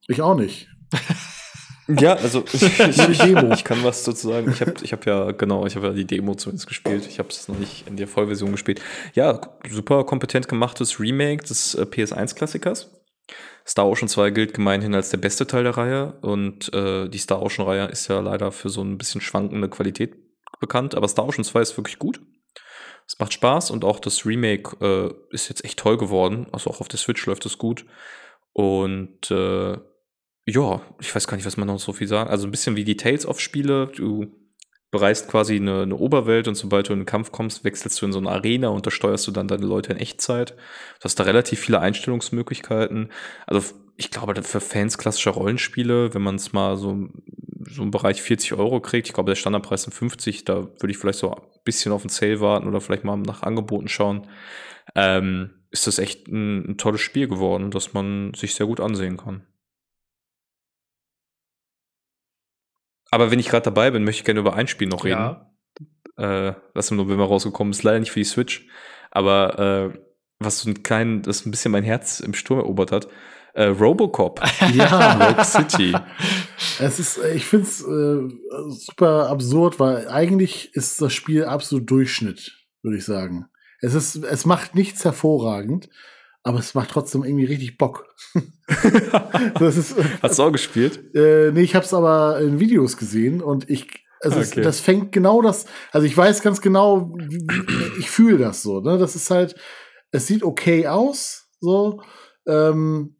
[0.07, 0.67] ich auch nicht.
[1.87, 3.51] Ja, also ich, Demo.
[3.53, 4.49] ich kann was dazu sagen.
[4.51, 7.05] Ich habe ich hab ja, genau, ich habe ja die Demo zumindest gespielt.
[7.07, 8.81] Ich habe es noch nicht in der Vollversion gespielt.
[9.15, 12.89] Ja, super kompetent gemachtes Remake des äh, PS1-Klassikers.
[13.65, 17.41] Star Ocean 2 gilt gemeinhin als der beste Teil der Reihe und äh, die Star
[17.41, 20.15] Ocean-Reihe ist ja leider für so ein bisschen schwankende Qualität
[20.59, 22.21] bekannt, aber Star Ocean 2 ist wirklich gut.
[23.07, 26.47] Es macht Spaß und auch das Remake äh, ist jetzt echt toll geworden.
[26.51, 27.85] Also auch auf der Switch läuft es gut.
[28.53, 29.77] Und äh,
[30.45, 32.29] ja, ich weiß gar nicht, was man noch so viel sagen.
[32.29, 33.87] Also ein bisschen wie die Tales of Spiele.
[33.87, 34.27] Du
[34.93, 38.13] bereist quasi eine, eine, Oberwelt und sobald du in den Kampf kommst, wechselst du in
[38.13, 40.51] so eine Arena und da steuerst du dann deine Leute in Echtzeit.
[40.51, 43.09] Du hast da relativ viele Einstellungsmöglichkeiten.
[43.47, 47.09] Also ich glaube, für Fans klassischer Rollenspiele, wenn man es mal so,
[47.67, 50.97] so im Bereich 40 Euro kriegt, ich glaube, der Standardpreis sind 50, da würde ich
[50.99, 54.27] vielleicht so ein bisschen auf den Sale warten oder vielleicht mal nach Angeboten schauen.
[54.93, 59.17] Ähm, ist das echt ein, ein tolles Spiel geworden, das man sich sehr gut ansehen
[59.17, 59.41] kann.
[63.13, 65.37] Aber wenn ich gerade dabei bin, möchte ich gerne über ein Spiel noch reden.
[66.17, 66.49] Ja.
[66.49, 68.67] Äh, was im November rausgekommen ist, leider nicht für die Switch.
[69.11, 69.99] Aber äh,
[70.39, 73.07] was so ein kleinen, das ein bisschen mein Herz im Sturm erobert hat.
[73.53, 74.41] Äh, Robocop.
[74.73, 75.95] Ja, Rogue City.
[76.79, 81.89] Es ist, äh, ich finde es äh, super absurd, weil eigentlich ist das Spiel absolut
[81.91, 83.45] Durchschnitt, würde ich sagen.
[83.81, 85.87] Es ist, es macht nichts hervorragend,
[86.41, 88.15] aber es macht trotzdem irgendwie richtig Bock.
[89.59, 91.15] das ist, Hast du auch gespielt?
[91.15, 94.59] Äh, nee, ich habe es aber in Videos gesehen und ich, also okay.
[94.59, 97.15] es, das fängt genau das, also ich weiß ganz genau,
[97.99, 98.97] ich fühle das so, ne?
[98.97, 99.55] Das ist halt,
[100.11, 102.01] es sieht okay aus, so,
[102.47, 103.17] ähm,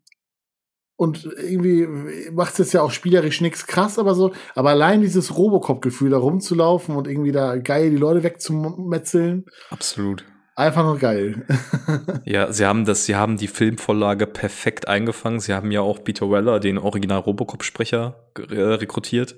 [0.96, 1.88] und irgendwie
[2.32, 6.18] macht es jetzt ja auch spielerisch nichts krass, aber so, aber allein dieses Robocop-Gefühl, da
[6.18, 9.46] rumzulaufen und irgendwie da geil die Leute wegzumetzeln.
[9.70, 10.24] Absolut.
[10.56, 11.46] Einfach nur geil.
[12.26, 15.40] ja, sie haben das, sie haben die Filmvorlage perfekt eingefangen.
[15.40, 18.16] Sie haben ja auch Peter Weller, den Original Robocop-Sprecher,
[18.52, 19.36] äh, rekrutiert,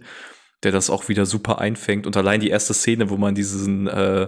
[0.64, 2.06] der das auch wieder super einfängt.
[2.06, 4.28] Und allein die erste Szene, wo man diesen, äh,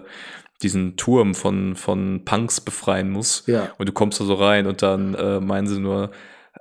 [0.61, 3.43] diesen Turm von, von Punks befreien muss.
[3.47, 3.73] Ja.
[3.77, 6.11] Und du kommst da so rein und dann äh, meinen sie nur,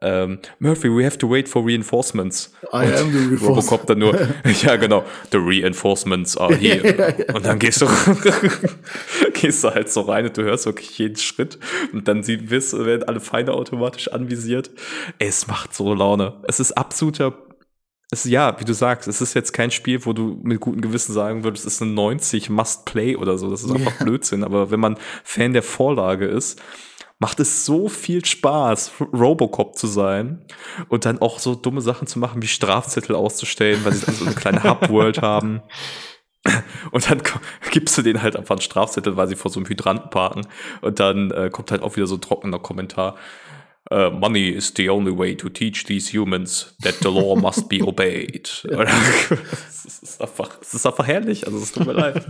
[0.03, 2.53] ähm, Murphy, we have to wait for reinforcements.
[2.73, 3.71] I und am the reinforcements.
[3.71, 4.15] Robocop dann nur,
[4.63, 7.25] ja genau, the reinforcements are here.
[7.35, 7.87] und dann gehst du,
[9.35, 11.59] gehst du halt so rein und du hörst wirklich jeden Schritt
[11.93, 14.71] und dann sie, werden alle Feinde automatisch anvisiert.
[15.19, 16.35] Es macht so Laune.
[16.47, 17.35] Es ist absoluter
[18.11, 21.13] es, ja, wie du sagst, es ist jetzt kein Spiel, wo du mit gutem Gewissen
[21.13, 23.51] sagen würdest, es ist ein 90 Must-Play oder so.
[23.51, 24.45] Das ist einfach Blödsinn.
[24.45, 26.63] Aber wenn man Fan der Vorlage ist,
[27.19, 30.45] macht es so viel Spaß, Robocop zu sein
[30.89, 34.25] und dann auch so dumme Sachen zu machen, wie Strafzettel auszustellen, weil sie dann so
[34.27, 35.63] eine kleine Hub-World haben.
[36.93, 37.23] Und dann
[37.73, 40.47] gibst du denen halt einfach einen Strafzettel, weil sie vor so einem Hydranten parken.
[40.81, 43.17] Und dann äh, kommt halt auch wieder so ein trockener Kommentar.
[43.89, 47.81] Uh, money is the only way to teach these humans that the law must be
[47.85, 48.67] obeyed.
[49.69, 52.27] es, ist einfach, es ist einfach herrlich, also es tut mir leid.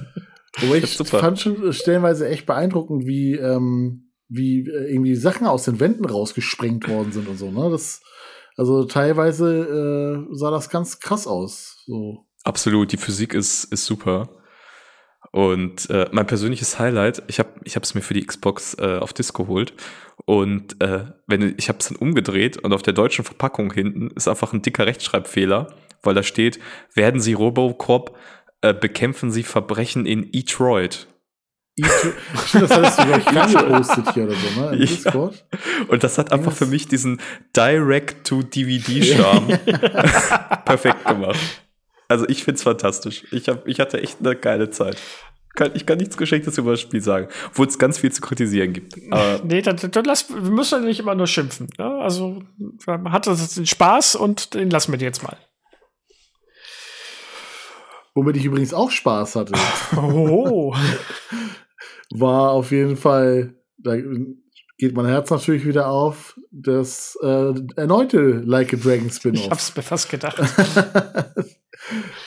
[0.83, 6.05] Ich fand schon stellenweise echt beeindruckend, wie ähm, wie äh, irgendwie Sachen aus den Wänden
[6.05, 7.70] rausgesprengt worden sind und so, ne?
[7.70, 8.03] Das,
[8.57, 11.82] also teilweise äh, sah das ganz krass aus.
[11.86, 12.27] So.
[12.44, 14.28] Absolut, die Physik ist, ist super.
[15.32, 19.12] Und äh, mein persönliches Highlight, ich habe ich es mir für die Xbox äh, auf
[19.12, 19.74] Disc geholt
[20.24, 24.28] und äh, wenn ich habe es dann umgedreht und auf der deutschen Verpackung hinten ist
[24.28, 26.59] einfach ein dicker Rechtschreibfehler, weil da steht,
[26.94, 28.16] werden Sie Robocop,
[28.62, 31.07] äh, bekämpfen Sie Verbrechen in Detroit.
[31.78, 34.66] Das hattest du, glaube ich, gepostet hier oder so, ne?
[34.73, 34.86] Im ja.
[34.86, 35.44] Discord.
[35.89, 37.20] Und das hat einfach für mich diesen
[37.55, 39.48] Direct-to-DVD-Charme
[40.65, 41.39] perfekt gemacht.
[42.09, 43.24] Also ich finde es fantastisch.
[43.31, 44.97] Ich, hab, ich hatte echt eine geile Zeit.
[45.74, 48.94] Ich kann nichts Geschenktes über das Spiel sagen, obwohl es ganz viel zu kritisieren gibt.
[49.11, 51.69] Aber nee, dann, dann lass, wir müssen ja nicht immer nur schimpfen.
[51.78, 51.85] Ne?
[51.85, 52.43] Also
[52.86, 55.36] man hat den Spaß und den lassen wir jetzt mal.
[58.15, 59.53] Womit ich übrigens auch Spaß hatte.
[59.97, 60.74] Oh
[62.11, 63.97] war auf jeden Fall, da
[64.78, 69.41] geht mein Herz natürlich wieder auf, das äh, erneute Like a Dragon Spin-off.
[69.41, 70.39] Ich hab's mir fast gedacht.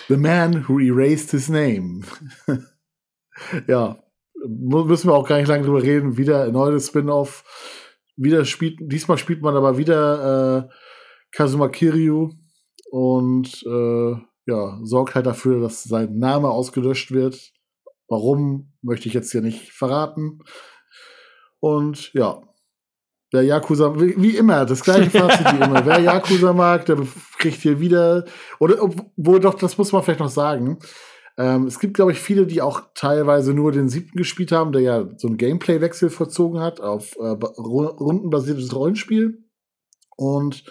[0.08, 2.02] The Man Who Erased His Name.
[3.68, 3.98] ja,
[4.48, 6.18] müssen wir auch gar nicht lange drüber reden.
[6.18, 7.44] Wieder erneutes Spin-off.
[8.16, 10.74] Wieder spielt, diesmal spielt man aber wieder äh,
[11.32, 12.32] Kazuma Kiryu
[12.92, 14.16] und äh,
[14.46, 17.54] ja, sorgt halt dafür, dass sein Name ausgelöscht wird.
[18.10, 20.40] Warum, möchte ich jetzt hier nicht verraten.
[21.60, 22.42] Und ja,
[23.32, 25.86] wer Yakuza, wie immer, das gleiche Fazit wie immer.
[25.86, 26.98] Wer Yakuza mag, der
[27.38, 28.26] kriegt hier wieder,
[28.60, 30.80] oder obwohl doch, das muss man vielleicht noch sagen.
[31.38, 34.82] Ähm, es gibt, glaube ich, viele, die auch teilweise nur den siebten gespielt haben, der
[34.82, 39.44] ja so einen Gameplay-Wechsel vollzogen hat auf äh, rundenbasiertes Rollenspiel.
[40.18, 40.66] Und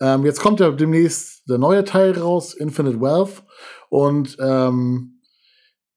[0.00, 3.44] ähm, jetzt kommt ja demnächst der neue Teil raus, Infinite Wealth.
[3.90, 5.20] Und ähm,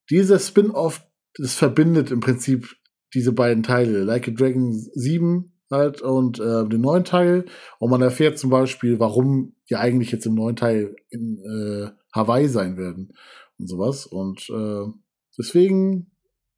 [0.10, 1.06] dieser Spin-off,
[1.36, 2.76] das verbindet im Prinzip
[3.14, 7.46] diese beiden Teile, Like a Dragon 7 halt und äh, den neuen Teil.
[7.80, 12.48] Und man erfährt zum Beispiel, warum die eigentlich jetzt im neuen Teil in äh, Hawaii
[12.48, 13.14] sein werden
[13.58, 14.06] und sowas.
[14.06, 14.92] Und äh,
[15.38, 16.12] deswegen,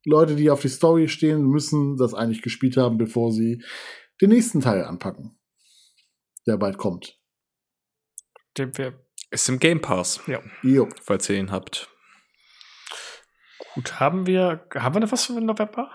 [0.04, 3.62] Leute, die auf die Story stehen, müssen das eigentlich gespielt haben, bevor sie
[4.20, 5.38] den nächsten Teil anpacken,
[6.46, 7.18] der bald kommt.
[9.30, 10.20] Ist im Game Pass.
[10.26, 10.40] Ja.
[10.62, 10.88] Jo.
[11.02, 11.88] Falls ihr ihn habt.
[13.78, 15.88] Gut, haben wir, haben wir noch was für November?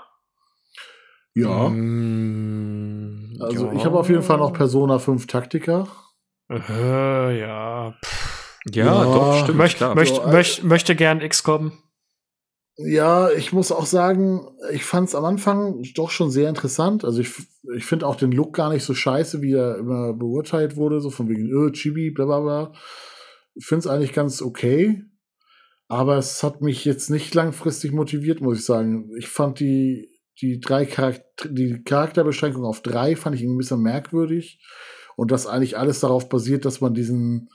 [1.33, 1.67] Ja.
[1.67, 3.73] Mm, Also ja.
[3.73, 5.89] ich habe auf jeden Fall noch Persona 5 Taktiker.
[6.49, 7.93] Äh, ja.
[8.05, 8.59] Pff.
[8.73, 9.03] Ja, Ja.
[9.03, 9.57] doch, stimmt.
[9.57, 9.95] Möcht, klar.
[9.95, 11.73] möcht, So, äh, möcht, möchte gern XCOM.
[12.77, 17.03] Ja, ich muss auch sagen, ich fand es am Anfang doch schon sehr interessant.
[17.03, 17.33] Also ich,
[17.75, 21.09] ich finde auch den Look gar nicht so scheiße, wie er immer beurteilt wurde, so
[21.09, 22.71] von wegen, öh, Chibi, bla bla bla.
[23.55, 25.03] Ich finde es eigentlich ganz okay.
[25.93, 29.11] Aber es hat mich jetzt nicht langfristig motiviert, muss ich sagen.
[29.15, 30.09] Ich fand die,
[30.41, 34.59] die drei Charakter die Charakterbeschränkung auf drei fand ich ein bisschen merkwürdig.
[35.15, 37.49] Und dass eigentlich alles darauf basiert, dass man diesen,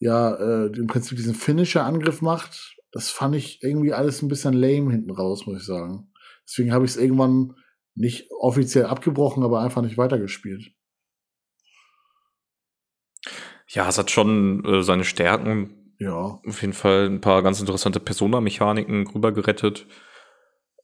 [0.00, 2.76] ja, äh, im Prinzip diesen Finisher-Angriff macht.
[2.90, 6.10] Das fand ich irgendwie alles ein bisschen lame hinten raus, muss ich sagen.
[6.44, 7.54] Deswegen habe ich es irgendwann
[7.94, 10.72] nicht offiziell abgebrochen, aber einfach nicht weitergespielt.
[13.68, 15.85] Ja, es hat schon äh, seine Stärken.
[15.98, 16.40] Ja.
[16.46, 19.86] Auf jeden Fall ein paar ganz interessante Persona-Mechaniken rübergerettet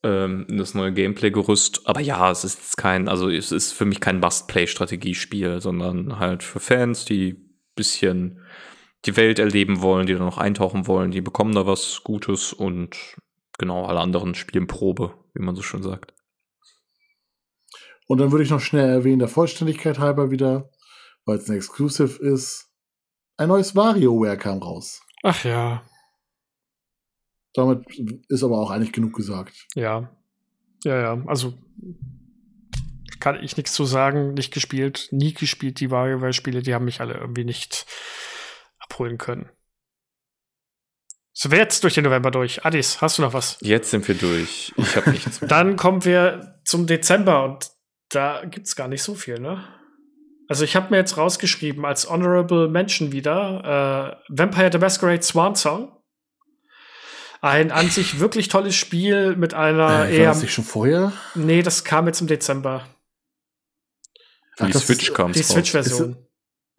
[0.02, 1.86] ähm, in das neue Gameplay-Gerüst.
[1.86, 6.42] Aber ja, es ist jetzt kein, also es ist für mich kein Must-Play-Strategiespiel, sondern halt
[6.42, 8.40] für Fans, die bisschen
[9.04, 13.16] die Welt erleben wollen, die da noch eintauchen wollen, die bekommen da was Gutes und
[13.58, 16.14] genau, alle anderen spielen Probe, wie man so schön sagt.
[18.06, 20.70] Und dann würde ich noch schnell erwähnen, der Vollständigkeit halber wieder,
[21.24, 22.71] weil es ein Exclusive ist.
[23.36, 25.00] Ein neues WarioWare kam raus.
[25.22, 25.82] Ach ja,
[27.54, 27.84] Damit
[28.28, 29.66] ist aber auch eigentlich genug gesagt.
[29.74, 30.10] ja.
[30.84, 31.22] Ja, ja.
[31.26, 31.54] Also
[33.20, 34.34] kann ich nichts zu sagen.
[34.34, 37.86] Nicht gespielt, nie gespielt, die WarioWare-Spiele, die haben mich alle irgendwie nicht
[38.80, 39.48] abholen können.
[41.32, 42.64] So, wir jetzt durch den November durch.
[42.66, 43.58] Adis, hast du noch was?
[43.60, 44.72] Jetzt sind wir durch.
[44.76, 45.48] Ich habe nichts mehr.
[45.48, 47.70] Dann kommen wir zum Dezember und
[48.08, 49.64] da gibt's gar nicht so viel, ne?
[50.52, 55.56] Also ich habe mir jetzt rausgeschrieben als Honorable Mention wieder äh, Vampire the Masquerade Swan
[55.56, 55.96] Song.
[57.40, 60.28] Ein an sich wirklich tolles Spiel mit einer Äh, war eher.
[60.28, 61.14] das nicht schon vorher?
[61.34, 62.84] Nee, das kam jetzt im Dezember.
[64.58, 65.42] Ach, die Switch kam Die.
[65.42, 66.18] Switch-Version.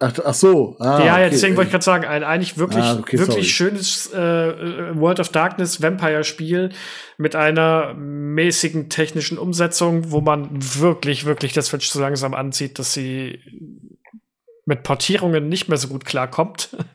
[0.06, 0.76] Ach, ach so.
[0.80, 1.28] Ah, ja, okay.
[1.30, 3.70] deswegen wollte ich gerade sagen, ein eigentlich wirklich, Ah, okay, wirklich sorry.
[3.70, 6.70] schönes äh, äh, World of Darkness Vampire-Spiel
[7.16, 12.92] mit einer mäßigen technischen Umsetzung, wo man wirklich, wirklich das Switch so langsam anzieht, dass
[12.92, 13.40] sie
[14.66, 16.76] mit Portierungen nicht mehr so gut klarkommt.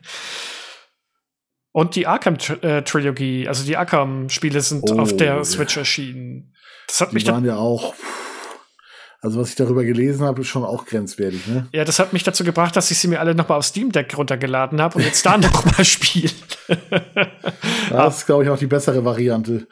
[1.72, 5.44] Und die Arkham-Trilogie, also die Arkham-Spiele sind Oh, auf der.
[5.44, 6.54] Switch erschienen.
[6.88, 7.94] Das hat Die mich waren ja auch.
[9.22, 11.68] Also, was ich darüber gelesen habe, ist schon auch grenzwertig, ne?
[11.72, 13.92] Ja, das hat mich dazu gebracht, dass ich sie mir alle noch mal auf Steam
[13.92, 16.30] Deck runtergeladen habe und jetzt da noch mal spiele.
[17.90, 19.66] Das ist, glaube ich, auch die bessere Variante.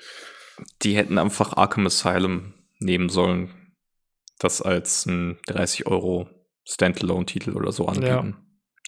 [0.82, 3.54] Die hätten einfach Arkham Asylum nehmen sollen.
[4.38, 6.28] Das als ein 30 Euro
[6.64, 8.36] Standalone-Titel oder so anbieten.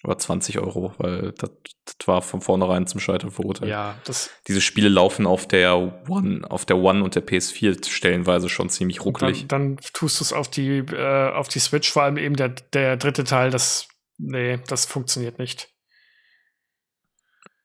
[0.03, 1.51] Oder 20 Euro, weil das,
[1.97, 3.69] das war von vornherein zum Scheitern verurteilt.
[3.69, 5.77] ja, das Diese Spiele laufen auf der
[6.09, 9.47] One, auf der One und der PS4 stellenweise schon ziemlich ruckelig.
[9.47, 12.49] dann, dann tust du es auf die äh, auf die Switch, vor allem eben der
[12.49, 13.87] der dritte Teil, das
[14.17, 15.69] nee, das funktioniert nicht.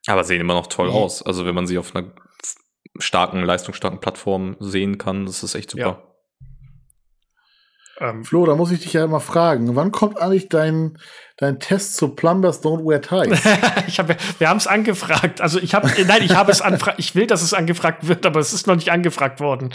[0.07, 0.95] Aber sehen immer noch toll Mhm.
[0.95, 1.23] aus.
[1.23, 2.13] Also wenn man sie auf einer
[2.99, 6.06] starken, leistungsstarken Plattform sehen kann, das ist echt super.
[7.99, 9.75] Ähm, Flo, da muss ich dich ja mal fragen.
[9.75, 10.99] Wann kommt eigentlich dein,
[11.39, 13.41] dein Test zu Plumbers Don't Wear Ties?
[13.87, 14.09] ich hab,
[14.39, 15.41] wir haben es angefragt.
[15.41, 16.99] Also ich habe nein, ich habe es angefragt.
[16.99, 19.73] Ich will, dass es angefragt wird, aber es ist noch nicht angefragt worden.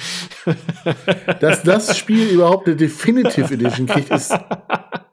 [1.39, 4.37] Dass das Spiel überhaupt eine Definitive Edition kriegt, ist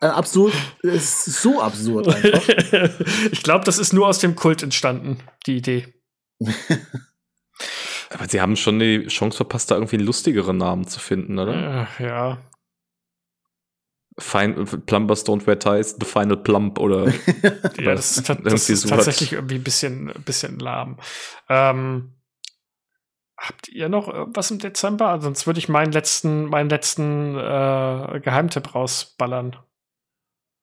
[0.01, 0.53] absurd,
[0.83, 2.49] ist so absurd einfach.
[3.33, 5.95] ich glaube, das ist nur aus dem Kult entstanden, die Idee.
[8.11, 11.89] Aber sie haben schon die Chance verpasst, da irgendwie einen lustigeren Namen zu finden, oder?
[11.99, 12.39] Äh, ja.
[14.19, 17.07] Fin Plumbers Don't Wear Ties, The Final Plump oder
[17.79, 20.99] Ja, das das Irgendwie ist tatsächlich irgendwie ein bisschen, bisschen lahm.
[21.49, 22.13] Ähm,
[23.37, 25.09] habt ihr noch was im Dezember?
[25.09, 29.57] Also Sonst würde ich meinen letzten, meinen letzten äh, Geheimtipp rausballern.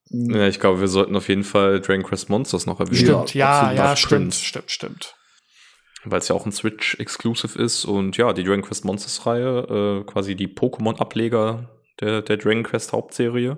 [0.10, 2.98] Ja, ich glaube, wir sollten auf jeden Fall Dragon Quest Monsters noch erwähnen.
[2.98, 3.34] Stimmt.
[3.34, 4.70] Ja, ja, Das stimmt, stimmt.
[4.70, 5.16] stimmt, stimmt.
[6.04, 10.36] Weil es ja auch ein Switch-Exclusive ist und ja, die Dragon Quest Monsters-Reihe, äh, quasi
[10.36, 13.58] die Pokémon-Ableger der, der Dragon Quest Hauptserie,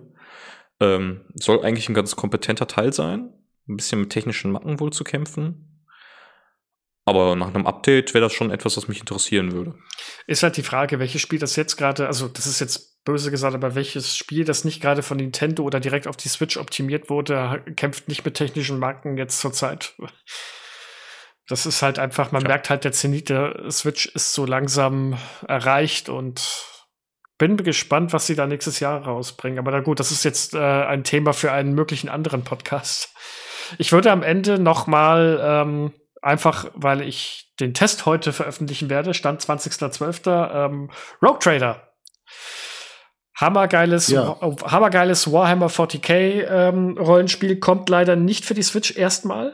[0.80, 3.34] ähm, soll eigentlich ein ganz kompetenter Teil sein.
[3.68, 5.86] Ein bisschen mit technischen Macken wohl zu kämpfen.
[7.08, 9.76] Aber nach einem Update wäre das schon etwas, was mich interessieren würde.
[10.26, 13.56] Ist halt die Frage, welches Spiel das jetzt gerade, also das ist jetzt böse gesagt,
[13.56, 17.64] aber welches Spiel, das nicht gerade von Nintendo oder direkt auf die Switch optimiert wurde,
[17.78, 19.96] kämpft nicht mit technischen Marken jetzt zurzeit.
[21.48, 22.50] Das ist halt einfach, man Tja.
[22.50, 26.42] merkt halt, der Zenit der Switch ist so langsam erreicht und
[27.38, 29.60] bin gespannt, was sie da nächstes Jahr rausbringen.
[29.60, 33.14] Aber na gut, das ist jetzt äh, ein Thema für einen möglichen anderen Podcast.
[33.78, 39.14] Ich würde am Ende noch mal ähm, Einfach, weil ich den Test heute veröffentlichen werde,
[39.14, 40.66] Stand 20.12.
[40.66, 40.90] Ähm,
[41.22, 41.88] Rogue Trader.
[43.36, 44.36] Hammergeiles, Ja.
[44.66, 49.54] hammergeiles Warhammer 40k ähm, Rollenspiel kommt leider nicht für die Switch erstmal.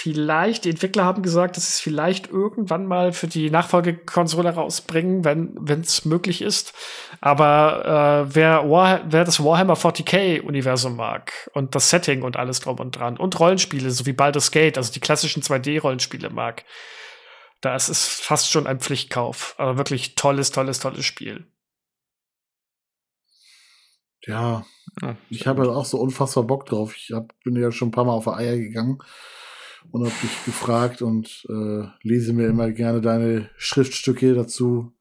[0.00, 5.24] Vielleicht, die Entwickler haben gesagt, dass sie es vielleicht irgendwann mal für die Nachfolgekonsole rausbringen,
[5.24, 6.72] wenn es möglich ist.
[7.20, 12.78] Aber äh, wer, War, wer das Warhammer 40k-Universum mag und das Setting und alles drum
[12.78, 16.64] und dran und Rollenspiele, so wie Baldur's Gate, also die klassischen 2D-Rollenspiele mag,
[17.60, 19.56] da ist es fast schon ein Pflichtkauf.
[19.58, 21.50] Aber wirklich tolles, tolles, tolles Spiel.
[24.24, 24.64] Ja,
[25.02, 25.16] Ja.
[25.28, 26.94] ich habe halt auch so unfassbar Bock drauf.
[26.96, 29.00] Ich hab, bin ja schon ein paar Mal auf die Eier gegangen
[29.90, 34.92] und habe dich gefragt und äh, lese mir immer gerne deine Schriftstücke dazu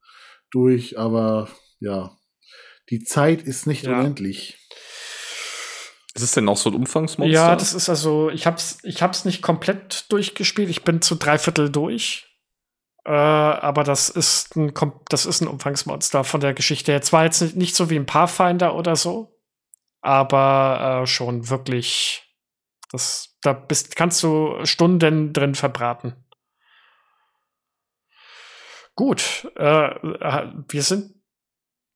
[0.51, 0.97] durch.
[0.97, 1.49] Aber
[1.79, 2.15] ja,
[2.89, 3.99] die Zeit ist nicht Ja.
[3.99, 4.57] unendlich.
[6.15, 7.31] Ist es denn auch so ein Umfangsmonster?
[7.31, 10.69] Ja, das ist also, ich hab's, ich hab's nicht komplett durchgespielt.
[10.69, 12.23] Ich bin zu drei Viertel durch.
[13.05, 14.73] Äh, aber das ist ein,
[15.09, 17.01] das ist ein Umfangsmonster von der Geschichte her.
[17.03, 19.39] Zwar jetzt nicht, nicht so wie ein Pathfinder oder so,
[20.01, 22.23] aber äh, schon wirklich,
[22.91, 26.13] das, da bist, kannst du Stunden drin verbraten.
[28.95, 31.15] Gut, äh, äh, wir sind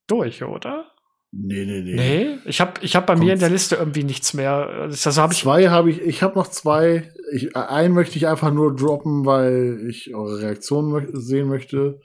[0.07, 0.91] durch, oder?
[1.33, 1.95] Nee, nee, nee.
[1.95, 3.31] Nee, ich habe ich hab bei mir Kommt.
[3.33, 4.67] in der Liste irgendwie nichts mehr.
[4.67, 7.11] Also habe ich Zwei habe ich, ich habe noch zwei.
[7.33, 12.01] Ich, einen möchte ich einfach nur droppen, weil ich eure Reaktion mö sehen möchte.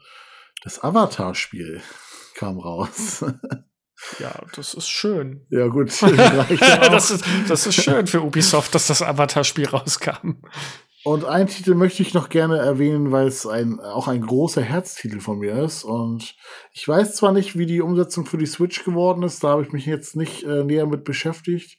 [0.62, 1.80] Das Avatar-Spiel
[2.36, 3.24] kam raus.
[4.18, 5.46] Ja, das ist schön.
[5.50, 5.90] ja, gut.
[6.02, 10.42] das, ist, das ist schön für Ubisoft, dass das Avatar-Spiel rauskam.
[11.04, 15.20] Und einen Titel möchte ich noch gerne erwähnen, weil es ein, auch ein großer Herztitel
[15.20, 15.84] von mir ist.
[15.84, 16.34] Und
[16.72, 19.72] ich weiß zwar nicht, wie die Umsetzung für die Switch geworden ist, da habe ich
[19.72, 21.78] mich jetzt nicht äh, näher mit beschäftigt.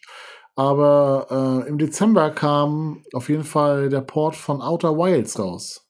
[0.56, 5.86] Aber äh, im Dezember kam auf jeden Fall der Port von Outer Wilds raus.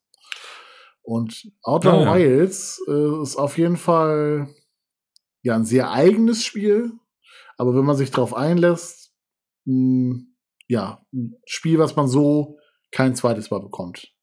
[1.04, 2.16] Und Outer Ah, ja.
[2.16, 4.50] Wilds äh, ist auf jeden Fall
[5.48, 6.92] ja ein sehr eigenes Spiel.
[7.58, 9.14] Aber wenn man sich darauf einlässt,
[9.66, 10.22] mh,
[10.68, 12.58] ja, ein Spiel, was man so
[12.92, 14.14] kein zweites Mal bekommt.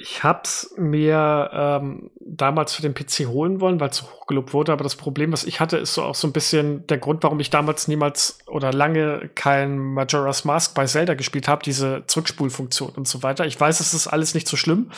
[0.00, 4.72] Ich hab's mir ähm, damals für den PC holen wollen, weil es so hochgelobt wurde.
[4.72, 7.40] Aber das Problem, was ich hatte, ist so auch so ein bisschen der Grund, warum
[7.40, 13.08] ich damals niemals oder lange kein Majora's Mask bei Zelda gespielt habe, diese Zurückspulfunktion und
[13.08, 13.44] so weiter.
[13.46, 14.92] Ich weiß, es ist alles nicht so schlimm.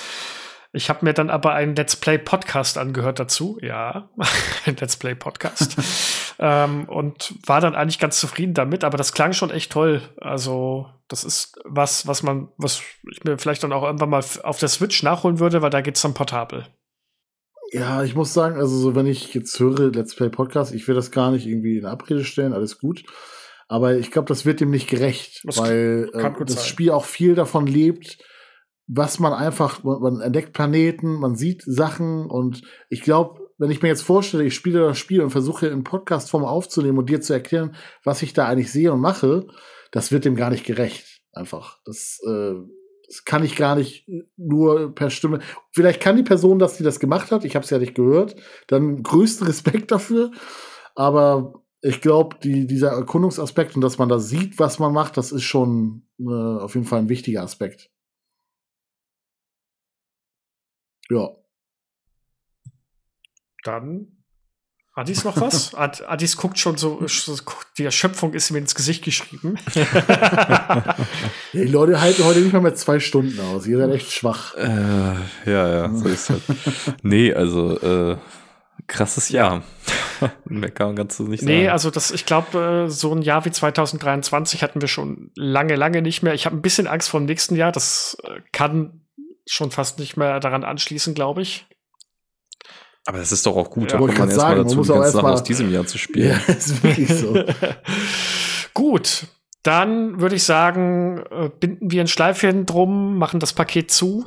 [0.72, 4.08] Ich habe mir dann aber einen Let's Play Podcast angehört dazu, ja,
[4.66, 5.76] ein Let's Play Podcast
[6.38, 8.84] ähm, und war dann eigentlich ganz zufrieden damit.
[8.84, 10.00] Aber das klang schon echt toll.
[10.20, 14.58] Also das ist was, was man, was ich mir vielleicht dann auch irgendwann mal auf
[14.58, 16.66] der Switch nachholen würde, weil da geht's dann portabel.
[17.72, 20.94] Ja, ich muss sagen, also so, wenn ich jetzt höre Let's Play Podcast, ich will
[20.94, 23.04] das gar nicht irgendwie in Abrede stellen, alles gut.
[23.68, 26.64] Aber ich glaube, das wird dem nicht gerecht, Das weil äh, das sein.
[26.64, 28.18] Spiel auch viel davon lebt,
[28.92, 33.88] was man einfach, man, entdeckt Planeten, man sieht Sachen und ich glaube, wenn ich mir
[33.88, 37.76] jetzt vorstelle, ich spiele das Spiel und versuche in Podcast-Form aufzunehmen und dir zu erklären,
[38.02, 39.46] was ich da eigentlich sehe und mache,
[39.92, 41.20] das wird dem gar nicht gerecht.
[41.32, 41.78] Einfach.
[41.84, 42.54] Das, äh,
[43.06, 45.38] das kann ich gar nicht nur per Stimme.
[45.72, 48.34] Vielleicht kann die Person, dass die das gemacht hat, ich habe es ja nicht gehört,
[48.66, 50.32] dann größten Respekt dafür.
[50.96, 55.30] Aber ich glaube, die, dieser Erkundungsaspekt und dass man da sieht, was man macht, das
[55.30, 57.90] ist schon äh, auf jeden Fall ein wichtiger Aspekt.
[61.10, 61.28] Ja.
[63.64, 64.06] Dann.
[64.94, 65.74] Adis noch was?
[65.76, 67.04] Ad, Adis guckt schon so,
[67.78, 69.56] die Erschöpfung ist ihm ins Gesicht geschrieben.
[71.52, 73.66] Die Leute halten heute nicht mal mehr zwei Stunden aus.
[73.66, 74.54] Ihr seid echt schwach.
[74.56, 75.14] Äh,
[75.46, 76.42] ja, ja, so ist halt.
[77.02, 78.16] nee, also, äh,
[78.86, 79.62] krasses Jahr.
[80.44, 81.72] Mehr kann man ganz so nicht Nee, sagen.
[81.72, 86.02] also das, ich glaube, äh, so ein Jahr wie 2023 hatten wir schon lange, lange
[86.02, 86.34] nicht mehr.
[86.34, 87.72] Ich habe ein bisschen Angst vor dem nächsten Jahr.
[87.72, 88.99] Das äh, kann
[89.50, 91.66] schon fast nicht mehr daran anschließen, glaube ich.
[93.06, 94.86] Aber das ist doch auch gut, Ja, da kommt man erstmal sagen, man dazu, muss
[94.86, 96.40] die Sachen erstmal- aus diesem Jahr zu spielen.
[96.46, 97.44] Ja, ist wirklich so.
[98.74, 99.26] Gut,
[99.62, 104.26] dann würde ich sagen, äh, binden wir ein Schleifchen drum, machen das Paket zu.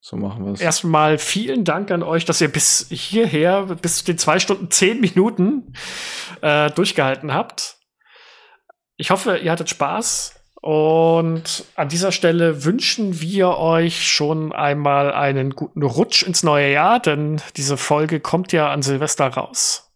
[0.00, 0.60] So machen wir es.
[0.60, 5.00] Erstmal vielen Dank an euch, dass ihr bis hierher, bis zu den zwei Stunden zehn
[5.00, 5.74] Minuten
[6.42, 7.78] äh, durchgehalten habt.
[8.96, 10.34] Ich hoffe, ihr hattet Spaß.
[10.60, 17.00] Und an dieser Stelle wünschen wir euch schon einmal einen guten Rutsch ins neue Jahr,
[17.00, 19.90] denn diese Folge kommt ja an Silvester raus.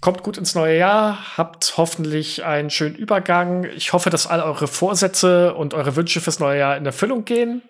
[0.00, 3.64] Kommt gut ins neue Jahr, habt hoffentlich einen schönen Übergang.
[3.74, 7.62] Ich hoffe, dass all eure Vorsätze und eure Wünsche fürs neue Jahr in Erfüllung gehen.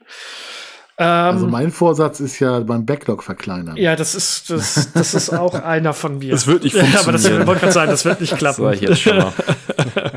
[0.98, 3.76] Ähm, Also mein Vorsatz ist ja mein Backlog verkleinern.
[3.76, 6.32] ja, das ist, das, das ist auch einer von mir.
[6.32, 7.46] Das wird nicht Ja, aber das funktionieren.
[7.46, 8.62] wollte gerade sagen, das wird nicht klappen.
[8.62, 9.32] sag ich jetzt schon mal.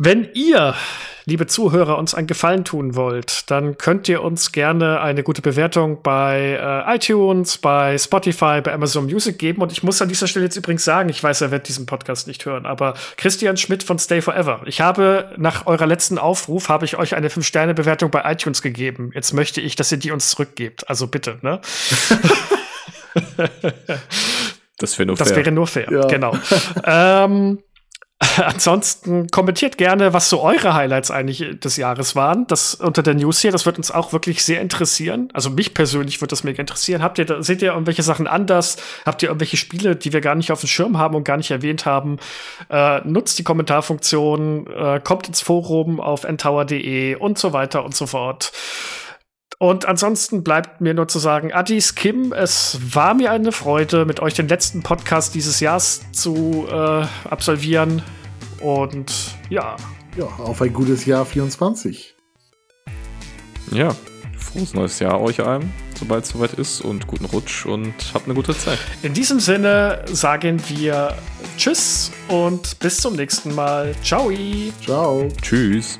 [0.00, 0.76] Wenn ihr,
[1.24, 6.04] liebe Zuhörer, uns einen Gefallen tun wollt, dann könnt ihr uns gerne eine gute Bewertung
[6.04, 6.56] bei
[6.86, 9.60] äh, iTunes, bei Spotify, bei Amazon Music geben.
[9.60, 12.28] Und ich muss an dieser Stelle jetzt übrigens sagen, ich weiß, er wird diesen Podcast
[12.28, 14.60] nicht hören, aber Christian Schmidt von Stay Forever.
[14.66, 19.10] Ich habe nach eurer letzten Aufruf habe ich euch eine 5-Sterne-Bewertung bei iTunes gegeben.
[19.16, 20.88] Jetzt möchte ich, dass ihr die uns zurückgebt.
[20.88, 21.60] Also bitte, ne?
[24.80, 25.38] Das wäre nur das fair.
[25.38, 26.06] wäre nur fair, Ja.
[26.06, 26.36] genau.
[26.84, 27.58] ähm,
[28.44, 32.46] ansonsten kommentiert gerne, was so eure Highlights eigentlich des Jahres waren.
[32.48, 35.28] Das unter der News hier, das wird uns auch wirklich sehr interessieren.
[35.34, 37.00] Also mich persönlich wird das mega interessieren.
[37.02, 38.76] Habt ihr seht ihr irgendwelche Sachen anders?
[39.06, 41.52] Habt ihr irgendwelche Spiele, die wir gar nicht auf dem Schirm haben und gar nicht
[41.52, 42.18] erwähnt haben?
[42.70, 48.06] Äh, nutzt die Kommentarfunktion, äh, kommt ins Forum auf ntower.de und so weiter und so
[48.06, 48.52] fort.
[49.58, 54.20] Und ansonsten bleibt mir nur zu sagen, Addis, Kim, es war mir eine Freude, mit
[54.20, 58.02] euch den letzten Podcast dieses Jahres zu äh, absolvieren.
[58.60, 59.12] Und
[59.50, 59.76] ja,
[60.16, 62.14] Ja, auf ein gutes Jahr 24.
[63.72, 63.94] Ja,
[64.36, 68.34] frohes neues Jahr euch allen, sobald es soweit ist und guten Rutsch und habt eine
[68.34, 68.78] gute Zeit.
[69.02, 71.16] in diesem Sinne sagen wir
[71.56, 73.94] Tschüss und bis zum nächsten Mal.
[74.02, 74.30] Ciao.
[74.84, 75.28] Ciao.
[75.42, 75.98] Tschüss.